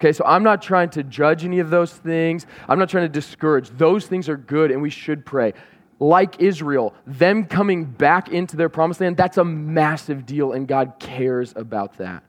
Okay, 0.00 0.12
so 0.12 0.24
I'm 0.24 0.42
not 0.42 0.60
trying 0.62 0.90
to 0.90 1.04
judge 1.04 1.44
any 1.44 1.60
of 1.60 1.70
those 1.70 1.92
things. 1.92 2.46
I'm 2.68 2.78
not 2.78 2.88
trying 2.88 3.04
to 3.04 3.08
discourage. 3.08 3.70
Those 3.70 4.06
things 4.06 4.28
are 4.28 4.36
good 4.36 4.70
and 4.70 4.82
we 4.82 4.90
should 4.90 5.24
pray. 5.24 5.54
Like 6.00 6.40
Israel, 6.40 6.94
them 7.06 7.44
coming 7.44 7.84
back 7.84 8.28
into 8.28 8.56
their 8.56 8.68
promised 8.68 9.00
land, 9.00 9.16
that's 9.16 9.38
a 9.38 9.44
massive 9.44 10.26
deal 10.26 10.52
and 10.52 10.66
God 10.66 10.94
cares 10.98 11.52
about 11.54 11.98
that. 11.98 12.24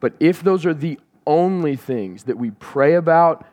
But 0.00 0.12
if 0.20 0.42
those 0.42 0.66
are 0.66 0.74
the 0.74 0.98
only 1.26 1.76
things 1.76 2.24
that 2.24 2.36
we 2.36 2.50
pray 2.50 2.94
about, 2.94 3.46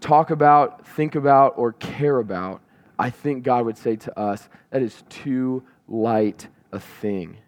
talk 0.00 0.30
about, 0.30 0.86
think 0.86 1.14
about, 1.14 1.54
or 1.56 1.72
care 1.72 2.18
about, 2.18 2.60
I 2.98 3.10
think 3.10 3.44
God 3.44 3.64
would 3.64 3.78
say 3.78 3.96
to 3.96 4.18
us, 4.18 4.48
that 4.70 4.82
is 4.82 5.02
too 5.08 5.62
light 5.88 6.48
a 6.72 6.80
thing. 6.80 7.38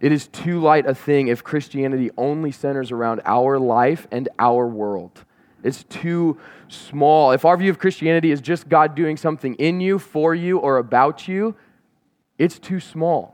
It 0.00 0.12
is 0.12 0.26
too 0.28 0.60
light 0.60 0.86
a 0.86 0.94
thing 0.94 1.28
if 1.28 1.42
Christianity 1.42 2.10
only 2.16 2.52
centers 2.52 2.92
around 2.92 3.22
our 3.24 3.58
life 3.58 4.06
and 4.10 4.28
our 4.38 4.66
world. 4.66 5.24
It's 5.62 5.82
too 5.84 6.38
small. 6.68 7.32
If 7.32 7.44
our 7.44 7.56
view 7.56 7.70
of 7.70 7.78
Christianity 7.78 8.30
is 8.30 8.40
just 8.40 8.68
God 8.68 8.94
doing 8.94 9.16
something 9.16 9.54
in 9.54 9.80
you, 9.80 9.98
for 9.98 10.34
you, 10.34 10.58
or 10.58 10.76
about 10.76 11.26
you, 11.26 11.56
it's 12.38 12.58
too 12.58 12.80
small. 12.80 13.33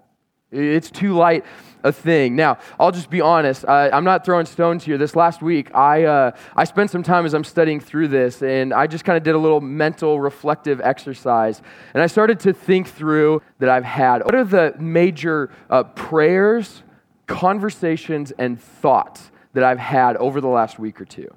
It's 0.52 0.90
too 0.90 1.14
light 1.14 1.44
a 1.82 1.92
thing. 1.92 2.36
Now, 2.36 2.58
I'll 2.78 2.90
just 2.90 3.08
be 3.08 3.20
honest. 3.20 3.64
I, 3.66 3.96
am 3.96 4.04
not 4.04 4.24
throwing 4.24 4.46
stones 4.46 4.84
here. 4.84 4.98
This 4.98 5.14
last 5.16 5.42
week, 5.42 5.74
I, 5.74 6.04
uh, 6.04 6.32
I 6.56 6.64
spent 6.64 6.90
some 6.90 7.02
time 7.02 7.24
as 7.24 7.34
I'm 7.34 7.44
studying 7.44 7.80
through 7.80 8.08
this, 8.08 8.42
and 8.42 8.74
I 8.74 8.86
just 8.86 9.04
kind 9.04 9.16
of 9.16 9.22
did 9.22 9.34
a 9.34 9.38
little 9.38 9.60
mental 9.60 10.20
reflective 10.20 10.80
exercise. 10.80 11.62
And 11.94 12.02
I 12.02 12.06
started 12.06 12.40
to 12.40 12.52
think 12.52 12.88
through 12.88 13.42
that 13.60 13.68
I've 13.68 13.84
had. 13.84 14.24
What 14.24 14.34
are 14.34 14.44
the 14.44 14.74
major 14.78 15.50
uh, 15.70 15.84
prayers, 15.84 16.82
conversations, 17.26 18.32
and 18.32 18.60
thoughts 18.60 19.30
that 19.52 19.64
I've 19.64 19.78
had 19.78 20.16
over 20.16 20.40
the 20.40 20.48
last 20.48 20.78
week 20.78 21.00
or 21.00 21.04
two? 21.04 21.32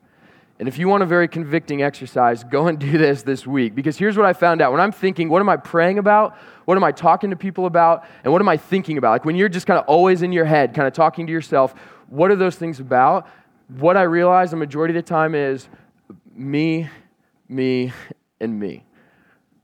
And 0.60 0.68
if 0.68 0.78
you 0.78 0.88
want 0.88 1.04
a 1.04 1.06
very 1.06 1.28
convicting 1.28 1.82
exercise, 1.82 2.44
go 2.44 2.68
and 2.68 2.78
do 2.80 2.98
this 2.98 3.24
this 3.24 3.46
week. 3.48 3.76
Because 3.76 3.98
here's 3.98 4.16
what 4.16 4.26
I 4.26 4.34
found 4.34 4.62
out. 4.62 4.72
When 4.72 4.80
I'm 4.80 4.92
thinking, 4.92 5.30
what 5.30 5.42
am 5.42 5.50
I 5.50 5.58
praying 5.58 5.98
about? 5.98 6.38
What 6.66 6.78
am 6.78 6.84
I 6.84 6.92
talking 6.92 7.32
to 7.32 7.36
people 7.36 7.66
about? 7.66 8.06
And 8.24 8.32
what 8.32 8.42
am 8.42 8.48
I 8.48 8.58
thinking 8.58 8.98
about? 8.98 9.12
Like 9.12 9.26
when 9.26 9.36
you're 9.36 9.50
just 9.50 9.66
kind 9.66 9.80
of 9.80 9.86
always 9.88 10.22
in 10.22 10.32
your 10.32 10.46
head, 10.46 10.74
kind 10.74 10.88
of 10.88 10.94
talking 10.94 11.26
to 11.26 11.34
yourself, 11.34 11.74
what 12.08 12.30
are 12.32 12.36
those 12.36 12.56
things 12.56 12.80
about? 12.80 13.28
What 13.68 13.98
I 13.98 14.04
realize 14.04 14.52
the 14.52 14.58
majority 14.58 14.96
of 14.96 15.04
the 15.04 15.10
time 15.10 15.34
is 15.34 15.68
me, 16.36 16.88
me, 17.50 17.92
and 18.40 18.60
me. 18.60 18.86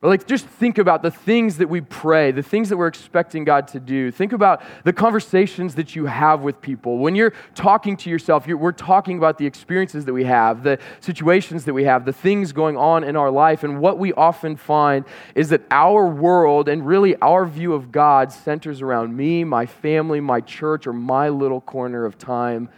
Or 0.01 0.09
like 0.09 0.25
just 0.25 0.45
think 0.45 0.77
about 0.77 1.01
the 1.01 1.11
things 1.11 1.57
that 1.57 1.67
we 1.67 1.81
pray, 1.81 2.31
the 2.31 2.41
things 2.41 2.69
that 2.69 2.77
we're 2.77 2.87
expecting 2.87 3.43
God 3.43 3.67
to 3.69 3.81
do. 3.81 4.11
Think 4.11 4.31
about 4.31 4.63
the 4.85 4.93
conversations 4.93 5.75
that 5.75 5.93
you 5.93 6.05
have 6.05 6.39
with 6.39 6.61
people. 6.61 6.99
When 6.99 7.15
you're 7.15 7.33
talking 7.53 7.97
to 7.97 8.09
yourself, 8.09 8.47
you're, 8.47 8.55
we're 8.55 8.71
talking 8.71 9.17
about 9.17 9.37
the 9.37 9.45
experiences 9.45 10.05
that 10.05 10.13
we 10.13 10.23
have, 10.23 10.63
the 10.63 10.79
situations 11.01 11.65
that 11.65 11.73
we 11.73 11.83
have, 11.83 12.05
the 12.05 12.13
things 12.13 12.53
going 12.53 12.77
on 12.77 13.03
in 13.03 13.17
our 13.17 13.29
life. 13.29 13.63
And 13.63 13.81
what 13.81 13.99
we 13.99 14.13
often 14.13 14.55
find 14.55 15.03
is 15.35 15.49
that 15.49 15.63
our 15.69 16.07
world 16.07 16.69
and 16.69 16.87
really 16.87 17.17
our 17.17 17.45
view 17.45 17.73
of 17.73 17.91
God 17.91 18.31
centers 18.31 18.81
around 18.81 19.17
me, 19.17 19.43
my 19.43 19.65
family, 19.65 20.21
my 20.21 20.39
church, 20.39 20.87
or 20.87 20.93
my 20.93 21.27
little 21.27 21.59
corner 21.59 22.05
of 22.05 22.17
time 22.17 22.69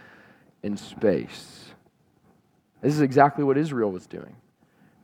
and 0.64 0.76
space. 0.76 1.66
This 2.80 2.94
is 2.94 3.00
exactly 3.00 3.44
what 3.44 3.56
Israel 3.56 3.92
was 3.92 4.08
doing. 4.08 4.34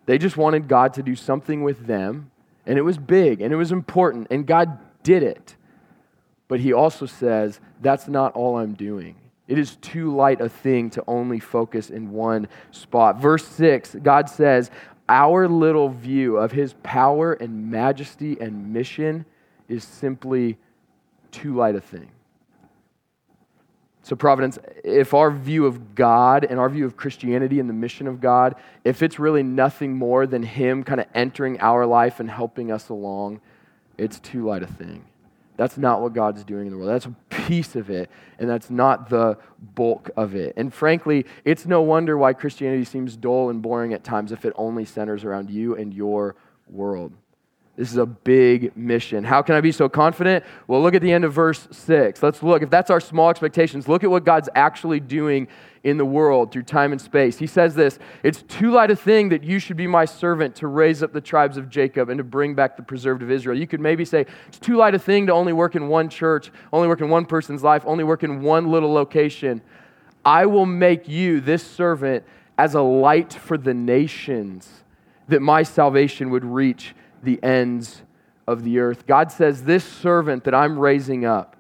They 0.08 0.16
just 0.16 0.38
wanted 0.38 0.68
God 0.68 0.94
to 0.94 1.02
do 1.02 1.14
something 1.14 1.62
with 1.62 1.86
them, 1.86 2.30
and 2.64 2.78
it 2.78 2.80
was 2.82 2.96
big 2.96 3.42
and 3.42 3.52
it 3.52 3.56
was 3.56 3.72
important, 3.72 4.28
and 4.30 4.46
God 4.46 4.78
did 5.02 5.22
it. 5.22 5.54
But 6.48 6.60
He 6.60 6.72
also 6.72 7.04
says, 7.04 7.60
That's 7.82 8.08
not 8.08 8.32
all 8.32 8.56
I'm 8.56 8.72
doing. 8.72 9.16
It 9.48 9.58
is 9.58 9.76
too 9.76 10.16
light 10.16 10.40
a 10.40 10.48
thing 10.48 10.88
to 10.90 11.04
only 11.06 11.40
focus 11.40 11.90
in 11.90 12.10
one 12.10 12.48
spot. 12.70 13.20
Verse 13.20 13.46
6, 13.48 13.96
God 14.02 14.30
says, 14.30 14.70
Our 15.10 15.46
little 15.46 15.90
view 15.90 16.38
of 16.38 16.52
His 16.52 16.72
power 16.82 17.34
and 17.34 17.70
majesty 17.70 18.38
and 18.40 18.72
mission 18.72 19.26
is 19.68 19.84
simply 19.84 20.56
too 21.30 21.54
light 21.54 21.76
a 21.76 21.82
thing. 21.82 22.08
So, 24.08 24.16
Providence, 24.16 24.58
if 24.84 25.12
our 25.12 25.30
view 25.30 25.66
of 25.66 25.94
God 25.94 26.46
and 26.48 26.58
our 26.58 26.70
view 26.70 26.86
of 26.86 26.96
Christianity 26.96 27.60
and 27.60 27.68
the 27.68 27.74
mission 27.74 28.06
of 28.06 28.22
God, 28.22 28.54
if 28.82 29.02
it's 29.02 29.18
really 29.18 29.42
nothing 29.42 29.98
more 29.98 30.26
than 30.26 30.42
Him 30.42 30.82
kind 30.82 30.98
of 30.98 31.06
entering 31.14 31.60
our 31.60 31.84
life 31.84 32.18
and 32.18 32.30
helping 32.30 32.72
us 32.72 32.88
along, 32.88 33.42
it's 33.98 34.18
too 34.18 34.46
light 34.46 34.62
a 34.62 34.66
thing. 34.66 35.04
That's 35.58 35.76
not 35.76 36.00
what 36.00 36.14
God's 36.14 36.42
doing 36.42 36.68
in 36.68 36.72
the 36.72 36.78
world. 36.78 36.88
That's 36.88 37.04
a 37.04 37.14
piece 37.28 37.76
of 37.76 37.90
it, 37.90 38.08
and 38.38 38.48
that's 38.48 38.70
not 38.70 39.10
the 39.10 39.36
bulk 39.74 40.08
of 40.16 40.34
it. 40.34 40.54
And 40.56 40.72
frankly, 40.72 41.26
it's 41.44 41.66
no 41.66 41.82
wonder 41.82 42.16
why 42.16 42.32
Christianity 42.32 42.84
seems 42.84 43.14
dull 43.14 43.50
and 43.50 43.60
boring 43.60 43.92
at 43.92 44.04
times 44.04 44.32
if 44.32 44.46
it 44.46 44.54
only 44.56 44.86
centers 44.86 45.22
around 45.22 45.50
you 45.50 45.76
and 45.76 45.92
your 45.92 46.34
world. 46.66 47.12
This 47.78 47.92
is 47.92 47.96
a 47.96 48.06
big 48.06 48.76
mission. 48.76 49.22
How 49.22 49.40
can 49.40 49.54
I 49.54 49.60
be 49.60 49.70
so 49.70 49.88
confident? 49.88 50.44
Well, 50.66 50.82
look 50.82 50.94
at 50.94 51.00
the 51.00 51.12
end 51.12 51.24
of 51.24 51.32
verse 51.32 51.68
6. 51.70 52.20
Let's 52.24 52.42
look. 52.42 52.60
If 52.60 52.70
that's 52.70 52.90
our 52.90 52.98
small 52.98 53.30
expectations, 53.30 53.86
look 53.86 54.02
at 54.02 54.10
what 54.10 54.24
God's 54.24 54.48
actually 54.56 54.98
doing 54.98 55.46
in 55.84 55.96
the 55.96 56.04
world 56.04 56.50
through 56.50 56.64
time 56.64 56.90
and 56.90 57.00
space. 57.00 57.38
He 57.38 57.46
says 57.46 57.76
this 57.76 58.00
It's 58.24 58.42
too 58.42 58.72
light 58.72 58.90
a 58.90 58.96
thing 58.96 59.28
that 59.28 59.44
you 59.44 59.60
should 59.60 59.76
be 59.76 59.86
my 59.86 60.06
servant 60.06 60.56
to 60.56 60.66
raise 60.66 61.04
up 61.04 61.12
the 61.12 61.20
tribes 61.20 61.56
of 61.56 61.70
Jacob 61.70 62.08
and 62.08 62.18
to 62.18 62.24
bring 62.24 62.56
back 62.56 62.76
the 62.76 62.82
preserved 62.82 63.22
of 63.22 63.30
Israel. 63.30 63.56
You 63.56 63.68
could 63.68 63.80
maybe 63.80 64.04
say, 64.04 64.26
It's 64.48 64.58
too 64.58 64.76
light 64.76 64.96
a 64.96 64.98
thing 64.98 65.28
to 65.28 65.32
only 65.32 65.52
work 65.52 65.76
in 65.76 65.86
one 65.86 66.08
church, 66.08 66.50
only 66.72 66.88
work 66.88 67.00
in 67.00 67.08
one 67.08 67.26
person's 67.26 67.62
life, 67.62 67.84
only 67.86 68.02
work 68.02 68.24
in 68.24 68.42
one 68.42 68.72
little 68.72 68.92
location. 68.92 69.62
I 70.24 70.46
will 70.46 70.66
make 70.66 71.06
you, 71.06 71.40
this 71.40 71.64
servant, 71.64 72.24
as 72.58 72.74
a 72.74 72.82
light 72.82 73.34
for 73.34 73.56
the 73.56 73.72
nations, 73.72 74.68
that 75.28 75.40
my 75.40 75.62
salvation 75.62 76.30
would 76.30 76.44
reach 76.44 76.96
the 77.22 77.42
ends 77.42 78.02
of 78.46 78.64
the 78.64 78.78
earth. 78.78 79.06
God 79.06 79.30
says, 79.30 79.64
This 79.64 79.84
servant 79.84 80.44
that 80.44 80.54
I'm 80.54 80.78
raising 80.78 81.24
up, 81.24 81.56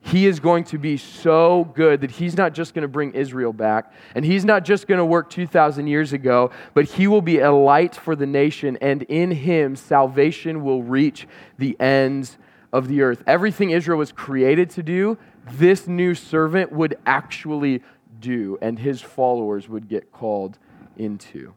he 0.00 0.26
is 0.26 0.38
going 0.38 0.64
to 0.64 0.78
be 0.78 0.96
so 0.96 1.64
good 1.74 2.02
that 2.02 2.12
he's 2.12 2.36
not 2.36 2.52
just 2.54 2.74
going 2.74 2.82
to 2.82 2.88
bring 2.88 3.12
Israel 3.12 3.52
back, 3.52 3.92
and 4.14 4.24
he's 4.24 4.44
not 4.44 4.64
just 4.64 4.86
going 4.86 4.98
to 4.98 5.04
work 5.04 5.30
2,000 5.30 5.88
years 5.88 6.12
ago, 6.12 6.52
but 6.74 6.84
he 6.84 7.08
will 7.08 7.22
be 7.22 7.40
a 7.40 7.50
light 7.50 7.96
for 7.96 8.14
the 8.14 8.26
nation, 8.26 8.78
and 8.80 9.02
in 9.04 9.32
him, 9.32 9.74
salvation 9.74 10.62
will 10.62 10.82
reach 10.82 11.26
the 11.58 11.78
ends 11.80 12.38
of 12.72 12.86
the 12.86 13.02
earth. 13.02 13.24
Everything 13.26 13.70
Israel 13.70 13.98
was 13.98 14.12
created 14.12 14.70
to 14.70 14.82
do, 14.82 15.18
this 15.50 15.88
new 15.88 16.14
servant 16.14 16.70
would 16.70 16.98
actually 17.04 17.82
do, 18.20 18.58
and 18.62 18.78
his 18.78 19.00
followers 19.00 19.68
would 19.68 19.88
get 19.88 20.12
called 20.12 20.58
into. 20.96 21.52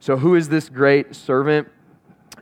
So, 0.00 0.16
who 0.16 0.34
is 0.34 0.50
this 0.50 0.68
great 0.68 1.14
servant? 1.14 1.68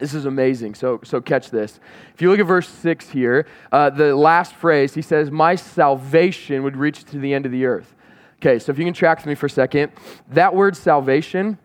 This 0.02 0.14
is 0.14 0.24
amazing. 0.24 0.74
So, 0.74 0.98
so 1.04 1.20
catch 1.20 1.50
this. 1.50 1.78
If 2.12 2.20
you 2.20 2.28
look 2.28 2.40
at 2.40 2.46
verse 2.46 2.68
6 2.68 3.10
here, 3.10 3.46
uh, 3.70 3.88
the 3.88 4.16
last 4.16 4.52
phrase, 4.52 4.94
he 4.94 5.00
says, 5.00 5.30
My 5.30 5.54
salvation 5.54 6.64
would 6.64 6.76
reach 6.76 7.04
to 7.04 7.20
the 7.20 7.32
end 7.32 7.46
of 7.46 7.52
the 7.52 7.66
earth. 7.66 7.94
Okay, 8.40 8.58
so 8.58 8.72
if 8.72 8.80
you 8.80 8.84
can 8.84 8.94
track 8.94 9.18
with 9.18 9.26
me 9.26 9.36
for 9.36 9.46
a 9.46 9.50
second, 9.50 9.92
that 10.30 10.52
word 10.56 10.76
salvation, 10.76 11.56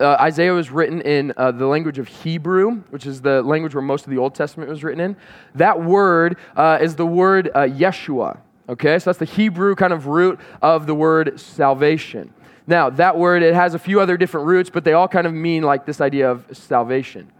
uh, 0.00 0.16
Isaiah 0.18 0.54
was 0.54 0.70
written 0.70 1.02
in 1.02 1.34
uh, 1.36 1.50
the 1.50 1.66
language 1.66 1.98
of 1.98 2.08
Hebrew, 2.08 2.76
which 2.88 3.04
is 3.04 3.20
the 3.20 3.42
language 3.42 3.74
where 3.74 3.82
most 3.82 4.06
of 4.06 4.10
the 4.12 4.16
Old 4.16 4.34
Testament 4.34 4.70
was 4.70 4.82
written 4.82 5.00
in. 5.00 5.14
That 5.54 5.84
word 5.84 6.38
uh, 6.56 6.78
is 6.80 6.96
the 6.96 7.04
word 7.04 7.50
uh, 7.54 7.64
Yeshua. 7.64 8.38
Okay, 8.70 8.98
so 8.98 9.10
that's 9.10 9.18
the 9.18 9.26
Hebrew 9.26 9.74
kind 9.74 9.92
of 9.92 10.06
root 10.06 10.40
of 10.62 10.86
the 10.86 10.94
word 10.94 11.38
salvation. 11.38 12.32
Now, 12.66 12.88
that 12.88 13.18
word, 13.18 13.42
it 13.42 13.52
has 13.52 13.74
a 13.74 13.78
few 13.78 14.00
other 14.00 14.16
different 14.16 14.46
roots, 14.46 14.70
but 14.70 14.84
they 14.84 14.94
all 14.94 15.06
kind 15.06 15.26
of 15.26 15.34
mean 15.34 15.64
like 15.64 15.84
this 15.84 16.00
idea 16.00 16.30
of 16.30 16.46
salvation. 16.52 17.30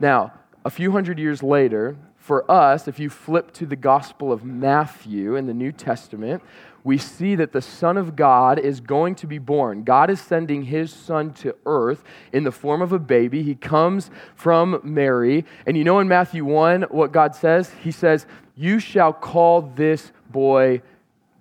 Now, 0.00 0.32
a 0.64 0.70
few 0.70 0.92
hundred 0.92 1.18
years 1.18 1.42
later, 1.42 1.96
for 2.16 2.50
us, 2.50 2.88
if 2.88 2.98
you 2.98 3.10
flip 3.10 3.52
to 3.52 3.66
the 3.66 3.76
Gospel 3.76 4.32
of 4.32 4.44
Matthew 4.44 5.36
in 5.36 5.46
the 5.46 5.52
New 5.52 5.72
Testament, 5.72 6.42
we 6.82 6.98
see 6.98 7.34
that 7.34 7.52
the 7.52 7.62
Son 7.62 7.96
of 7.96 8.16
God 8.16 8.58
is 8.58 8.80
going 8.80 9.14
to 9.16 9.26
be 9.26 9.38
born. 9.38 9.84
God 9.84 10.10
is 10.10 10.20
sending 10.20 10.62
his 10.62 10.92
Son 10.92 11.32
to 11.34 11.54
earth 11.66 12.02
in 12.32 12.44
the 12.44 12.52
form 12.52 12.82
of 12.82 12.92
a 12.92 12.98
baby. 12.98 13.42
He 13.42 13.54
comes 13.54 14.10
from 14.34 14.80
Mary. 14.82 15.44
And 15.66 15.76
you 15.76 15.84
know 15.84 15.98
in 15.98 16.08
Matthew 16.08 16.44
1 16.44 16.82
what 16.84 17.12
God 17.12 17.34
says? 17.34 17.70
He 17.82 17.90
says, 17.90 18.26
You 18.54 18.78
shall 18.78 19.12
call 19.12 19.62
this 19.62 20.12
boy 20.30 20.82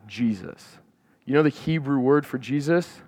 Jesus. 0.08 0.80
You 1.26 1.34
know 1.34 1.44
the 1.44 1.50
Hebrew 1.50 2.00
word 2.00 2.26
for 2.26 2.38
Jesus? 2.38 3.02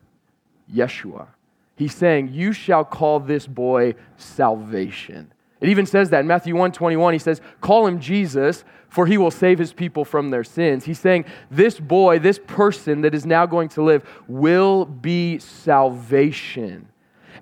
Yeshua. 0.73 1.27
He's 1.75 1.93
saying, 1.93 2.29
You 2.33 2.53
shall 2.53 2.85
call 2.85 3.19
this 3.19 3.47
boy 3.47 3.95
salvation. 4.17 5.33
It 5.61 5.69
even 5.69 5.85
says 5.85 6.09
that 6.09 6.21
in 6.21 6.27
Matthew 6.27 6.55
1 6.55 6.71
21, 6.71 7.13
he 7.13 7.19
says, 7.19 7.41
Call 7.61 7.87
him 7.87 7.99
Jesus, 7.99 8.63
for 8.89 9.05
he 9.05 9.17
will 9.17 9.31
save 9.31 9.57
his 9.57 9.73
people 9.73 10.05
from 10.05 10.29
their 10.29 10.43
sins. 10.43 10.85
He's 10.85 10.99
saying, 10.99 11.25
This 11.49 11.79
boy, 11.79 12.19
this 12.19 12.39
person 12.45 13.01
that 13.01 13.15
is 13.15 13.25
now 13.25 13.45
going 13.45 13.69
to 13.69 13.81
live, 13.81 14.03
will 14.27 14.85
be 14.85 15.39
salvation. 15.39 16.89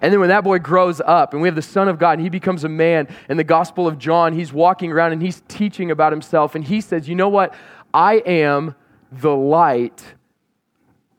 And 0.02 0.12
then 0.12 0.20
when 0.20 0.30
that 0.30 0.44
boy 0.44 0.60
grows 0.60 1.00
up 1.00 1.34
and 1.34 1.42
we 1.42 1.48
have 1.48 1.56
the 1.56 1.62
Son 1.62 1.88
of 1.88 1.98
God 1.98 2.14
and 2.14 2.22
he 2.22 2.30
becomes 2.30 2.64
a 2.64 2.70
man 2.70 3.08
in 3.30 3.38
the 3.38 3.44
Gospel 3.44 3.88
of 3.88 3.98
John, 3.98 4.34
he's 4.34 4.52
walking 4.52 4.92
around 4.92 5.14
and 5.14 5.22
he's 5.22 5.42
teaching 5.48 5.92
about 5.92 6.12
himself. 6.12 6.56
And 6.56 6.64
he 6.64 6.82
says, 6.82 7.08
You 7.08 7.16
know 7.16 7.30
what? 7.30 7.54
I 7.94 8.16
am 8.26 8.76
the 9.12 9.36
light 9.36 10.04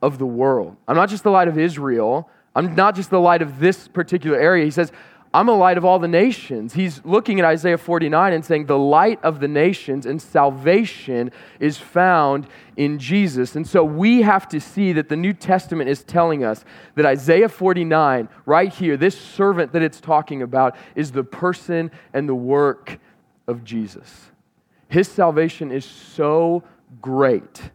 of 0.03 0.19
the 0.19 0.27
world. 0.27 0.77
I'm 0.87 0.97
not 0.97 1.09
just 1.09 1.25
the 1.25 1.31
light 1.31 1.49
of 1.49 1.59
Israel. 1.59 2.29
I'm 2.55 2.75
not 2.75 2.95
just 2.95 3.11
the 3.11 3.21
light 3.21 3.43
of 3.43 3.59
this 3.59 3.89
particular 3.89 4.39
area. 4.39 4.65
He 4.65 4.71
says, 4.71 4.93
I'm 5.35 5.49
a 5.49 5.55
light 5.55 5.77
of 5.77 5.85
all 5.85 5.99
the 5.99 6.07
nations. 6.07 6.75
He's 6.75 7.05
looking 7.05 7.41
at 7.41 7.45
Isaiah 7.45 7.77
49 7.77 8.33
and 8.33 8.45
saying, 8.45 8.67
The 8.67 8.79
light 8.79 9.19
of 9.25 9.41
the 9.41 9.49
nations 9.49 10.07
and 10.07 10.23
salvation 10.23 11.33
is 11.59 11.77
found 11.77 12.47
in 12.77 13.01
Jesus. 13.01 13.57
And 13.57 13.67
so 13.67 13.83
we 13.83 14.23
have 14.23 14.47
to 14.51 14.61
see 14.61 14.93
that 14.93 15.09
the 15.09 15.17
New 15.17 15.33
Testament 15.33 15.91
is 15.91 16.05
telling 16.05 16.45
us 16.45 16.65
that 16.95 17.05
Isaiah 17.05 17.49
49, 17.49 18.29
right 18.47 18.73
here, 18.73 18.97
this 18.97 19.21
servant 19.21 19.73
that 19.73 19.83
it's 19.83 20.01
talking 20.01 20.41
about, 20.41 20.77
is 20.95 21.11
the 21.11 21.25
person 21.25 21.91
and 22.13 22.29
the 22.29 22.35
work 22.37 23.01
of 23.49 23.65
Jesus. 23.65 24.31
His 24.87 25.09
salvation 25.09 25.73
is 25.73 25.85
so 25.85 26.63
great 27.03 27.73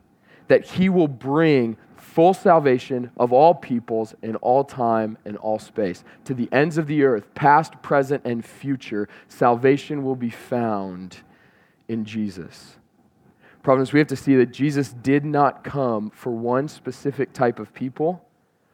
that 0.47 0.65
he 0.65 0.87
will 0.87 1.09
bring 1.09 1.75
full 2.09 2.33
salvation 2.33 3.11
of 3.17 3.31
all 3.31 3.53
peoples 3.53 4.15
in 4.23 4.35
all 4.37 4.63
time 4.63 5.17
and 5.25 5.37
all 5.37 5.59
space. 5.59 6.03
To 6.25 6.33
the 6.33 6.49
ends 6.51 6.77
of 6.77 6.87
the 6.87 7.03
earth, 7.03 7.33
past, 7.35 7.81
present, 7.83 8.25
and 8.25 8.43
future, 8.43 9.07
salvation 9.27 10.03
will 10.03 10.15
be 10.15 10.31
found 10.31 11.17
in 11.87 12.05
Jesus. 12.05 12.77
Providence, 13.61 13.93
we 13.93 13.99
have 13.99 14.07
to 14.07 14.15
see 14.15 14.35
that 14.37 14.47
Jesus 14.47 14.91
did 14.91 15.23
not 15.23 15.63
come 15.63 16.09
for 16.09 16.31
one 16.31 16.67
specific 16.67 17.31
type 17.31 17.59
of 17.59 17.73
people, 17.73 18.25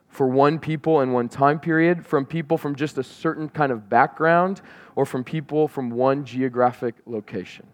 for 0.08 0.28
one 0.28 0.58
people 0.58 1.02
in 1.02 1.12
one 1.12 1.28
time 1.28 1.60
period, 1.60 2.06
from 2.06 2.26
people 2.26 2.58
from 2.58 2.76
just 2.76 2.98
a 2.98 3.04
certain 3.04 3.50
kind 3.50 3.72
of 3.72 3.90
background, 3.90 4.62
or 4.96 5.06
from 5.06 5.26
people 5.26 5.68
from 5.68 5.90
one 5.90 6.24
geographic 6.24 6.96
location. 7.06 7.68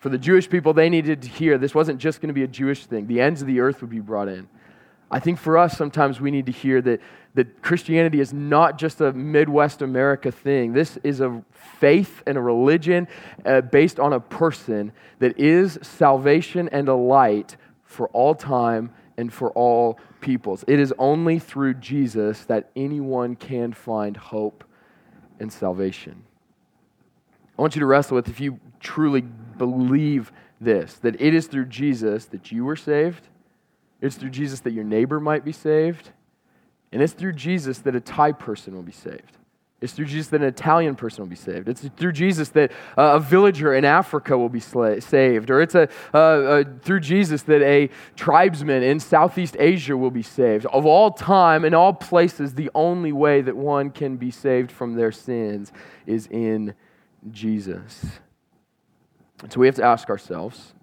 For 0.00 0.08
the 0.08 0.18
Jewish 0.18 0.50
people, 0.50 0.74
they 0.74 0.90
needed 0.90 1.22
to 1.22 1.28
hear 1.28 1.58
this 1.58 1.74
wasn't 1.74 2.00
just 2.00 2.20
going 2.20 2.28
to 2.28 2.34
be 2.34 2.42
a 2.42 2.48
Jewish 2.48 2.86
thing, 2.86 3.06
the 3.06 3.20
ends 3.20 3.40
of 3.40 3.46
the 3.46 3.60
earth 3.60 3.80
would 3.80 3.90
be 3.90 4.00
brought 4.00 4.28
in. 4.28 4.48
I 5.10 5.20
think 5.20 5.38
for 5.38 5.58
us, 5.58 5.76
sometimes 5.76 6.20
we 6.20 6.30
need 6.30 6.46
to 6.46 6.52
hear 6.52 6.80
that, 6.82 7.00
that 7.34 7.62
Christianity 7.62 8.20
is 8.20 8.32
not 8.32 8.78
just 8.78 9.00
a 9.00 9.12
Midwest 9.12 9.82
America 9.82 10.32
thing. 10.32 10.72
This 10.72 10.98
is 11.04 11.20
a 11.20 11.42
faith 11.78 12.22
and 12.26 12.36
a 12.36 12.40
religion 12.40 13.06
uh, 13.44 13.60
based 13.60 14.00
on 14.00 14.12
a 14.12 14.20
person 14.20 14.92
that 15.18 15.38
is 15.38 15.78
salvation 15.82 16.68
and 16.70 16.88
a 16.88 16.94
light 16.94 17.56
for 17.84 18.08
all 18.08 18.34
time 18.34 18.90
and 19.16 19.32
for 19.32 19.50
all 19.52 19.98
peoples. 20.20 20.64
It 20.66 20.80
is 20.80 20.92
only 20.98 21.38
through 21.38 21.74
Jesus 21.74 22.44
that 22.46 22.70
anyone 22.74 23.36
can 23.36 23.72
find 23.72 24.16
hope 24.16 24.64
and 25.38 25.52
salvation. 25.52 26.24
I 27.56 27.62
want 27.62 27.76
you 27.76 27.80
to 27.80 27.86
wrestle 27.86 28.16
with 28.16 28.28
if 28.28 28.40
you 28.40 28.58
truly 28.80 29.20
believe 29.20 30.32
this 30.60 30.94
that 30.94 31.20
it 31.20 31.34
is 31.34 31.46
through 31.46 31.66
Jesus 31.66 32.24
that 32.26 32.50
you 32.50 32.64
were 32.64 32.76
saved 32.76 33.28
it's 34.04 34.16
through 34.16 34.30
Jesus 34.30 34.60
that 34.60 34.72
your 34.72 34.84
neighbor 34.84 35.18
might 35.18 35.44
be 35.44 35.52
saved. 35.52 36.10
And 36.92 37.02
it's 37.02 37.12
through 37.12 37.32
Jesus 37.32 37.78
that 37.80 37.96
a 37.96 38.00
Thai 38.00 38.32
person 38.32 38.74
will 38.74 38.82
be 38.82 38.92
saved. 38.92 39.38
It's 39.80 39.92
through 39.92 40.06
Jesus 40.06 40.28
that 40.28 40.40
an 40.40 40.46
Italian 40.46 40.94
person 40.94 41.22
will 41.22 41.28
be 41.28 41.36
saved. 41.36 41.68
It's 41.68 41.88
through 41.96 42.12
Jesus 42.12 42.50
that 42.50 42.70
uh, 42.96 43.16
a 43.16 43.20
villager 43.20 43.74
in 43.74 43.84
Africa 43.84 44.36
will 44.38 44.48
be 44.48 44.60
saved. 44.60 45.50
Or 45.50 45.60
it's 45.60 45.74
a, 45.74 45.88
uh, 46.12 46.18
uh, 46.18 46.64
through 46.82 47.00
Jesus 47.00 47.42
that 47.42 47.62
a 47.62 47.90
tribesman 48.14 48.82
in 48.82 49.00
Southeast 49.00 49.56
Asia 49.58 49.96
will 49.96 50.10
be 50.10 50.22
saved. 50.22 50.66
Of 50.66 50.86
all 50.86 51.10
time, 51.10 51.64
and 51.64 51.74
all 51.74 51.92
places, 51.92 52.54
the 52.54 52.70
only 52.74 53.12
way 53.12 53.40
that 53.40 53.56
one 53.56 53.90
can 53.90 54.16
be 54.16 54.30
saved 54.30 54.70
from 54.70 54.94
their 54.94 55.12
sins 55.12 55.72
is 56.06 56.26
in 56.28 56.74
Jesus. 57.30 58.04
So 59.48 59.60
we 59.60 59.66
have 59.66 59.76
to 59.76 59.84
ask 59.84 60.10
ourselves 60.10 60.73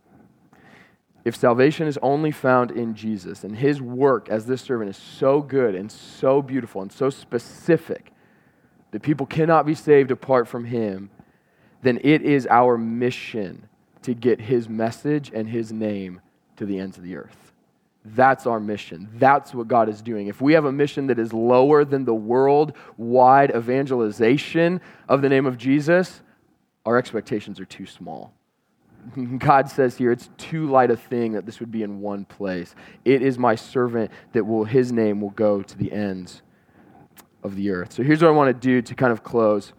if 1.23 1.35
salvation 1.35 1.87
is 1.87 1.99
only 2.01 2.31
found 2.31 2.71
in 2.71 2.95
Jesus 2.95 3.43
and 3.43 3.55
his 3.55 3.81
work 3.81 4.29
as 4.29 4.45
this 4.45 4.61
servant 4.61 4.89
is 4.89 4.97
so 4.97 5.41
good 5.41 5.75
and 5.75 5.91
so 5.91 6.41
beautiful 6.41 6.81
and 6.81 6.91
so 6.91 7.09
specific 7.09 8.11
that 8.91 9.01
people 9.01 9.25
cannot 9.25 9.65
be 9.65 9.75
saved 9.75 10.11
apart 10.11 10.47
from 10.47 10.65
him, 10.65 11.09
then 11.83 11.99
it 12.03 12.21
is 12.23 12.47
our 12.47 12.77
mission 12.77 13.67
to 14.01 14.13
get 14.13 14.41
his 14.41 14.67
message 14.67 15.31
and 15.33 15.47
his 15.47 15.71
name 15.71 16.21
to 16.57 16.65
the 16.65 16.79
ends 16.79 16.97
of 16.97 17.03
the 17.03 17.15
earth. 17.15 17.53
That's 18.03 18.47
our 18.47 18.59
mission. 18.59 19.09
That's 19.13 19.53
what 19.53 19.67
God 19.67 19.87
is 19.87 20.01
doing. 20.01 20.27
If 20.27 20.41
we 20.41 20.53
have 20.53 20.65
a 20.65 20.71
mission 20.71 21.07
that 21.07 21.19
is 21.19 21.33
lower 21.33 21.85
than 21.85 22.03
the 22.03 22.15
worldwide 22.15 23.55
evangelization 23.55 24.81
of 25.07 25.21
the 25.21 25.29
name 25.29 25.45
of 25.45 25.57
Jesus, 25.57 26.21
our 26.83 26.97
expectations 26.97 27.59
are 27.59 27.65
too 27.65 27.85
small. 27.85 28.33
God 29.37 29.69
says 29.69 29.97
here, 29.97 30.11
it's 30.11 30.29
too 30.37 30.69
light 30.69 30.91
a 30.91 30.97
thing 30.97 31.33
that 31.33 31.45
this 31.45 31.59
would 31.59 31.71
be 31.71 31.83
in 31.83 32.01
one 32.01 32.25
place. 32.25 32.75
It 33.05 33.21
is 33.21 33.37
my 33.37 33.55
servant 33.55 34.11
that 34.33 34.45
will, 34.45 34.65
his 34.65 34.91
name 34.91 35.21
will 35.21 35.31
go 35.31 35.61
to 35.61 35.77
the 35.77 35.91
ends 35.91 36.41
of 37.43 37.55
the 37.55 37.71
earth. 37.71 37.93
So 37.93 38.03
here's 38.03 38.21
what 38.21 38.29
I 38.29 38.31
want 38.31 38.49
to 38.49 38.59
do 38.59 38.81
to 38.81 38.95
kind 38.95 39.11
of 39.11 39.23
close. 39.23 39.73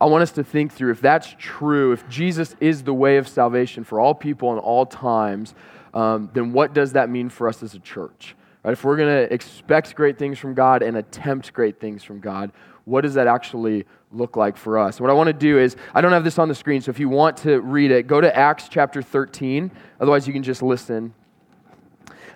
I 0.00 0.06
want 0.06 0.22
us 0.22 0.32
to 0.32 0.44
think 0.44 0.72
through 0.72 0.92
if 0.92 1.00
that's 1.00 1.34
true, 1.38 1.92
if 1.92 2.08
Jesus 2.08 2.54
is 2.60 2.82
the 2.82 2.94
way 2.94 3.16
of 3.16 3.26
salvation 3.26 3.82
for 3.82 4.00
all 4.00 4.14
people 4.14 4.52
in 4.52 4.58
all 4.58 4.86
times, 4.86 5.54
um, 5.94 6.30
then 6.34 6.52
what 6.52 6.74
does 6.74 6.92
that 6.92 7.08
mean 7.08 7.28
for 7.28 7.48
us 7.48 7.62
as 7.62 7.74
a 7.74 7.78
church? 7.78 8.36
Right? 8.62 8.72
If 8.72 8.84
we're 8.84 8.96
going 8.96 9.26
to 9.26 9.32
expect 9.32 9.94
great 9.94 10.18
things 10.18 10.38
from 10.38 10.54
God 10.54 10.82
and 10.82 10.96
attempt 10.96 11.52
great 11.52 11.80
things 11.80 12.04
from 12.04 12.20
God, 12.20 12.52
what 12.84 13.00
does 13.00 13.14
that 13.14 13.26
actually 13.26 13.86
look 14.16 14.36
like 14.36 14.56
for 14.56 14.78
us? 14.78 15.00
What 15.00 15.10
I 15.10 15.12
want 15.12 15.28
to 15.28 15.32
do 15.32 15.58
is, 15.58 15.76
I 15.94 16.00
don't 16.00 16.12
have 16.12 16.24
this 16.24 16.38
on 16.38 16.48
the 16.48 16.54
screen, 16.54 16.80
so 16.80 16.90
if 16.90 16.98
you 16.98 17.08
want 17.08 17.36
to 17.38 17.60
read 17.60 17.90
it, 17.90 18.06
go 18.06 18.20
to 18.20 18.36
Acts 18.36 18.68
chapter 18.68 19.02
13. 19.02 19.70
Otherwise, 20.00 20.26
you 20.26 20.32
can 20.32 20.42
just 20.42 20.62
listen. 20.62 21.14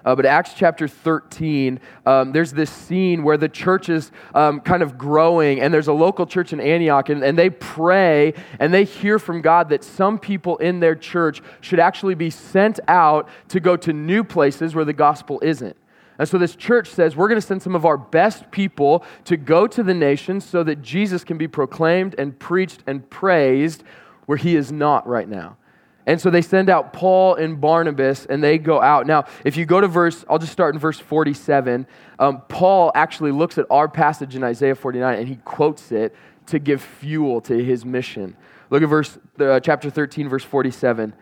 Uh, 0.05 0.15
but 0.15 0.25
Acts 0.25 0.55
chapter 0.55 0.89
13, 0.89 1.79
um, 2.07 2.33
there's 2.33 2.53
this 2.53 2.71
scene 2.71 3.23
where 3.23 3.37
the 3.37 3.49
church 3.49 3.89
is 3.89 4.11
um, 4.35 4.61
kind 4.61 4.83
of 4.83 4.97
growing, 4.97 5.61
and 5.61 5.73
there's 5.73 5.89
a 5.89 5.93
local 5.93 6.27
church 6.27 6.53
in 6.53 6.61
Antioch, 6.61 7.09
and, 7.11 7.23
and 7.23 7.39
they 7.39 7.51
pray 7.51 8.33
and 8.59 8.73
they 8.73 8.85
hear 8.85 9.19
from 9.19 9.43
God 9.43 9.69
that 9.69 9.85
some 9.85 10.19
people 10.19 10.57
in 10.59 10.81
their 10.81 10.95
church 10.95 11.43
should 11.61 11.81
actually 11.81 12.15
be 12.15 12.31
sent 12.31 12.81
out 12.89 13.29
to 13.49 13.61
go 13.61 13.77
to 13.77 13.93
new 13.93 14.25
places 14.25 14.75
where 14.75 14.85
the 14.85 14.93
gospel 14.93 15.39
isn't. 15.43 15.77
And 16.21 16.29
so 16.29 16.37
this 16.37 16.55
church 16.55 16.89
says 16.91 17.17
we're 17.17 17.29
going 17.29 17.41
to 17.41 17.47
send 17.47 17.63
some 17.63 17.75
of 17.75 17.87
our 17.87 17.97
best 17.97 18.51
people 18.51 19.07
to 19.25 19.39
go 19.39 19.67
to 19.67 19.83
the 19.83 19.95
nations 19.95 20.45
so 20.45 20.63
that 20.63 20.83
Jesus 20.83 21.25
can 21.25 21.39
be 21.39 21.49
proclaimed 21.49 22.15
and 22.19 22.39
preached 22.39 22.85
and 22.87 23.09
praised 23.09 23.83
where 24.27 24.37
he 24.37 24.55
is 24.55 24.71
not 24.71 25.09
right 25.09 25.27
now. 25.27 25.57
And 26.05 26.21
so 26.21 26.29
they 26.29 26.43
send 26.43 26.69
out 26.69 26.93
Paul 26.93 27.37
and 27.37 27.59
Barnabas 27.59 28.27
and 28.27 28.45
they 28.45 28.59
go 28.59 28.83
out. 28.83 29.07
Now, 29.07 29.25
if 29.47 29.57
you 29.57 29.65
go 29.65 29.81
to 29.81 29.89
verse, 29.89 30.23
I'll 30.29 30.39
just 30.39 30.53
start 30.53 30.75
in 30.75 30.79
verse 30.79 30.99
47. 30.99 31.87
Um, 32.19 32.43
Paul 32.49 32.93
actually 32.95 33.33
looks 33.33 33.57
at 33.57 33.65
our 33.71 33.89
passage 33.89 34.37
in 34.37 34.45
Isaiah 34.45 34.75
49 34.75 35.21
and 35.21 35.27
he 35.27 35.37
quotes 35.37 35.91
it 35.91 36.15
to 36.49 36.59
give 36.59 36.83
fuel 36.83 37.41
to 37.43 37.65
his 37.65 37.87
mission. 37.87 38.37
Look 38.69 38.83
at 38.83 38.91
verse, 38.91 39.19
uh, 39.39 39.59
chapter 39.61 39.89
13, 39.89 40.29
verse 40.29 40.45
47. 40.45 41.15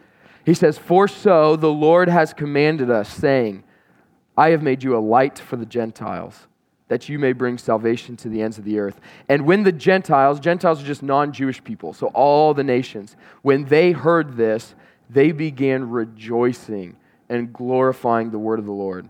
He 0.45 0.55
says, 0.55 0.77
For 0.77 1.07
so 1.07 1.55
the 1.55 1.71
Lord 1.71 2.09
has 2.09 2.33
commanded 2.33 2.91
us, 2.91 3.09
saying, 3.09 3.63
I 4.39 4.51
have 4.51 4.63
made 4.63 4.85
you 4.85 4.97
a 4.97 5.01
light 5.01 5.37
for 5.37 5.57
the 5.57 5.67
Gentiles, 5.67 6.47
that 6.87 7.09
you 7.09 7.19
may 7.19 7.33
bring 7.33 7.59
salvation 7.59 8.17
to 8.19 8.29
the 8.29 8.41
ends 8.41 8.57
of 8.57 8.65
the 8.65 8.79
earth. 8.79 9.01
And 9.29 9.45
when 9.45 9.65
the 9.65 9.73
Gentiles, 9.73 10.39
Gentiles 10.39 10.81
are 10.81 10.87
just 10.87 11.03
non 11.03 11.33
Jewish 11.33 11.63
people, 11.65 11.93
so 11.93 12.07
all 12.15 12.55
the 12.55 12.63
nations, 12.63 13.17
when 13.43 13.65
they 13.65 13.91
heard 13.91 14.37
this, 14.37 14.77
they 15.11 15.33
began 15.33 15.91
rejoicing 15.91 16.97
and 17.29 17.53
glorifying 17.53 18.31
the 18.31 18.39
word 18.39 18.61
of 18.61 18.67
the 18.67 18.71
Lord. 18.71 19.09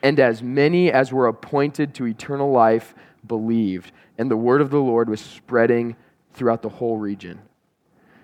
And 0.00 0.20
as 0.20 0.44
many 0.44 0.92
as 0.92 1.12
were 1.12 1.26
appointed 1.26 1.92
to 1.94 2.06
eternal 2.06 2.52
life 2.52 2.94
believed, 3.26 3.90
and 4.16 4.30
the 4.30 4.36
word 4.36 4.60
of 4.60 4.70
the 4.70 4.80
Lord 4.80 5.08
was 5.08 5.20
spreading 5.20 5.96
throughout 6.34 6.62
the 6.62 6.68
whole 6.68 6.98
region. 6.98 7.40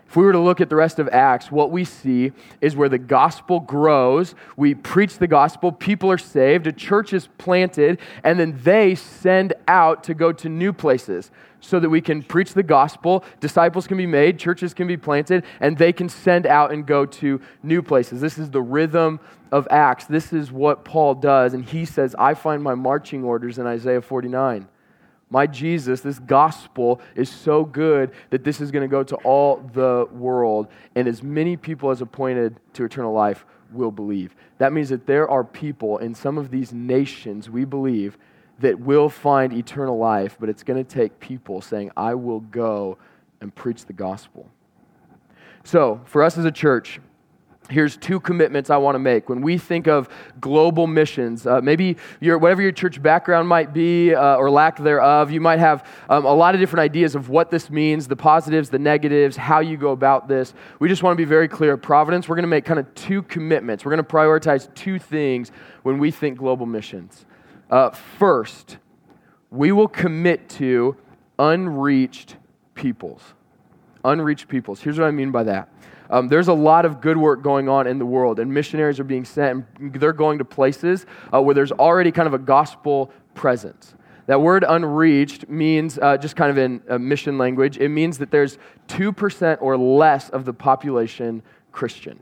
If 0.08 0.16
we 0.16 0.24
were 0.24 0.32
to 0.32 0.38
look 0.38 0.62
at 0.62 0.70
the 0.70 0.76
rest 0.76 0.98
of 0.98 1.06
Acts, 1.08 1.52
what 1.52 1.70
we 1.70 1.84
see 1.84 2.32
is 2.62 2.74
where 2.74 2.88
the 2.88 2.96
gospel 2.96 3.60
grows, 3.60 4.34
we 4.56 4.74
preach 4.74 5.18
the 5.18 5.26
gospel, 5.26 5.70
people 5.70 6.10
are 6.10 6.16
saved, 6.16 6.66
a 6.66 6.72
church 6.72 7.12
is 7.12 7.28
planted, 7.36 7.98
and 8.24 8.40
then 8.40 8.58
they 8.62 8.94
send 8.94 9.52
out 9.68 10.02
to 10.04 10.14
go 10.14 10.32
to 10.32 10.48
new 10.48 10.72
places 10.72 11.30
so 11.60 11.78
that 11.78 11.90
we 11.90 12.00
can 12.00 12.22
preach 12.22 12.54
the 12.54 12.62
gospel, 12.62 13.22
disciples 13.40 13.86
can 13.86 13.98
be 13.98 14.06
made, 14.06 14.38
churches 14.38 14.72
can 14.72 14.86
be 14.86 14.96
planted, 14.96 15.44
and 15.60 15.76
they 15.76 15.92
can 15.92 16.08
send 16.08 16.46
out 16.46 16.72
and 16.72 16.86
go 16.86 17.04
to 17.04 17.38
new 17.62 17.82
places. 17.82 18.18
This 18.18 18.38
is 18.38 18.48
the 18.48 18.62
rhythm 18.62 19.20
of 19.52 19.68
Acts. 19.70 20.06
This 20.06 20.32
is 20.32 20.50
what 20.50 20.86
Paul 20.86 21.16
does, 21.16 21.52
and 21.52 21.62
he 21.62 21.84
says, 21.84 22.14
I 22.18 22.32
find 22.32 22.62
my 22.62 22.74
marching 22.74 23.24
orders 23.24 23.58
in 23.58 23.66
Isaiah 23.66 24.00
49. 24.00 24.68
My 25.30 25.46
Jesus, 25.46 26.00
this 26.00 26.18
gospel 26.18 27.00
is 27.14 27.28
so 27.28 27.64
good 27.64 28.12
that 28.30 28.44
this 28.44 28.60
is 28.60 28.70
going 28.70 28.82
to 28.82 28.88
go 28.88 29.02
to 29.02 29.16
all 29.16 29.56
the 29.74 30.06
world, 30.10 30.68
and 30.94 31.06
as 31.06 31.22
many 31.22 31.56
people 31.56 31.90
as 31.90 32.00
appointed 32.00 32.56
to 32.74 32.84
eternal 32.84 33.12
life 33.12 33.44
will 33.70 33.90
believe. 33.90 34.34
That 34.56 34.72
means 34.72 34.88
that 34.88 35.06
there 35.06 35.28
are 35.28 35.44
people 35.44 35.98
in 35.98 36.14
some 36.14 36.38
of 36.38 36.50
these 36.50 36.72
nations, 36.72 37.50
we 37.50 37.64
believe, 37.64 38.16
that 38.60 38.80
will 38.80 39.08
find 39.08 39.52
eternal 39.52 39.98
life, 39.98 40.36
but 40.40 40.48
it's 40.48 40.62
going 40.62 40.82
to 40.82 40.88
take 40.88 41.20
people 41.20 41.60
saying, 41.60 41.90
I 41.96 42.14
will 42.14 42.40
go 42.40 42.98
and 43.40 43.54
preach 43.54 43.84
the 43.84 43.92
gospel. 43.92 44.48
So, 45.62 46.00
for 46.06 46.22
us 46.22 46.38
as 46.38 46.44
a 46.44 46.50
church, 46.50 47.00
here's 47.68 47.96
two 47.96 48.18
commitments 48.20 48.70
I 48.70 48.76
want 48.76 48.94
to 48.94 48.98
make. 48.98 49.28
When 49.28 49.40
we 49.40 49.58
think 49.58 49.86
of 49.86 50.08
global 50.40 50.86
missions, 50.86 51.46
uh, 51.46 51.60
maybe 51.60 51.96
your, 52.20 52.38
whatever 52.38 52.62
your 52.62 52.72
church 52.72 53.02
background 53.02 53.48
might 53.48 53.72
be 53.72 54.14
uh, 54.14 54.36
or 54.36 54.50
lack 54.50 54.78
thereof, 54.78 55.30
you 55.30 55.40
might 55.40 55.58
have 55.58 55.86
um, 56.08 56.24
a 56.24 56.32
lot 56.32 56.54
of 56.54 56.60
different 56.60 56.80
ideas 56.80 57.14
of 57.14 57.28
what 57.28 57.50
this 57.50 57.70
means 57.70 58.08
the 58.08 58.16
positives, 58.16 58.70
the 58.70 58.78
negatives, 58.78 59.36
how 59.36 59.60
you 59.60 59.76
go 59.76 59.92
about 59.92 60.28
this. 60.28 60.54
We 60.78 60.88
just 60.88 61.02
want 61.02 61.16
to 61.16 61.22
be 61.22 61.28
very 61.28 61.48
clear 61.48 61.74
at 61.74 61.82
Providence. 61.82 62.28
We're 62.28 62.36
going 62.36 62.44
to 62.44 62.48
make 62.48 62.64
kind 62.64 62.80
of 62.80 62.92
two 62.94 63.22
commitments. 63.22 63.84
We're 63.84 63.92
going 63.92 64.04
to 64.04 64.10
prioritize 64.10 64.72
two 64.74 64.98
things 64.98 65.52
when 65.82 65.98
we 65.98 66.10
think 66.10 66.38
global 66.38 66.66
missions. 66.66 67.26
Uh, 67.70 67.90
first, 67.90 68.78
we 69.50 69.72
will 69.72 69.88
commit 69.88 70.48
to 70.48 70.96
unreached 71.38 72.36
peoples. 72.74 73.22
Unreached 74.04 74.48
peoples. 74.48 74.80
Here's 74.80 74.98
what 74.98 75.06
I 75.06 75.10
mean 75.10 75.30
by 75.30 75.42
that. 75.44 75.68
Um, 76.10 76.28
there's 76.28 76.48
a 76.48 76.54
lot 76.54 76.84
of 76.84 77.00
good 77.00 77.16
work 77.16 77.42
going 77.42 77.68
on 77.68 77.86
in 77.86 77.98
the 77.98 78.06
world, 78.06 78.38
and 78.38 78.52
missionaries 78.52 78.98
are 78.98 79.04
being 79.04 79.24
sent, 79.24 79.64
and 79.78 79.92
they're 79.94 80.12
going 80.12 80.38
to 80.38 80.44
places 80.44 81.06
uh, 81.32 81.40
where 81.42 81.54
there's 81.54 81.72
already 81.72 82.12
kind 82.12 82.26
of 82.26 82.34
a 82.34 82.38
gospel 82.38 83.10
presence. 83.34 83.94
That 84.26 84.40
word 84.40 84.64
unreached 84.68 85.48
means, 85.48 85.98
uh, 85.98 86.18
just 86.18 86.36
kind 86.36 86.50
of 86.50 86.58
in 86.58 86.82
uh, 86.88 86.98
mission 86.98 87.38
language, 87.38 87.78
it 87.78 87.88
means 87.88 88.18
that 88.18 88.30
there's 88.30 88.58
2% 88.88 89.58
or 89.60 89.76
less 89.76 90.28
of 90.28 90.44
the 90.44 90.52
population 90.52 91.42
Christian. 91.72 92.20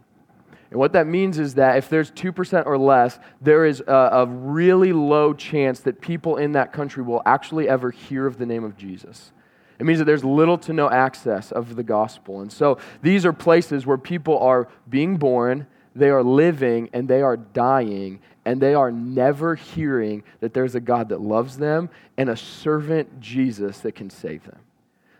And 0.70 0.78
what 0.78 0.92
that 0.92 1.06
means 1.06 1.38
is 1.38 1.54
that 1.54 1.78
if 1.78 1.88
there's 1.88 2.10
2% 2.12 2.66
or 2.66 2.78
less, 2.78 3.18
there 3.40 3.64
is 3.64 3.80
a, 3.80 3.92
a, 3.92 4.26
really 4.26 4.92
low 4.92 5.32
chance 5.32 5.80
that 5.80 6.00
people 6.00 6.36
in 6.36 6.52
that 6.52 6.72
country 6.72 7.02
will 7.02 7.22
actually 7.24 7.68
ever 7.68 7.90
hear 7.90 8.26
of 8.26 8.38
the 8.38 8.46
name 8.46 8.64
of 8.64 8.76
Jesus. 8.76 9.32
It 9.78 9.86
means 9.86 9.98
that 9.98 10.04
there's 10.06 10.24
little 10.24 10.58
to 10.58 10.72
no 10.72 10.88
access 10.90 11.52
of 11.52 11.76
the 11.76 11.82
gospel. 11.82 12.40
And 12.40 12.52
so 12.52 12.78
these 13.02 13.26
are 13.26 13.32
places 13.32 13.84
where 13.84 13.98
people 13.98 14.38
are 14.38 14.68
being 14.88 15.16
born, 15.16 15.66
they 15.94 16.08
are 16.08 16.22
living, 16.22 16.88
and 16.92 17.08
they 17.08 17.22
are 17.22 17.36
dying, 17.36 18.20
and 18.44 18.60
they 18.60 18.74
are 18.74 18.90
never 18.90 19.54
hearing 19.54 20.22
that 20.40 20.54
there's 20.54 20.74
a 20.74 20.80
God 20.80 21.08
that 21.10 21.20
loves 21.20 21.58
them 21.58 21.90
and 22.16 22.30
a 22.30 22.36
servant 22.36 23.20
Jesus 23.20 23.80
that 23.80 23.94
can 23.94 24.08
save 24.08 24.44
them. 24.44 24.60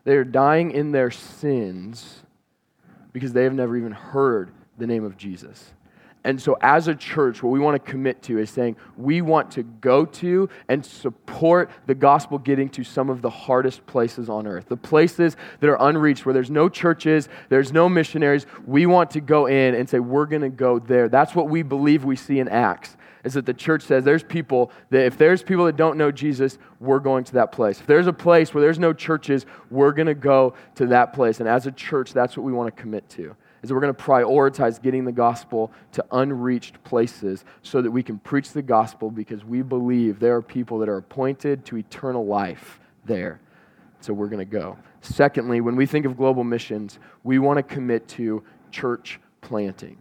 They 0.04 0.16
are 0.16 0.24
dying 0.24 0.70
in 0.70 0.92
their 0.92 1.10
sins 1.10 2.22
because 3.12 3.32
they 3.32 3.44
have 3.44 3.54
never 3.54 3.76
even 3.76 3.92
heard 3.92 4.52
the 4.78 4.86
name 4.86 5.04
of 5.04 5.16
Jesus. 5.16 5.72
And 6.24 6.42
so, 6.42 6.57
as 6.61 6.88
a 6.88 6.94
church, 6.94 7.40
what 7.40 7.50
we 7.50 7.61
want 7.61 7.83
to 7.83 7.90
commit 7.90 8.20
to 8.22 8.38
is 8.38 8.50
saying 8.50 8.76
we 8.96 9.22
want 9.22 9.52
to 9.52 9.62
go 9.62 10.05
to 10.05 10.48
and 10.68 10.85
support 10.85 11.70
the 11.87 11.94
gospel 11.94 12.38
getting 12.38 12.68
to 12.70 12.83
some 12.83 13.11
of 13.11 13.22
the 13.22 13.31
hardest 13.31 13.87
places 13.87 14.29
on 14.29 14.44
earth, 14.44 14.66
the 14.68 14.76
places 14.76 15.37
that 15.61 15.70
are 15.70 15.88
unreached, 15.88 16.26
where 16.26 16.33
there's 16.33 16.50
no 16.50 16.68
churches, 16.68 17.29
there's 17.48 17.72
no 17.72 17.88
missionaries. 17.88 18.44
We 18.66 18.87
want 18.87 19.12
to 19.12 19.20
go 19.20 19.46
in 19.46 19.76
and 19.76 19.88
say, 19.88 20.00
we're 20.00 20.26
going 20.26 20.42
to 20.42 20.48
go 20.48 20.81
there. 20.81 21.09
That's 21.09 21.35
what 21.37 21.48
we 21.48 21.62
believe 21.62 22.05
we 22.05 22.16
see 22.16 22.40
in 22.40 22.48
Acts. 22.48 22.96
Is 23.22 23.35
that 23.35 23.46
the 23.46 23.55
church 23.55 23.83
says 23.83 24.02
there's 24.02 24.24
people 24.24 24.72
that 24.90 25.07
if 25.07 25.16
there's 25.18 25.44
people 25.44 25.66
that 25.66 25.76
don't 25.76 25.96
know 25.96 26.11
Jesus, 26.11 26.59
we're 26.81 26.98
going 26.98 27.22
to 27.24 27.35
that 27.35 27.52
place. 27.52 27.81
If 27.81 27.87
there's 27.87 28.09
a 28.09 28.12
place 28.12 28.52
where 28.52 28.62
there's 28.62 28.81
no 28.81 28.92
churches, 28.92 29.46
we're 29.70 29.92
going 29.92 30.07
to 30.07 30.14
go 30.14 30.55
to 30.74 30.87
that 30.87 31.12
place. 31.12 31.38
And 31.38 31.48
as 31.48 31.66
a 31.66 31.72
church, 31.72 32.12
that's 32.12 32.37
what 32.37 32.42
we 32.42 32.52
want 32.52 32.74
to 32.74 32.83
commit 32.83 33.09
to 33.11 33.37
is 33.66 33.72
we're 33.72 33.81
going 33.81 33.94
to 33.94 34.02
prioritize 34.02 34.81
getting 34.81 35.05
the 35.05 35.12
gospel 35.12 35.72
to 35.92 36.05
unreached 36.12 36.83
places 36.85 37.44
so 37.62 37.83
that 37.83 37.90
we 37.90 38.02
can 38.02 38.18
preach 38.18 38.52
the 38.52 38.62
gospel 38.62 39.11
because 39.11 39.44
we 39.44 39.62
believe 39.62 40.20
there 40.20 40.37
are 40.37 40.42
people 40.42 40.79
that 40.79 40.88
are 40.88 40.98
appointed 40.98 41.64
to 41.66 41.76
eternal 41.76 42.24
life 42.24 42.81
there. 43.05 43.40
So 44.00 44.12
we're 44.12 44.29
going 44.29 44.38
to 44.38 44.44
go. 44.44 44.79
Secondly, 45.00 45.61
when 45.61 45.76
we 45.76 45.85
think 45.85 46.07
of 46.07 46.16
global 46.16 46.44
missions, 46.44 46.98
we 47.24 47.38
want 47.38 47.59
to 47.59 47.62
commit 47.62 48.07
to 48.09 48.42
church 48.70 49.20
planting. 49.40 49.98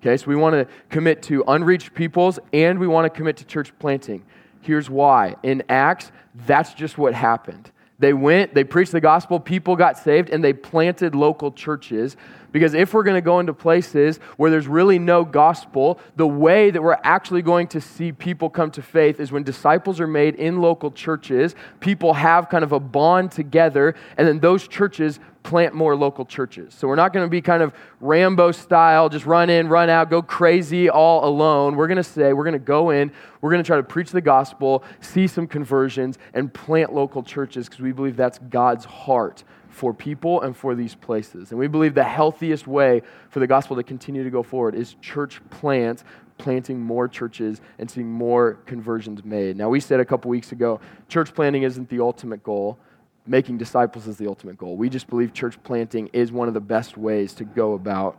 Okay, 0.00 0.16
so 0.16 0.26
we 0.26 0.36
want 0.36 0.54
to 0.54 0.66
commit 0.88 1.22
to 1.24 1.44
unreached 1.46 1.94
peoples 1.94 2.38
and 2.52 2.78
we 2.78 2.86
want 2.86 3.04
to 3.04 3.10
commit 3.10 3.36
to 3.36 3.44
church 3.44 3.72
planting. 3.78 4.24
Here's 4.60 4.88
why. 4.88 5.36
In 5.42 5.62
Acts, 5.68 6.12
that's 6.46 6.72
just 6.74 6.98
what 6.98 7.14
happened. 7.14 7.70
They 8.02 8.12
went, 8.12 8.52
they 8.52 8.64
preached 8.64 8.90
the 8.90 9.00
gospel, 9.00 9.38
people 9.38 9.76
got 9.76 9.96
saved, 9.96 10.30
and 10.30 10.42
they 10.42 10.52
planted 10.52 11.14
local 11.14 11.52
churches. 11.52 12.16
Because 12.52 12.74
if 12.74 12.92
we're 12.92 13.02
going 13.02 13.16
to 13.16 13.22
go 13.22 13.40
into 13.40 13.54
places 13.54 14.18
where 14.36 14.50
there's 14.50 14.68
really 14.68 14.98
no 14.98 15.24
gospel, 15.24 15.98
the 16.16 16.26
way 16.26 16.70
that 16.70 16.82
we're 16.82 16.98
actually 17.02 17.42
going 17.42 17.66
to 17.68 17.80
see 17.80 18.12
people 18.12 18.50
come 18.50 18.70
to 18.72 18.82
faith 18.82 19.18
is 19.18 19.32
when 19.32 19.42
disciples 19.42 20.00
are 20.00 20.06
made 20.06 20.34
in 20.34 20.60
local 20.60 20.90
churches, 20.90 21.54
people 21.80 22.12
have 22.14 22.50
kind 22.50 22.62
of 22.62 22.72
a 22.72 22.80
bond 22.80 23.32
together, 23.32 23.94
and 24.18 24.28
then 24.28 24.38
those 24.38 24.68
churches 24.68 25.18
plant 25.42 25.74
more 25.74 25.96
local 25.96 26.24
churches. 26.24 26.72
So 26.74 26.86
we're 26.86 26.94
not 26.94 27.12
going 27.12 27.26
to 27.26 27.30
be 27.30 27.40
kind 27.40 27.62
of 27.62 27.74
Rambo 28.00 28.52
style, 28.52 29.08
just 29.08 29.26
run 29.26 29.50
in, 29.50 29.68
run 29.68 29.90
out, 29.90 30.08
go 30.08 30.22
crazy 30.22 30.88
all 30.88 31.24
alone. 31.24 31.74
We're 31.74 31.88
going 31.88 31.96
to 31.96 32.04
say, 32.04 32.32
we're 32.32 32.44
going 32.44 32.52
to 32.52 32.58
go 32.60 32.90
in, 32.90 33.10
we're 33.40 33.50
going 33.50 33.62
to 33.62 33.66
try 33.66 33.76
to 33.76 33.82
preach 33.82 34.10
the 34.10 34.20
gospel, 34.20 34.84
see 35.00 35.26
some 35.26 35.48
conversions, 35.48 36.18
and 36.34 36.52
plant 36.52 36.94
local 36.94 37.22
churches 37.22 37.68
because 37.68 37.80
we 37.80 37.92
believe 37.92 38.16
that's 38.16 38.38
God's 38.38 38.84
heart 38.84 39.42
for 39.72 39.92
people 39.92 40.42
and 40.42 40.56
for 40.56 40.74
these 40.74 40.94
places. 40.94 41.50
And 41.50 41.58
we 41.58 41.66
believe 41.66 41.94
the 41.94 42.04
healthiest 42.04 42.66
way 42.66 43.02
for 43.30 43.40
the 43.40 43.46
gospel 43.46 43.76
to 43.76 43.82
continue 43.82 44.22
to 44.22 44.30
go 44.30 44.42
forward 44.42 44.74
is 44.74 44.94
church 45.00 45.40
plants 45.50 46.04
planting 46.38 46.80
more 46.80 47.08
churches 47.08 47.60
and 47.78 47.90
seeing 47.90 48.10
more 48.10 48.54
conversions 48.66 49.24
made. 49.24 49.56
Now, 49.56 49.68
we 49.68 49.80
said 49.80 50.00
a 50.00 50.04
couple 50.04 50.30
weeks 50.30 50.52
ago, 50.52 50.80
church 51.08 51.34
planting 51.34 51.62
isn't 51.62 51.88
the 51.88 52.00
ultimate 52.00 52.42
goal 52.42 52.78
making 53.26 53.58
disciples 53.58 54.08
is 54.08 54.16
the 54.16 54.26
ultimate 54.26 54.58
goal. 54.58 54.76
We 54.76 54.88
just 54.88 55.08
believe 55.08 55.32
church 55.32 55.62
planting 55.62 56.08
is 56.12 56.32
one 56.32 56.48
of 56.48 56.54
the 56.54 56.60
best 56.60 56.96
ways 56.96 57.34
to 57.34 57.44
go 57.44 57.74
about 57.74 58.18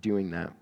doing 0.00 0.30
that. 0.32 0.52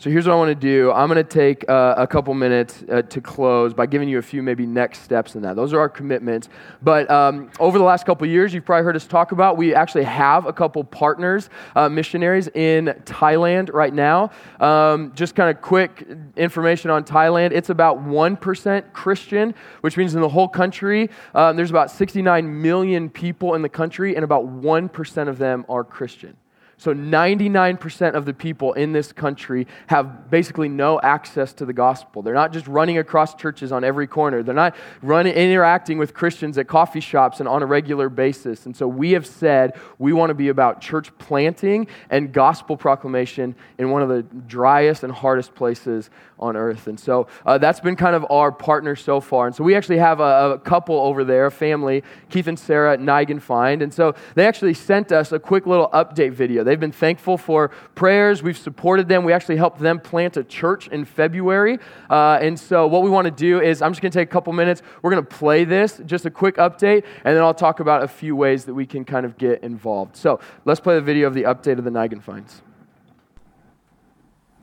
So 0.00 0.08
here's 0.08 0.26
what 0.26 0.32
I 0.32 0.36
want 0.36 0.48
to 0.48 0.54
do. 0.54 0.90
I'm 0.92 1.08
going 1.08 1.22
to 1.22 1.30
take 1.30 1.68
uh, 1.68 1.94
a 1.98 2.06
couple 2.06 2.32
minutes 2.32 2.82
uh, 2.90 3.02
to 3.02 3.20
close 3.20 3.74
by 3.74 3.84
giving 3.84 4.08
you 4.08 4.16
a 4.16 4.22
few 4.22 4.42
maybe 4.42 4.64
next 4.64 5.00
steps 5.00 5.34
in 5.34 5.42
that. 5.42 5.56
Those 5.56 5.74
are 5.74 5.78
our 5.78 5.90
commitments. 5.90 6.48
But 6.80 7.10
um, 7.10 7.50
over 7.60 7.76
the 7.76 7.84
last 7.84 8.06
couple 8.06 8.26
years, 8.26 8.54
you've 8.54 8.64
probably 8.64 8.84
heard 8.84 8.96
us 8.96 9.06
talk 9.06 9.32
about, 9.32 9.58
we 9.58 9.74
actually 9.74 10.04
have 10.04 10.46
a 10.46 10.54
couple 10.54 10.82
partners, 10.84 11.50
uh, 11.76 11.90
missionaries 11.90 12.48
in 12.48 12.86
Thailand 13.04 13.74
right 13.74 13.92
now. 13.92 14.30
Um, 14.58 15.12
just 15.14 15.34
kind 15.34 15.54
of 15.54 15.60
quick 15.60 16.08
information 16.34 16.90
on 16.90 17.04
Thailand. 17.04 17.52
It's 17.52 17.68
about 17.68 18.02
1% 18.02 18.92
Christian, 18.94 19.54
which 19.82 19.98
means 19.98 20.14
in 20.14 20.22
the 20.22 20.30
whole 20.30 20.48
country, 20.48 21.10
um, 21.34 21.56
there's 21.56 21.68
about 21.68 21.90
69 21.90 22.62
million 22.62 23.10
people 23.10 23.54
in 23.54 23.60
the 23.60 23.68
country, 23.68 24.16
and 24.16 24.24
about 24.24 24.46
1% 24.46 25.28
of 25.28 25.36
them 25.36 25.66
are 25.68 25.84
Christian. 25.84 26.38
So 26.80 26.94
99% 26.94 28.14
of 28.14 28.24
the 28.24 28.32
people 28.32 28.72
in 28.72 28.92
this 28.92 29.12
country 29.12 29.66
have 29.88 30.30
basically 30.30 30.70
no 30.70 30.98
access 30.98 31.52
to 31.54 31.66
the 31.66 31.74
gospel. 31.74 32.22
They're 32.22 32.32
not 32.32 32.54
just 32.54 32.66
running 32.66 32.96
across 32.96 33.34
churches 33.34 33.70
on 33.70 33.84
every 33.84 34.06
corner. 34.06 34.42
They're 34.42 34.54
not 34.54 34.74
running 35.02 35.34
interacting 35.34 35.98
with 35.98 36.14
Christians 36.14 36.56
at 36.56 36.68
coffee 36.68 37.00
shops 37.00 37.38
and 37.38 37.46
on 37.46 37.62
a 37.62 37.66
regular 37.66 38.08
basis. 38.08 38.64
And 38.64 38.74
so 38.74 38.88
we 38.88 39.10
have 39.10 39.26
said 39.26 39.78
we 39.98 40.14
want 40.14 40.30
to 40.30 40.34
be 40.34 40.48
about 40.48 40.80
church 40.80 41.10
planting 41.18 41.86
and 42.08 42.32
gospel 42.32 42.78
proclamation 42.78 43.56
in 43.76 43.90
one 43.90 44.00
of 44.00 44.08
the 44.08 44.22
driest 44.22 45.04
and 45.04 45.12
hardest 45.12 45.54
places 45.54 46.08
on 46.38 46.56
earth. 46.56 46.86
And 46.86 46.98
so 46.98 47.28
uh, 47.44 47.58
that's 47.58 47.80
been 47.80 47.94
kind 47.94 48.16
of 48.16 48.24
our 48.30 48.50
partner 48.50 48.96
so 48.96 49.20
far. 49.20 49.46
And 49.46 49.54
so 49.54 49.62
we 49.62 49.74
actually 49.74 49.98
have 49.98 50.20
a, 50.20 50.52
a 50.52 50.58
couple 50.58 50.98
over 50.98 51.24
there, 51.24 51.44
a 51.44 51.50
family, 51.50 52.02
Keith 52.30 52.46
and 52.46 52.58
Sarah 52.58 52.96
Nigan 52.96 53.38
Find. 53.38 53.82
And 53.82 53.92
so 53.92 54.14
they 54.34 54.46
actually 54.46 54.72
sent 54.72 55.12
us 55.12 55.30
a 55.30 55.38
quick 55.38 55.66
little 55.66 55.90
update 55.90 56.32
video. 56.32 56.64
They've 56.70 56.78
been 56.78 56.92
thankful 56.92 57.36
for 57.36 57.72
prayers. 57.96 58.44
We've 58.44 58.56
supported 58.56 59.08
them. 59.08 59.24
We 59.24 59.32
actually 59.32 59.56
helped 59.56 59.80
them 59.80 59.98
plant 59.98 60.36
a 60.36 60.44
church 60.44 60.86
in 60.86 61.04
February. 61.04 61.80
Uh, 62.08 62.38
and 62.40 62.56
so 62.56 62.86
what 62.86 63.02
we 63.02 63.10
want 63.10 63.24
to 63.24 63.32
do 63.32 63.60
is 63.60 63.82
I'm 63.82 63.90
just 63.90 64.00
going 64.00 64.12
to 64.12 64.18
take 64.20 64.28
a 64.28 64.32
couple 64.32 64.52
minutes. 64.52 64.80
We're 65.02 65.10
going 65.10 65.24
to 65.24 65.28
play 65.28 65.64
this, 65.64 66.00
just 66.06 66.26
a 66.26 66.30
quick 66.30 66.58
update, 66.58 67.04
and 67.24 67.36
then 67.36 67.42
I'll 67.42 67.54
talk 67.54 67.80
about 67.80 68.04
a 68.04 68.08
few 68.08 68.36
ways 68.36 68.66
that 68.66 68.74
we 68.74 68.86
can 68.86 69.04
kind 69.04 69.26
of 69.26 69.36
get 69.36 69.64
involved. 69.64 70.14
So 70.14 70.38
let's 70.64 70.78
play 70.78 70.94
the 70.94 71.00
video 71.00 71.26
of 71.26 71.34
the 71.34 71.42
update 71.42 71.78
of 71.78 71.82
the 71.82 71.90
Nigan 71.90 72.20
Finds. 72.20 72.62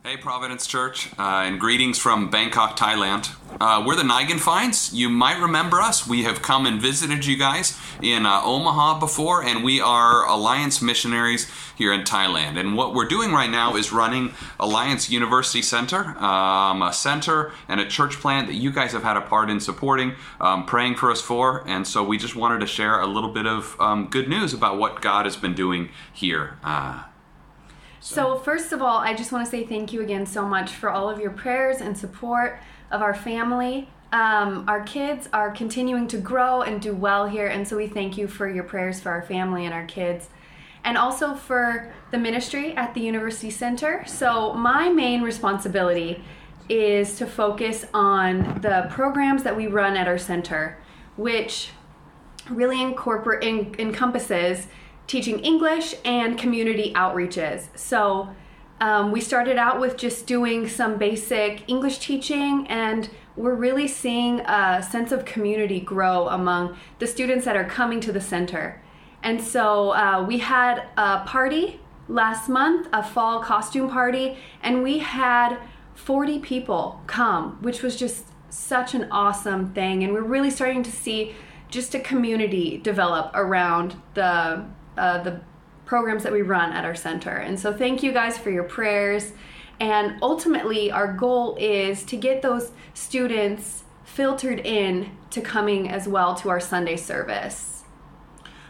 Hey, 0.08 0.16
Providence 0.16 0.66
Church, 0.66 1.10
uh, 1.18 1.42
and 1.44 1.60
greetings 1.60 1.98
from 1.98 2.30
Bangkok, 2.30 2.78
Thailand. 2.78 3.28
Uh, 3.60 3.84
we're 3.86 3.94
the 3.94 4.02
Nigan 4.02 4.38
Finds. 4.38 4.90
You 4.94 5.10
might 5.10 5.38
remember 5.38 5.82
us. 5.82 6.06
We 6.06 6.22
have 6.22 6.40
come 6.40 6.64
and 6.64 6.80
visited 6.80 7.26
you 7.26 7.36
guys 7.36 7.78
in 8.00 8.24
uh, 8.24 8.40
Omaha 8.42 9.00
before, 9.00 9.44
and 9.44 9.62
we 9.62 9.82
are 9.82 10.24
Alliance 10.26 10.80
missionaries 10.80 11.46
here 11.76 11.92
in 11.92 12.04
Thailand. 12.04 12.58
And 12.58 12.74
what 12.74 12.94
we're 12.94 13.04
doing 13.06 13.32
right 13.32 13.50
now 13.50 13.76
is 13.76 13.92
running 13.92 14.32
Alliance 14.58 15.10
University 15.10 15.60
Center, 15.60 16.16
um, 16.16 16.80
a 16.80 16.90
center 16.94 17.52
and 17.68 17.78
a 17.78 17.86
church 17.86 18.14
plant 18.18 18.46
that 18.46 18.54
you 18.54 18.72
guys 18.72 18.92
have 18.92 19.02
had 19.02 19.18
a 19.18 19.20
part 19.20 19.50
in 19.50 19.60
supporting, 19.60 20.14
um, 20.40 20.64
praying 20.64 20.94
for 20.94 21.10
us 21.10 21.20
for. 21.20 21.68
And 21.68 21.86
so 21.86 22.02
we 22.02 22.16
just 22.16 22.34
wanted 22.34 22.60
to 22.60 22.66
share 22.66 22.98
a 22.98 23.06
little 23.06 23.34
bit 23.34 23.46
of 23.46 23.78
um, 23.78 24.06
good 24.06 24.26
news 24.26 24.54
about 24.54 24.78
what 24.78 25.02
God 25.02 25.26
has 25.26 25.36
been 25.36 25.52
doing 25.52 25.90
here. 26.14 26.56
Uh, 26.64 27.02
so, 28.08 28.38
first 28.38 28.72
of 28.72 28.80
all, 28.80 28.96
I 28.96 29.12
just 29.12 29.32
want 29.32 29.44
to 29.44 29.50
say 29.50 29.66
thank 29.66 29.92
you 29.92 30.00
again 30.00 30.24
so 30.24 30.46
much 30.46 30.72
for 30.72 30.88
all 30.88 31.10
of 31.10 31.20
your 31.20 31.30
prayers 31.30 31.82
and 31.82 31.96
support 31.96 32.58
of 32.90 33.02
our 33.02 33.14
family. 33.14 33.90
Um, 34.12 34.64
our 34.66 34.82
kids 34.84 35.28
are 35.34 35.50
continuing 35.50 36.08
to 36.08 36.16
grow 36.16 36.62
and 36.62 36.80
do 36.80 36.94
well 36.94 37.26
here, 37.26 37.48
and 37.48 37.68
so 37.68 37.76
we 37.76 37.86
thank 37.86 38.16
you 38.16 38.26
for 38.26 38.48
your 38.48 38.64
prayers 38.64 38.98
for 38.98 39.10
our 39.10 39.20
family 39.20 39.66
and 39.66 39.74
our 39.74 39.84
kids. 39.84 40.30
And 40.84 40.96
also 40.96 41.34
for 41.34 41.92
the 42.10 42.16
ministry 42.16 42.74
at 42.76 42.94
the 42.94 43.02
University 43.02 43.50
Center. 43.50 44.02
So, 44.06 44.54
my 44.54 44.88
main 44.88 45.20
responsibility 45.20 46.24
is 46.70 47.18
to 47.18 47.26
focus 47.26 47.84
on 47.92 48.62
the 48.62 48.86
programs 48.88 49.42
that 49.42 49.54
we 49.54 49.66
run 49.66 49.98
at 49.98 50.08
our 50.08 50.16
center, 50.16 50.78
which 51.18 51.72
really 52.48 52.80
incorporate 52.80 53.44
en- 53.44 53.74
encompasses 53.78 54.66
teaching 55.08 55.40
English 55.40 55.94
and 56.04 56.38
community 56.38 56.92
outreaches. 56.94 57.66
So 57.76 58.28
um, 58.80 59.10
we 59.10 59.20
started 59.20 59.56
out 59.56 59.80
with 59.80 59.96
just 59.96 60.26
doing 60.26 60.68
some 60.68 60.98
basic 60.98 61.68
English 61.68 61.98
teaching, 61.98 62.66
and 62.68 63.10
we're 63.34 63.54
really 63.54 63.88
seeing 63.88 64.40
a 64.40 64.86
sense 64.88 65.10
of 65.10 65.24
community 65.24 65.80
grow 65.80 66.28
among 66.28 66.76
the 67.00 67.06
students 67.06 67.44
that 67.46 67.56
are 67.56 67.64
coming 67.64 68.00
to 68.00 68.12
the 68.12 68.20
center. 68.20 68.80
And 69.22 69.42
so 69.42 69.90
uh, 69.94 70.24
we 70.24 70.38
had 70.38 70.84
a 70.96 71.24
party 71.24 71.80
last 72.06 72.48
month, 72.48 72.88
a 72.92 73.02
fall 73.02 73.42
costume 73.42 73.90
party, 73.90 74.36
and 74.62 74.82
we 74.82 74.98
had 74.98 75.58
40 75.94 76.38
people 76.38 77.02
come, 77.08 77.58
which 77.60 77.82
was 77.82 77.96
just 77.96 78.26
such 78.48 78.94
an 78.94 79.08
awesome 79.10 79.72
thing. 79.72 80.04
And 80.04 80.12
we're 80.12 80.22
really 80.22 80.50
starting 80.50 80.82
to 80.84 80.92
see 80.92 81.34
just 81.68 81.94
a 81.94 82.00
community 82.00 82.78
develop 82.78 83.30
around 83.34 83.96
the 84.14 84.64
uh, 84.98 85.22
the 85.22 85.40
programs 85.86 86.22
that 86.24 86.32
we 86.32 86.42
run 86.42 86.72
at 86.72 86.84
our 86.84 86.94
center. 86.94 87.36
And 87.36 87.58
so 87.58 87.72
thank 87.72 88.02
you 88.02 88.12
guys 88.12 88.36
for 88.36 88.50
your 88.50 88.64
prayers 88.64 89.32
And 89.80 90.18
ultimately, 90.22 90.90
our 90.90 91.12
goal 91.12 91.56
is 91.58 92.04
to 92.06 92.16
get 92.16 92.42
those 92.42 92.72
students 92.94 93.84
filtered 94.04 94.58
in 94.58 95.16
to 95.30 95.40
coming 95.40 95.88
as 95.88 96.08
well 96.08 96.34
to 96.36 96.48
our 96.48 96.58
Sunday 96.60 96.96
service. 96.96 97.84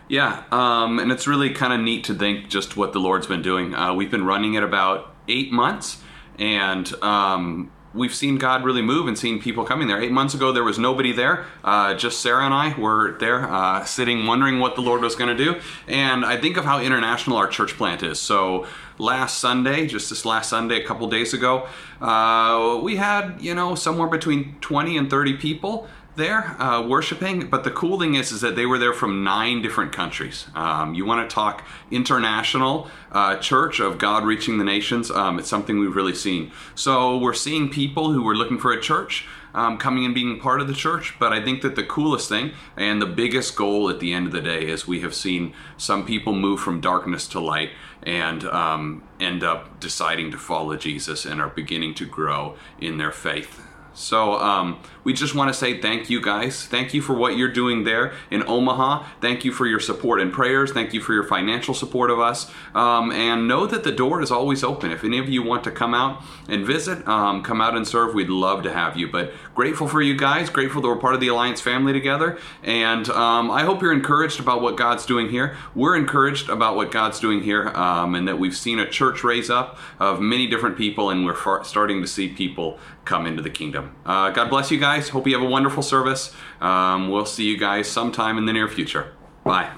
Yeah, 0.09 0.45
um, 0.53 0.99
and 0.99 1.11
it's 1.13 1.27
really 1.27 1.51
kind 1.51 1.73
of 1.73 1.81
neat 1.81 2.05
to 2.05 2.15
think 2.15 2.49
just 2.49 2.77
what 2.77 2.93
the 2.93 2.99
Lord's 2.99 3.27
been 3.27 3.43
doing. 3.43 3.75
Uh, 3.75 3.95
we've 3.95 4.11
been 4.11 4.25
running 4.25 4.55
it 4.55 4.63
about 4.63 5.15
eight 5.29 5.53
months, 5.53 6.03
and 6.39 6.93
um, 7.03 7.71
we've 7.99 8.15
seen 8.15 8.39
God 8.39 8.65
really 8.65 8.83
move 8.83 9.09
and 9.09 9.19
seen 9.19 9.41
people 9.41 9.65
coming 9.65 9.89
there. 9.89 10.01
Eight 10.01 10.13
months 10.13 10.35
ago, 10.35 10.53
there 10.53 10.65
was 10.65 10.79
nobody 10.79 11.13
there. 11.13 11.45
Uh, 11.65 11.95
just 11.95 12.21
Sarah 12.21 12.45
and 12.45 12.55
I 12.55 12.79
were 12.79 13.19
there, 13.19 13.51
uh, 13.53 13.85
sitting, 13.85 14.27
wondering 14.27 14.61
what 14.61 14.77
the 14.77 14.81
Lord 14.81 15.03
was 15.03 15.17
going 15.17 15.37
to 15.37 15.45
do. 15.45 15.61
And 15.87 16.25
I 16.25 16.37
think 16.37 16.57
of 16.57 16.65
how 16.65 16.81
international 16.81 17.37
our 17.37 17.49
church 17.49 17.77
plant 17.77 18.03
is. 18.03 18.21
So 18.21 18.67
last 18.99 19.39
Sunday, 19.39 19.87
just 19.87 20.11
this 20.11 20.25
last 20.25 20.49
Sunday, 20.49 20.83
a 20.83 20.87
couple 20.87 21.09
days 21.09 21.35
ago, 21.35 21.69
uh, 22.01 22.79
we 22.83 22.97
had 22.97 23.37
you 23.41 23.55
know 23.55 23.75
somewhere 23.75 24.09
between 24.09 24.57
20 24.61 24.97
and 24.97 25.11
30 25.11 25.37
people 25.37 25.89
there 26.19 26.61
uh, 26.61 26.87
worshiping. 26.87 27.49
But 27.49 27.65
the 27.65 27.71
cool 27.71 27.99
thing 27.99 28.15
is, 28.15 28.31
is 28.31 28.43
that 28.43 28.57
they 28.57 28.67
were 28.67 28.79
there 28.79 28.93
from 28.93 29.25
nine 29.25 29.63
different 29.63 29.93
countries. 29.93 30.47
Um, 30.55 30.95
you 30.95 31.07
want 31.07 31.29
to 31.29 31.35
talk 31.35 31.67
international 31.91 32.91
uh, 33.11 33.37
church 33.37 33.81
of 33.81 33.97
God 33.97 34.27
reaching 34.27 34.59
the 34.59 34.65
nations? 34.65 35.11
Um, 35.11 35.39
it's 35.39 35.49
something 35.49 35.79
we've 35.79 35.97
really 35.97 36.15
seen. 36.15 36.53
So 36.75 37.17
we're 37.17 37.33
seeing 37.33 37.71
people 37.71 38.13
who 38.13 38.23
were 38.23 38.35
looking 38.35 38.59
for 38.59 38.73
a 38.73 38.81
church. 38.81 39.27
Um, 39.55 39.79
coming 39.79 40.05
and 40.05 40.15
being 40.15 40.39
part 40.39 40.61
of 40.61 40.69
the 40.69 40.75
church, 40.75 41.15
but 41.19 41.33
I 41.33 41.43
think 41.43 41.63
that 41.63 41.75
the 41.75 41.83
coolest 41.83 42.29
thing 42.29 42.53
and 42.77 43.01
the 43.01 43.07
biggest 43.07 43.57
goal 43.57 43.89
at 43.89 43.99
the 43.99 44.13
end 44.13 44.27
of 44.27 44.33
the 44.33 44.43
day 44.43 44.67
is 44.67 44.87
we 44.87 45.01
have 45.01 45.15
seen 45.15 45.55
some 45.79 46.05
people 46.05 46.35
move 46.35 46.61
from 46.61 46.83
darkness 46.83 47.27
to 47.29 47.41
light 47.41 47.71
and 48.03 48.45
um, 48.45 49.03
end 49.19 49.43
up 49.43 49.81
deciding 49.81 50.31
to 50.33 50.39
follow 50.39 50.77
Jesus 50.77 51.25
and 51.25 51.41
are 51.41 51.49
beginning 51.49 51.95
to 51.95 52.07
grow 52.07 52.57
in 52.79 52.99
their 52.99 53.11
faith. 53.11 53.63
So 53.95 54.35
um, 54.35 54.81
we 55.09 55.15
just 55.15 55.35
want 55.35 55.49
to 55.49 55.55
say 55.55 55.81
thank 55.81 56.11
you 56.11 56.21
guys. 56.21 56.67
Thank 56.67 56.93
you 56.93 57.01
for 57.01 57.15
what 57.15 57.35
you're 57.35 57.51
doing 57.51 57.85
there 57.85 58.13
in 58.31 58.47
Omaha. 58.47 59.07
Thank 59.23 59.43
you 59.43 59.53
for 59.53 59.67
your 59.67 59.81
support 59.81 60.21
and 60.21 60.31
prayers. 60.31 60.71
Thank 60.71 60.93
you 60.93 61.01
for 61.01 61.15
your 61.15 61.25
financial 61.25 61.73
support 61.73 62.11
of 62.11 62.21
us. 62.21 62.51
Um, 62.75 63.11
and 63.11 63.49
know 63.49 63.67
that 63.67 63.85
the 63.85 63.91
door 63.91 64.21
is 64.21 64.31
always 64.31 64.63
open. 64.63 64.93
If 64.93 65.05
any 65.05 65.17
of 65.17 65.27
you 65.27 65.43
want 65.43 65.65
to 65.65 65.71
come 65.71 65.95
out 65.95 66.23
and 66.47 66.67
visit, 66.67 67.09
um, 67.09 67.43
come 67.43 67.63
out 67.63 67.75
and 67.75 67.89
serve, 67.89 68.13
we'd 68.13 68.29
love 68.29 68.63
to 68.65 68.71
have 68.71 68.99
you. 68.99 69.11
But 69.11 69.33
grateful 69.55 69.89
for 69.89 70.03
you 70.03 70.15
guys. 70.15 70.51
Grateful 70.51 70.83
that 70.83 70.89
we're 70.89 70.97
part 70.97 71.15
of 71.15 71.21
the 71.21 71.29
Alliance 71.29 71.63
family 71.63 71.95
together. 71.95 72.39
And 72.63 73.09
um, 73.09 73.51
I 73.51 73.63
hope 73.63 73.81
you're 73.81 73.95
encouraged 73.95 74.41
about 74.41 74.61
what 74.61 74.77
God's 74.77 75.07
doing 75.07 75.31
here. 75.31 75.57
We're 75.75 75.97
encouraged 75.97 76.51
about 76.51 76.77
what 76.77 76.93
God's 76.93 77.19
doing 77.19 77.43
here 77.43 77.69
um, 77.69 78.15
and 78.15 78.29
that 78.29 78.39
we've 78.39 78.55
seen 78.55 78.79
a 78.79 78.87
church 78.87 79.25
raise 79.25 79.49
up 79.49 79.79
of 79.99 80.21
many 80.21 80.47
different 80.47 80.77
people 80.77 81.09
and 81.09 81.25
we're 81.25 81.35
far- 81.35 81.65
starting 81.65 82.03
to 82.03 82.07
see 82.07 82.29
people 82.29 82.79
come 83.07 83.25
into 83.25 83.41
the 83.41 83.49
kingdom. 83.49 83.97
Uh, 84.05 84.29
God 84.31 84.51
bless 84.51 84.71
you 84.71 84.79
guys. 84.79 84.98
Hope 85.07 85.27
you 85.27 85.39
have 85.39 85.47
a 85.47 85.51
wonderful 85.51 85.83
service. 85.83 86.35
Um, 86.61 87.11
we'll 87.11 87.27
see 87.27 87.45
you 87.45 87.57
guys 87.57 87.89
sometime 87.89 88.39
in 88.39 88.47
the 88.47 88.53
near 88.53 88.69
future. 88.69 89.13
Bye. 89.45 89.71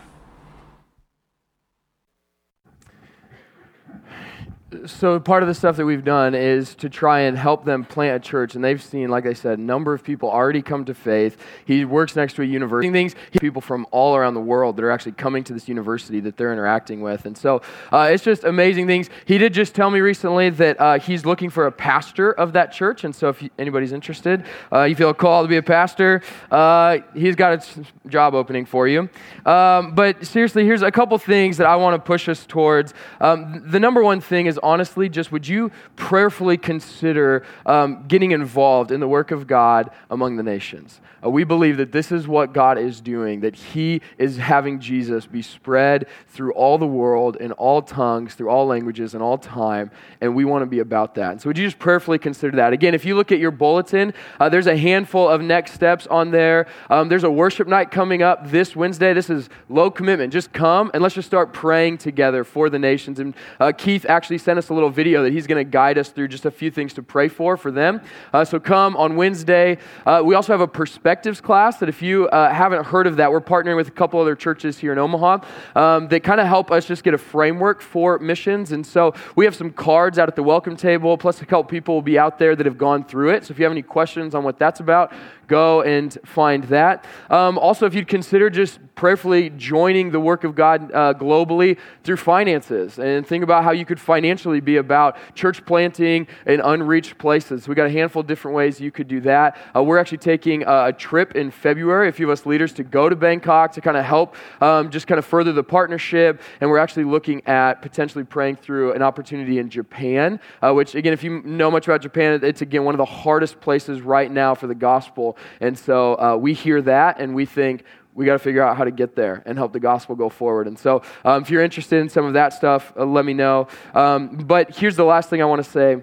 So 4.87 5.19
part 5.19 5.43
of 5.43 5.49
the 5.49 5.55
stuff 5.55 5.77
that 5.77 5.87
we've 5.87 6.05
done 6.05 6.35
is 6.35 6.75
to 6.77 6.89
try 6.89 7.21
and 7.21 7.37
help 7.37 7.65
them 7.65 7.85
plant 7.85 8.25
a 8.25 8.29
church 8.29 8.55
and 8.55 8.65
they've 8.65 8.83
seen 8.83 9.09
like 9.09 9.27
i 9.27 9.33
said 9.33 9.59
a 9.59 9.63
number 9.63 9.93
of 9.93 10.03
people 10.03 10.31
already 10.31 10.63
come 10.63 10.85
to 10.85 10.95
faith. 10.95 11.37
He 11.65 11.85
works 11.85 12.17
next 12.17 12.35
to 12.35 12.43
a 12.43 12.45
university. 12.45 12.91
Things 12.91 13.15
people 13.41 13.63
from 13.63 13.87
all 13.91 14.17
around 14.17 14.35
the 14.35 14.41
world 14.41 14.77
that 14.77 14.85
are 14.85 14.91
actually 14.91 15.13
coming 15.13 15.45
to 15.45 15.53
this 15.53 15.69
university 15.69 16.21
that 16.21 16.37
they're 16.37 16.53
interacting 16.53 17.01
with. 17.01 17.27
And 17.27 17.37
so 17.37 17.63
uh, 17.93 18.11
it's 18.13 18.25
just 18.25 18.45
amazing 18.45 18.87
things. 18.87 19.09
He 19.25 19.39
did 19.39 19.55
just 19.55 19.75
tell 19.75 19.91
me 19.91 20.01
recently 20.01 20.51
that 20.51 20.81
uh, 20.81 20.99
he's 20.99 21.25
looking 21.25 21.51
for 21.51 21.67
a 21.67 21.73
pastor 21.73 22.33
of 22.33 22.53
that 22.53 22.73
church. 22.73 23.05
And 23.05 23.15
so 23.15 23.31
if 23.31 23.43
anybody's 23.59 23.93
interested 23.93 24.45
uh, 24.73 24.85
you 24.85 24.95
feel 24.95 25.13
called 25.15 25.47
to 25.47 25.49
be 25.49 25.57
a 25.57 25.63
pastor 25.63 26.23
uh, 26.51 26.99
he's 27.15 27.37
got 27.37 27.67
a 27.67 28.09
job 28.09 28.35
opening 28.35 28.67
for 28.67 28.89
you. 28.89 29.09
Um, 29.47 29.95
but 29.95 30.25
seriously 30.27 30.65
here's 30.65 30.83
a 30.83 30.91
couple 30.91 31.17
things 31.19 31.57
that 31.57 31.67
i 31.67 31.77
want 31.77 31.95
to 31.95 32.07
push 32.07 32.29
us 32.29 32.47
towards. 32.47 32.95
Um, 33.21 33.63
the 33.67 33.81
number 33.81 34.03
one 34.03 34.21
thing 34.21 34.47
is 34.47 34.59
honestly, 34.63 35.09
just 35.09 35.33
would 35.33 35.47
you 35.47 35.71
prayerfully 35.97 36.57
consider 36.57 37.45
um, 37.67 38.05
getting 38.07 38.33
involved 38.33 38.91
in 38.91 39.01
the 39.01 39.09
work 39.09 39.31
of 39.31 39.47
God 39.47 39.91
among 40.11 40.37
the 40.37 40.43
nations? 40.43 41.01
Uh, 41.25 41.31
we 41.31 41.45
believe 41.45 41.77
that 41.77 41.93
this 41.93 42.11
is 42.11 42.27
what 42.27 42.53
God 42.53 42.79
is 42.79 43.01
doing, 43.01 43.41
that 43.41 43.55
He 43.55 44.01
is 44.19 44.37
having 44.39 44.81
Jesus 44.81 45.27
be 45.27 45.43
spread 45.43 46.07
through 46.29 46.53
all 46.53 46.79
the 46.79 46.87
world, 46.87 47.37
in 47.37 47.53
all 47.53 47.83
tongues, 47.83 48.35
through 48.35 48.49
all 48.49 48.67
languages, 48.67 49.15
and 49.15 49.23
all 49.23 49.37
time, 49.37 49.91
and 50.21 50.35
we 50.35 50.45
want 50.45 50.63
to 50.63 50.67
be 50.67 50.79
about 50.79 51.15
that. 51.17 51.33
And 51.33 51.41
so, 51.41 51.49
would 51.49 51.59
you 51.59 51.67
just 51.67 51.79
prayerfully 51.79 52.19
consider 52.19 52.57
that? 52.57 52.73
Again, 52.73 52.95
if 52.95 53.05
you 53.05 53.17
look 53.17 53.33
at 53.33 53.39
your 53.39 53.51
bulletin, 53.51 54.15
uh, 54.39 54.49
there's 54.49 54.67
a 54.67 54.77
handful 54.77 55.29
of 55.29 55.43
next 55.43 55.73
steps 55.73 56.07
on 56.07 56.31
there. 56.31 56.67
Um, 56.89 57.09
there's 57.09 57.25
a 57.25 57.31
worship 57.31 57.69
night 57.69 57.91
coming 57.91 58.23
up 58.23 58.51
this 58.51 58.75
Wednesday. 58.75 59.13
This 59.13 59.29
is 59.31 59.49
low 59.69 59.91
commitment. 59.91 60.33
Just 60.33 60.53
come 60.53 60.91
and 60.95 61.03
let's 61.03 61.15
just 61.15 61.29
start 61.29 61.53
praying 61.53 61.99
together 61.99 62.45
for 62.45 62.71
the 62.71 62.79
nations. 62.79 63.19
And 63.19 63.35
uh, 63.59 63.73
Keith 63.77 64.07
actually 64.09 64.39
sent 64.39 64.59
us 64.59 64.69
a 64.71 64.75
little 64.75 64.91
video 64.91 65.23
that 65.23 65.33
he's 65.33 65.47
going 65.47 65.65
to 65.65 65.71
guide 65.71 65.99
us 65.99 66.11
through 66.11 66.29
just 66.29 66.47
a 66.47 66.51
few 66.51 66.71
things 66.71 66.95
to 66.95 67.03
pray 67.03 67.29
for 67.29 67.57
for 67.57 67.71
them. 67.71 68.01
Uh, 68.33 68.45
so, 68.45 68.59
come 68.59 68.97
on 68.97 69.17
Wednesday. 69.17 69.77
Uh, 70.07 70.23
we 70.25 70.35
also 70.35 70.53
have 70.53 70.61
a 70.61 70.69
perspective 70.69 71.10
perspectives 71.11 71.41
class 71.41 71.79
that 71.79 71.89
if 71.89 72.03
you 72.03 72.29
uh, 72.29 72.55
haven't 72.55 72.85
heard 72.85 73.05
of 73.05 73.17
that, 73.17 73.33
we're 73.33 73.41
partnering 73.41 73.75
with 73.75 73.89
a 73.89 73.91
couple 73.91 74.21
other 74.21 74.37
churches 74.37 74.79
here 74.79 74.93
in 74.93 74.99
Omaha 74.99 75.39
um, 75.75 76.07
that 76.07 76.23
kind 76.23 76.41
of 76.41 76.47
help 76.47 76.71
us 76.71 76.87
just 76.87 77.03
get 77.03 77.15
a 77.15 77.19
framework 77.19 77.83
for 77.83 78.21
missions. 78.21 78.71
And 78.71 78.87
so 78.87 79.13
we 79.35 79.45
have 79.45 79.57
some 79.57 79.73
cards 79.73 80.21
out 80.21 80.29
at 80.29 80.37
the 80.37 80.45
welcome 80.45 80.77
table, 80.77 81.19
plus 81.19 81.43
a 81.43 81.47
couple 81.47 81.65
people 81.65 81.97
will 81.97 82.03
be 82.03 82.17
out 82.17 82.39
there 82.39 82.55
that 82.55 82.65
have 82.65 82.79
gone 82.79 83.03
through 83.03 83.31
it. 83.31 83.45
So 83.45 83.51
if 83.51 83.59
you 83.59 83.65
have 83.65 83.73
any 83.73 83.83
questions 83.83 84.37
on 84.37 84.45
what 84.45 84.57
that's 84.57 84.79
about, 84.79 85.13
go 85.51 85.83
and 85.83 86.17
find 86.25 86.65
that. 86.65 87.05
Um, 87.29 87.59
also, 87.59 87.85
if 87.85 87.93
you'd 87.95 88.09
consider 88.09 88.49
just 88.49 88.79
prayerfully 88.95 89.51
joining 89.51 90.11
the 90.11 90.21
work 90.21 90.45
of 90.45 90.55
God 90.55 90.93
uh, 90.93 91.15
globally 91.15 91.79
through 92.05 92.19
finances 92.19 92.99
and 92.99 93.27
think 93.27 93.43
about 93.43 93.65
how 93.65 93.71
you 93.71 93.87
could 93.87 93.99
financially 93.99 94.61
be 94.61 94.77
about 94.77 95.17
church 95.35 95.65
planting 95.65 96.29
in 96.47 96.61
unreached 96.61 97.17
places. 97.17 97.67
we've 97.67 97.77
got 97.77 97.87
a 97.87 97.91
handful 97.91 98.21
of 98.21 98.27
different 98.27 98.55
ways 98.55 98.79
you 98.79 98.91
could 98.91 99.09
do 99.09 99.21
that. 99.23 99.57
Uh, 99.75 99.83
we're 99.83 99.99
actually 99.99 100.19
taking 100.19 100.63
a 100.67 100.93
trip 100.93 101.35
in 101.35 101.51
February, 101.51 102.09
a 102.09 102.13
few 102.13 102.27
of 102.27 102.33
us 102.39 102.47
leaders, 102.47 102.73
to 102.75 102.85
go 102.85 103.09
to 103.09 103.17
Bangkok 103.17 103.73
to 103.73 103.81
kind 103.81 103.97
of 103.97 104.05
help 104.05 104.37
um, 104.61 104.91
just 104.91 105.07
kind 105.07 105.19
of 105.19 105.25
further 105.25 105.53
the 105.53 105.65
partnership. 105.65 106.41
And 106.61 106.71
we're 106.71 106.79
actually 106.79 107.05
looking 107.05 107.45
at 107.47 107.83
potentially 107.83 108.25
praying 108.25 108.57
through 108.57 108.93
an 108.93 109.03
opportunity 109.03 109.59
in 109.59 109.71
Japan, 109.71 110.39
uh, 110.63 110.73
which, 110.75 110.95
again, 110.95 111.15
if 111.15 111.25
you 111.25 111.43
know 111.43 111.71
much 111.71 111.89
about 111.89 112.03
Japan, 112.03 112.41
it's 112.43 112.61
again 112.61 112.85
one 112.85 112.95
of 112.95 112.99
the 112.99 113.05
hardest 113.05 113.61
places 113.61 114.03
right 114.03 114.31
now 114.31 114.55
for 114.55 114.67
the 114.67 114.75
gospel 114.75 115.39
and 115.61 115.79
so 115.79 116.15
uh, 116.15 116.37
we 116.37 116.55
hear 116.55 116.83
that 116.83 117.21
and 117.21 117.35
we 117.35 117.47
think, 117.47 117.85
we 118.15 118.27
got 118.27 118.33
to 118.35 118.39
figure 118.39 118.63
out 118.63 118.77
how 118.77 118.85
to 118.85 118.91
get 118.91 119.15
there 119.15 119.43
and 119.47 119.57
help 119.57 119.73
the 119.73 119.81
gospel 119.81 120.17
go 120.17 120.29
forward. 120.29 120.67
And 120.67 120.79
so, 120.79 121.03
um, 121.25 121.43
if 121.43 121.51
you're 121.51 121.63
interested 121.63 122.01
in 122.01 122.09
some 122.09 122.25
of 122.25 122.35
that 122.35 122.53
stuff, 122.53 122.93
uh, 122.97 123.05
let 123.05 123.25
me 123.25 123.35
know. 123.35 123.69
Um, 123.95 124.37
but 124.37 124.77
here's 124.77 124.97
the 124.97 125.05
last 125.05 125.31
thing 125.31 125.41
I 125.41 125.45
want 125.45 125.65
to 125.65 125.71
say. 125.71 126.03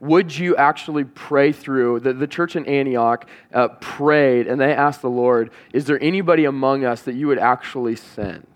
Would 0.00 0.36
you 0.36 0.54
actually 0.56 1.04
pray 1.04 1.52
through? 1.52 2.00
The, 2.00 2.12
the 2.12 2.26
church 2.26 2.56
in 2.56 2.66
Antioch 2.66 3.26
uh, 3.54 3.68
prayed 3.80 4.46
and 4.46 4.60
they 4.60 4.74
asked 4.74 5.00
the 5.00 5.08
Lord, 5.08 5.50
Is 5.72 5.86
there 5.86 6.02
anybody 6.02 6.44
among 6.44 6.84
us 6.84 7.02
that 7.02 7.14
you 7.14 7.28
would 7.28 7.38
actually 7.38 7.96
send? 7.96 8.46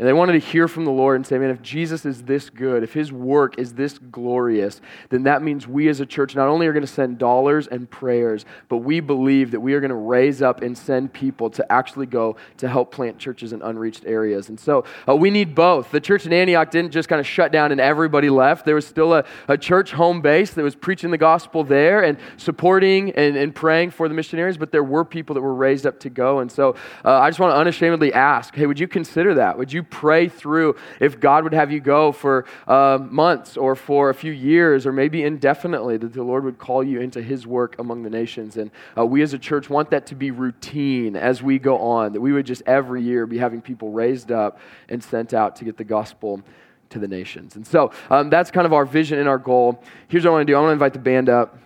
And 0.00 0.08
they 0.08 0.14
wanted 0.14 0.32
to 0.32 0.38
hear 0.38 0.66
from 0.66 0.86
the 0.86 0.90
Lord 0.90 1.16
and 1.16 1.26
say, 1.26 1.36
man, 1.36 1.50
if 1.50 1.60
Jesus 1.60 2.06
is 2.06 2.22
this 2.22 2.48
good, 2.48 2.82
if 2.82 2.94
his 2.94 3.12
work 3.12 3.58
is 3.58 3.74
this 3.74 3.98
glorious, 3.98 4.80
then 5.10 5.24
that 5.24 5.42
means 5.42 5.68
we 5.68 5.90
as 5.90 6.00
a 6.00 6.06
church 6.06 6.34
not 6.34 6.48
only 6.48 6.66
are 6.66 6.72
going 6.72 6.86
to 6.86 6.90
send 6.90 7.18
dollars 7.18 7.66
and 7.66 7.88
prayers, 7.90 8.46
but 8.70 8.78
we 8.78 9.00
believe 9.00 9.50
that 9.50 9.60
we 9.60 9.74
are 9.74 9.80
going 9.80 9.90
to 9.90 9.94
raise 9.94 10.40
up 10.40 10.62
and 10.62 10.78
send 10.78 11.12
people 11.12 11.50
to 11.50 11.70
actually 11.70 12.06
go 12.06 12.36
to 12.56 12.66
help 12.66 12.90
plant 12.90 13.18
churches 13.18 13.52
in 13.52 13.60
unreached 13.60 14.06
areas. 14.06 14.48
And 14.48 14.58
so 14.58 14.86
uh, 15.06 15.14
we 15.14 15.28
need 15.28 15.54
both. 15.54 15.90
The 15.90 16.00
church 16.00 16.24
in 16.24 16.32
Antioch 16.32 16.70
didn't 16.70 16.92
just 16.92 17.10
kind 17.10 17.20
of 17.20 17.26
shut 17.26 17.52
down 17.52 17.70
and 17.70 17.78
everybody 17.78 18.30
left. 18.30 18.64
There 18.64 18.76
was 18.76 18.86
still 18.86 19.12
a, 19.12 19.26
a 19.48 19.58
church 19.58 19.92
home 19.92 20.22
base 20.22 20.52
that 20.52 20.62
was 20.62 20.74
preaching 20.74 21.10
the 21.10 21.18
gospel 21.18 21.62
there 21.62 22.04
and 22.04 22.16
supporting 22.38 23.10
and, 23.10 23.36
and 23.36 23.54
praying 23.54 23.90
for 23.90 24.08
the 24.08 24.14
missionaries, 24.14 24.56
but 24.56 24.72
there 24.72 24.82
were 24.82 25.04
people 25.04 25.34
that 25.34 25.42
were 25.42 25.54
raised 25.54 25.84
up 25.84 26.00
to 26.00 26.08
go. 26.08 26.38
And 26.38 26.50
so 26.50 26.74
uh, 27.04 27.18
I 27.18 27.28
just 27.28 27.38
want 27.38 27.52
to 27.52 27.58
unashamedly 27.58 28.14
ask 28.14 28.54
hey, 28.54 28.64
would 28.64 28.80
you 28.80 28.88
consider 28.88 29.34
that? 29.34 29.58
Would 29.58 29.70
you 29.74 29.89
pray 29.90 30.28
through 30.28 30.76
if 31.00 31.20
God 31.20 31.44
would 31.44 31.52
have 31.52 31.70
you 31.72 31.80
go 31.80 32.12
for 32.12 32.46
uh, 32.66 32.98
months 33.00 33.56
or 33.56 33.74
for 33.74 34.10
a 34.10 34.14
few 34.14 34.32
years 34.32 34.86
or 34.86 34.92
maybe 34.92 35.22
indefinitely, 35.22 35.96
that 35.96 36.12
the 36.12 36.22
Lord 36.22 36.44
would 36.44 36.58
call 36.58 36.82
you 36.82 37.00
into 37.00 37.22
His 37.22 37.46
work 37.46 37.78
among 37.78 38.02
the 38.02 38.10
nations. 38.10 38.56
And 38.56 38.70
uh, 38.96 39.04
we 39.04 39.22
as 39.22 39.32
a 39.32 39.38
church 39.38 39.68
want 39.68 39.90
that 39.90 40.06
to 40.06 40.14
be 40.14 40.30
routine 40.30 41.16
as 41.16 41.42
we 41.42 41.58
go 41.58 41.78
on, 41.78 42.12
that 42.12 42.20
we 42.20 42.32
would 42.32 42.46
just 42.46 42.62
every 42.66 43.02
year 43.02 43.26
be 43.26 43.38
having 43.38 43.60
people 43.60 43.90
raised 43.90 44.32
up 44.32 44.58
and 44.88 45.02
sent 45.02 45.34
out 45.34 45.56
to 45.56 45.64
get 45.64 45.76
the 45.76 45.84
gospel 45.84 46.42
to 46.90 46.98
the 46.98 47.08
nations. 47.08 47.56
And 47.56 47.66
so 47.66 47.92
um, 48.10 48.30
that's 48.30 48.50
kind 48.50 48.66
of 48.66 48.72
our 48.72 48.84
vision 48.84 49.18
and 49.18 49.28
our 49.28 49.38
goal. 49.38 49.82
Here's 50.08 50.24
what 50.24 50.30
I 50.30 50.34
want 50.34 50.46
to 50.46 50.52
do 50.52 50.56
I 50.56 50.60
want 50.60 50.70
to 50.70 50.72
invite 50.72 50.92
the 50.92 50.98
band 50.98 51.28
up. 51.28 51.58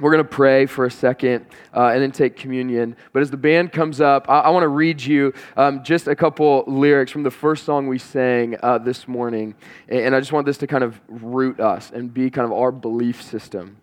We're 0.00 0.10
going 0.10 0.24
to 0.24 0.28
pray 0.28 0.66
for 0.66 0.86
a 0.86 0.90
second 0.90 1.46
uh, 1.74 1.88
and 1.88 2.02
then 2.02 2.12
take 2.12 2.36
communion. 2.36 2.96
But 3.12 3.22
as 3.22 3.30
the 3.30 3.36
band 3.36 3.72
comes 3.72 4.00
up, 4.00 4.28
I, 4.28 4.40
I 4.40 4.50
want 4.50 4.64
to 4.64 4.68
read 4.68 5.02
you 5.02 5.32
um, 5.56 5.82
just 5.84 6.08
a 6.08 6.16
couple 6.16 6.64
lyrics 6.66 7.12
from 7.12 7.22
the 7.22 7.30
first 7.30 7.64
song 7.64 7.86
we 7.86 7.98
sang 7.98 8.56
uh, 8.62 8.78
this 8.78 9.06
morning. 9.06 9.54
And, 9.88 10.00
and 10.00 10.16
I 10.16 10.20
just 10.20 10.32
want 10.32 10.46
this 10.46 10.58
to 10.58 10.66
kind 10.66 10.84
of 10.84 11.00
root 11.08 11.60
us 11.60 11.90
and 11.90 12.12
be 12.12 12.30
kind 12.30 12.46
of 12.46 12.52
our 12.52 12.72
belief 12.72 13.22
system. 13.22 13.76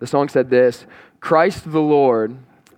The 0.00 0.06
song 0.06 0.28
said 0.28 0.50
this 0.50 0.86
Christ 1.20 1.70
the 1.70 1.80
Lord 1.80 2.36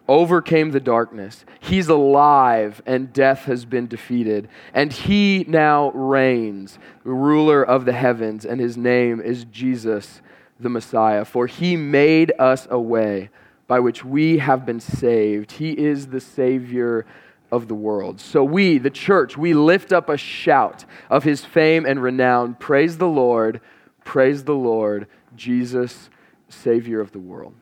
overcame 0.08 0.72
the 0.72 0.80
darkness. 0.80 1.44
He's 1.60 1.88
alive, 1.88 2.82
and 2.84 3.12
death 3.12 3.44
has 3.44 3.64
been 3.64 3.86
defeated. 3.86 4.48
And 4.74 4.92
he 4.92 5.44
now 5.48 5.90
reigns, 5.92 6.78
ruler 7.04 7.62
of 7.62 7.84
the 7.84 7.92
heavens, 7.92 8.44
and 8.44 8.60
his 8.60 8.76
name 8.76 9.20
is 9.20 9.44
Jesus 9.44 10.20
the 10.62 10.68
Messiah. 10.68 11.24
For 11.24 11.46
he 11.46 11.76
made 11.76 12.32
us 12.38 12.66
a 12.70 12.80
way 12.80 13.30
by 13.66 13.80
which 13.80 14.04
we 14.04 14.38
have 14.38 14.66
been 14.66 14.80
saved. 14.80 15.52
He 15.52 15.72
is 15.72 16.08
the 16.08 16.20
Savior 16.20 17.06
of 17.50 17.68
the 17.68 17.74
world. 17.74 18.18
So 18.18 18.42
we, 18.42 18.78
the 18.78 18.90
church, 18.90 19.36
we 19.36 19.52
lift 19.52 19.92
up 19.92 20.08
a 20.08 20.16
shout 20.16 20.84
of 21.10 21.24
his 21.24 21.44
fame 21.44 21.84
and 21.84 22.02
renown. 22.02 22.54
Praise 22.54 22.96
the 22.96 23.06
Lord, 23.06 23.60
praise 24.04 24.44
the 24.44 24.54
Lord, 24.54 25.06
Jesus, 25.36 26.08
Savior 26.48 27.00
of 27.00 27.12
the 27.12 27.18
world. 27.18 27.54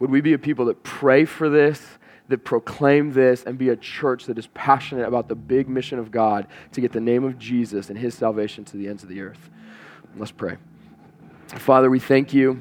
Would 0.00 0.10
we 0.10 0.20
be 0.20 0.32
a 0.32 0.38
people 0.38 0.64
that 0.66 0.82
pray 0.82 1.24
for 1.24 1.48
this, 1.48 1.98
that 2.28 2.44
proclaim 2.44 3.12
this, 3.12 3.44
and 3.44 3.58
be 3.58 3.68
a 3.68 3.76
church 3.76 4.26
that 4.26 4.38
is 4.38 4.48
passionate 4.48 5.06
about 5.06 5.28
the 5.28 5.34
big 5.34 5.68
mission 5.68 5.98
of 5.98 6.10
God 6.10 6.46
to 6.72 6.80
get 6.80 6.92
the 6.92 7.00
name 7.00 7.24
of 7.24 7.38
Jesus 7.38 7.88
and 7.88 7.98
his 7.98 8.14
salvation 8.14 8.64
to 8.66 8.76
the 8.76 8.88
ends 8.88 9.02
of 9.02 9.08
the 9.08 9.20
earth? 9.20 9.50
Let's 10.16 10.32
pray. 10.32 10.56
Father, 11.58 11.90
we 11.90 11.98
thank 11.98 12.32
you. 12.32 12.60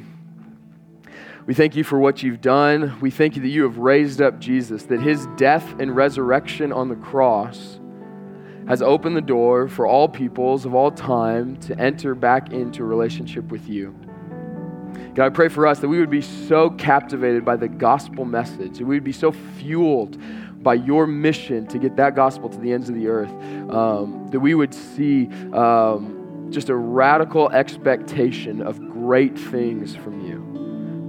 We 1.45 1.53
thank 1.53 1.75
you 1.75 1.83
for 1.83 1.99
what 1.99 2.21
you've 2.21 2.41
done. 2.41 2.99
We 3.01 3.11
thank 3.11 3.35
you 3.35 3.41
that 3.41 3.47
you 3.47 3.63
have 3.63 3.77
raised 3.77 4.21
up 4.21 4.39
Jesus, 4.39 4.83
that 4.83 4.99
his 4.99 5.27
death 5.35 5.79
and 5.79 5.95
resurrection 5.95 6.71
on 6.71 6.89
the 6.89 6.95
cross 6.95 7.79
has 8.67 8.81
opened 8.81 9.15
the 9.15 9.21
door 9.21 9.67
for 9.67 9.87
all 9.87 10.07
peoples 10.07 10.65
of 10.65 10.75
all 10.75 10.91
time 10.91 11.55
to 11.57 11.79
enter 11.79 12.13
back 12.13 12.51
into 12.51 12.83
a 12.83 12.85
relationship 12.85 13.51
with 13.51 13.67
you. 13.67 13.95
God, 15.15 15.25
I 15.25 15.29
pray 15.29 15.49
for 15.49 15.65
us 15.65 15.79
that 15.79 15.87
we 15.87 15.99
would 15.99 16.11
be 16.11 16.21
so 16.21 16.69
captivated 16.71 17.45
by 17.45 17.55
the 17.55 17.67
gospel 17.67 18.25
message, 18.25 18.77
that 18.77 18.85
we 18.85 18.95
would 18.95 19.03
be 19.03 19.11
so 19.11 19.31
fueled 19.31 20.17
by 20.61 20.75
your 20.75 21.07
mission 21.07 21.65
to 21.67 21.79
get 21.79 21.95
that 21.95 22.15
gospel 22.15 22.49
to 22.49 22.57
the 22.59 22.73
ends 22.73 22.89
of 22.89 22.95
the 22.95 23.07
earth, 23.07 23.31
um, 23.71 24.27
that 24.29 24.39
we 24.39 24.53
would 24.53 24.73
see. 24.73 25.27
Um, 25.53 26.18
just 26.49 26.69
a 26.69 26.75
radical 26.75 27.49
expectation 27.49 28.61
of 28.61 28.79
great 28.91 29.37
things 29.37 29.95
from 29.95 30.25
you. 30.25 30.49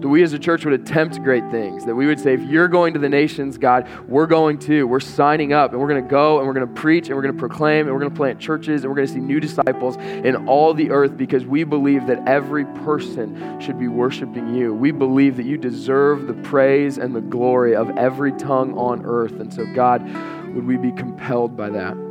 That 0.01 0.09
we 0.09 0.23
as 0.23 0.33
a 0.33 0.39
church 0.39 0.65
would 0.65 0.73
attempt 0.73 1.23
great 1.23 1.51
things. 1.51 1.85
That 1.85 1.95
we 1.95 2.07
would 2.07 2.19
say, 2.19 2.33
if 2.33 2.41
you're 2.41 2.69
going 2.69 2.95
to 2.95 2.99
the 2.99 3.09
nations, 3.09 3.59
God, 3.59 3.87
we're 4.09 4.27
going 4.27 4.59
to. 4.61 4.87
We're 4.87 4.99
signing 4.99 5.53
up 5.53 5.73
and 5.73 5.81
we're 5.81 5.89
going 5.89 6.03
to 6.03 6.09
go 6.09 6.39
and 6.39 6.47
we're 6.47 6.55
going 6.55 6.67
to 6.67 6.73
preach 6.73 7.09
and 7.09 7.17
we're 7.17 7.23
going 7.23 7.35
to 7.35 7.39
proclaim 7.39 7.87
and 7.87 7.93
we're 7.93 8.01
going 8.01 8.11
to 8.11 8.17
plant 8.17 8.41
churches 8.41 8.83
and 8.83 8.91
we're 8.91 8.97
going 8.97 9.09
to 9.09 9.13
see 9.13 9.21
new 9.21 9.41
disciples 9.41 9.97
in 9.99 10.49
all 10.49 10.73
the 10.73 10.91
earth 10.91 11.19
because 11.19 11.45
we 11.45 11.65
believe 11.65 12.07
that 12.07 12.27
every 12.27 12.65
person 12.65 13.61
should 13.61 13.79
be 13.79 13.89
worshiping 13.89 14.55
you. 14.55 14.73
We 14.73 14.91
believe 14.91 15.37
that 15.37 15.45
you 15.45 15.59
deserve 15.59 16.27
the 16.27 16.35
praise 16.35 16.97
and 16.97 17.15
the 17.15 17.21
glory 17.21 17.77
of 17.77 17.91
every 17.99 18.33
tongue 18.33 18.79
on 18.79 19.05
earth. 19.05 19.39
And 19.39 19.53
so, 19.53 19.67
God, 19.75 20.03
would 20.55 20.67
we 20.67 20.79
be 20.79 20.93
compelled 20.93 21.59
by 21.59 21.69
that? 21.71 22.10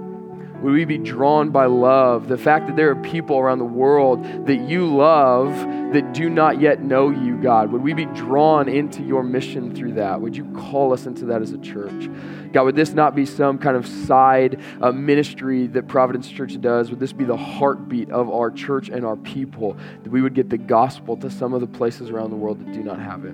Would 0.62 0.74
we 0.74 0.84
be 0.84 0.98
drawn 0.98 1.52
by 1.52 1.66
love? 1.66 2.28
The 2.28 2.38
fact 2.38 2.68
that 2.68 2.76
there 2.76 2.90
are 2.90 2.96
people 2.96 3.38
around 3.40 3.60
the 3.60 3.66
world 3.66 4.24
that 4.46 4.60
you 4.70 4.86
love 4.94 5.54
that 5.94 6.14
do 6.14 6.30
not 6.30 6.60
yet 6.60 6.84
know 6.84 7.10
you, 7.10 7.38
God. 7.38 7.72
Would 7.72 7.82
we 7.82 7.94
be 7.94 8.06
drawn 8.08 8.68
into 8.68 9.02
your 9.02 9.24
mission 9.24 9.74
through 9.74 9.94
that? 9.94 10.20
Would 10.20 10.36
you 10.36 10.46
call 10.52 10.92
us 10.94 11.06
into 11.06 11.26
that 11.26 11.42
as 11.42 11.52
a 11.52 11.58
church? 11.60 12.10
God, 12.52 12.64
would 12.64 12.76
this 12.76 12.92
not 12.92 13.16
be 13.16 13.26
some 13.26 13.58
kind 13.58 13.78
of 13.78 13.88
side 13.88 14.62
uh, 14.82 14.92
ministry 14.92 15.68
that 15.68 15.88
Providence 15.88 16.28
Church 16.28 16.60
does? 16.60 16.90
Would 16.90 17.00
this 17.00 17.14
be 17.14 17.24
the 17.24 17.38
heartbeat 17.38 18.12
of 18.12 18.30
our 18.30 18.52
church 18.52 18.90
and 18.90 19.06
our 19.06 19.16
people? 19.16 19.78
That 20.04 20.12
we 20.12 20.22
would 20.22 20.34
get 20.34 20.50
the 20.50 20.58
gospel 20.58 21.16
to 21.18 21.30
some 21.30 21.54
of 21.54 21.62
the 21.62 21.68
places 21.68 22.10
around 22.10 22.32
the 22.32 22.38
world 22.38 22.60
that 22.60 22.74
do 22.74 22.84
not 22.84 23.00
have 23.00 23.24
it? 23.24 23.34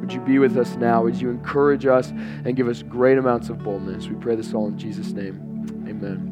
Would 0.00 0.12
you 0.12 0.20
be 0.20 0.40
with 0.40 0.56
us 0.58 0.74
now? 0.74 1.04
Would 1.04 1.20
you 1.20 1.30
encourage 1.30 1.86
us 1.86 2.10
and 2.10 2.56
give 2.56 2.66
us 2.66 2.82
great 2.82 3.18
amounts 3.18 3.48
of 3.48 3.62
boldness? 3.62 4.08
We 4.08 4.16
pray 4.16 4.34
this 4.34 4.52
all 4.52 4.66
in 4.66 4.76
Jesus' 4.76 5.12
name. 5.12 5.86
Amen. 5.88 6.31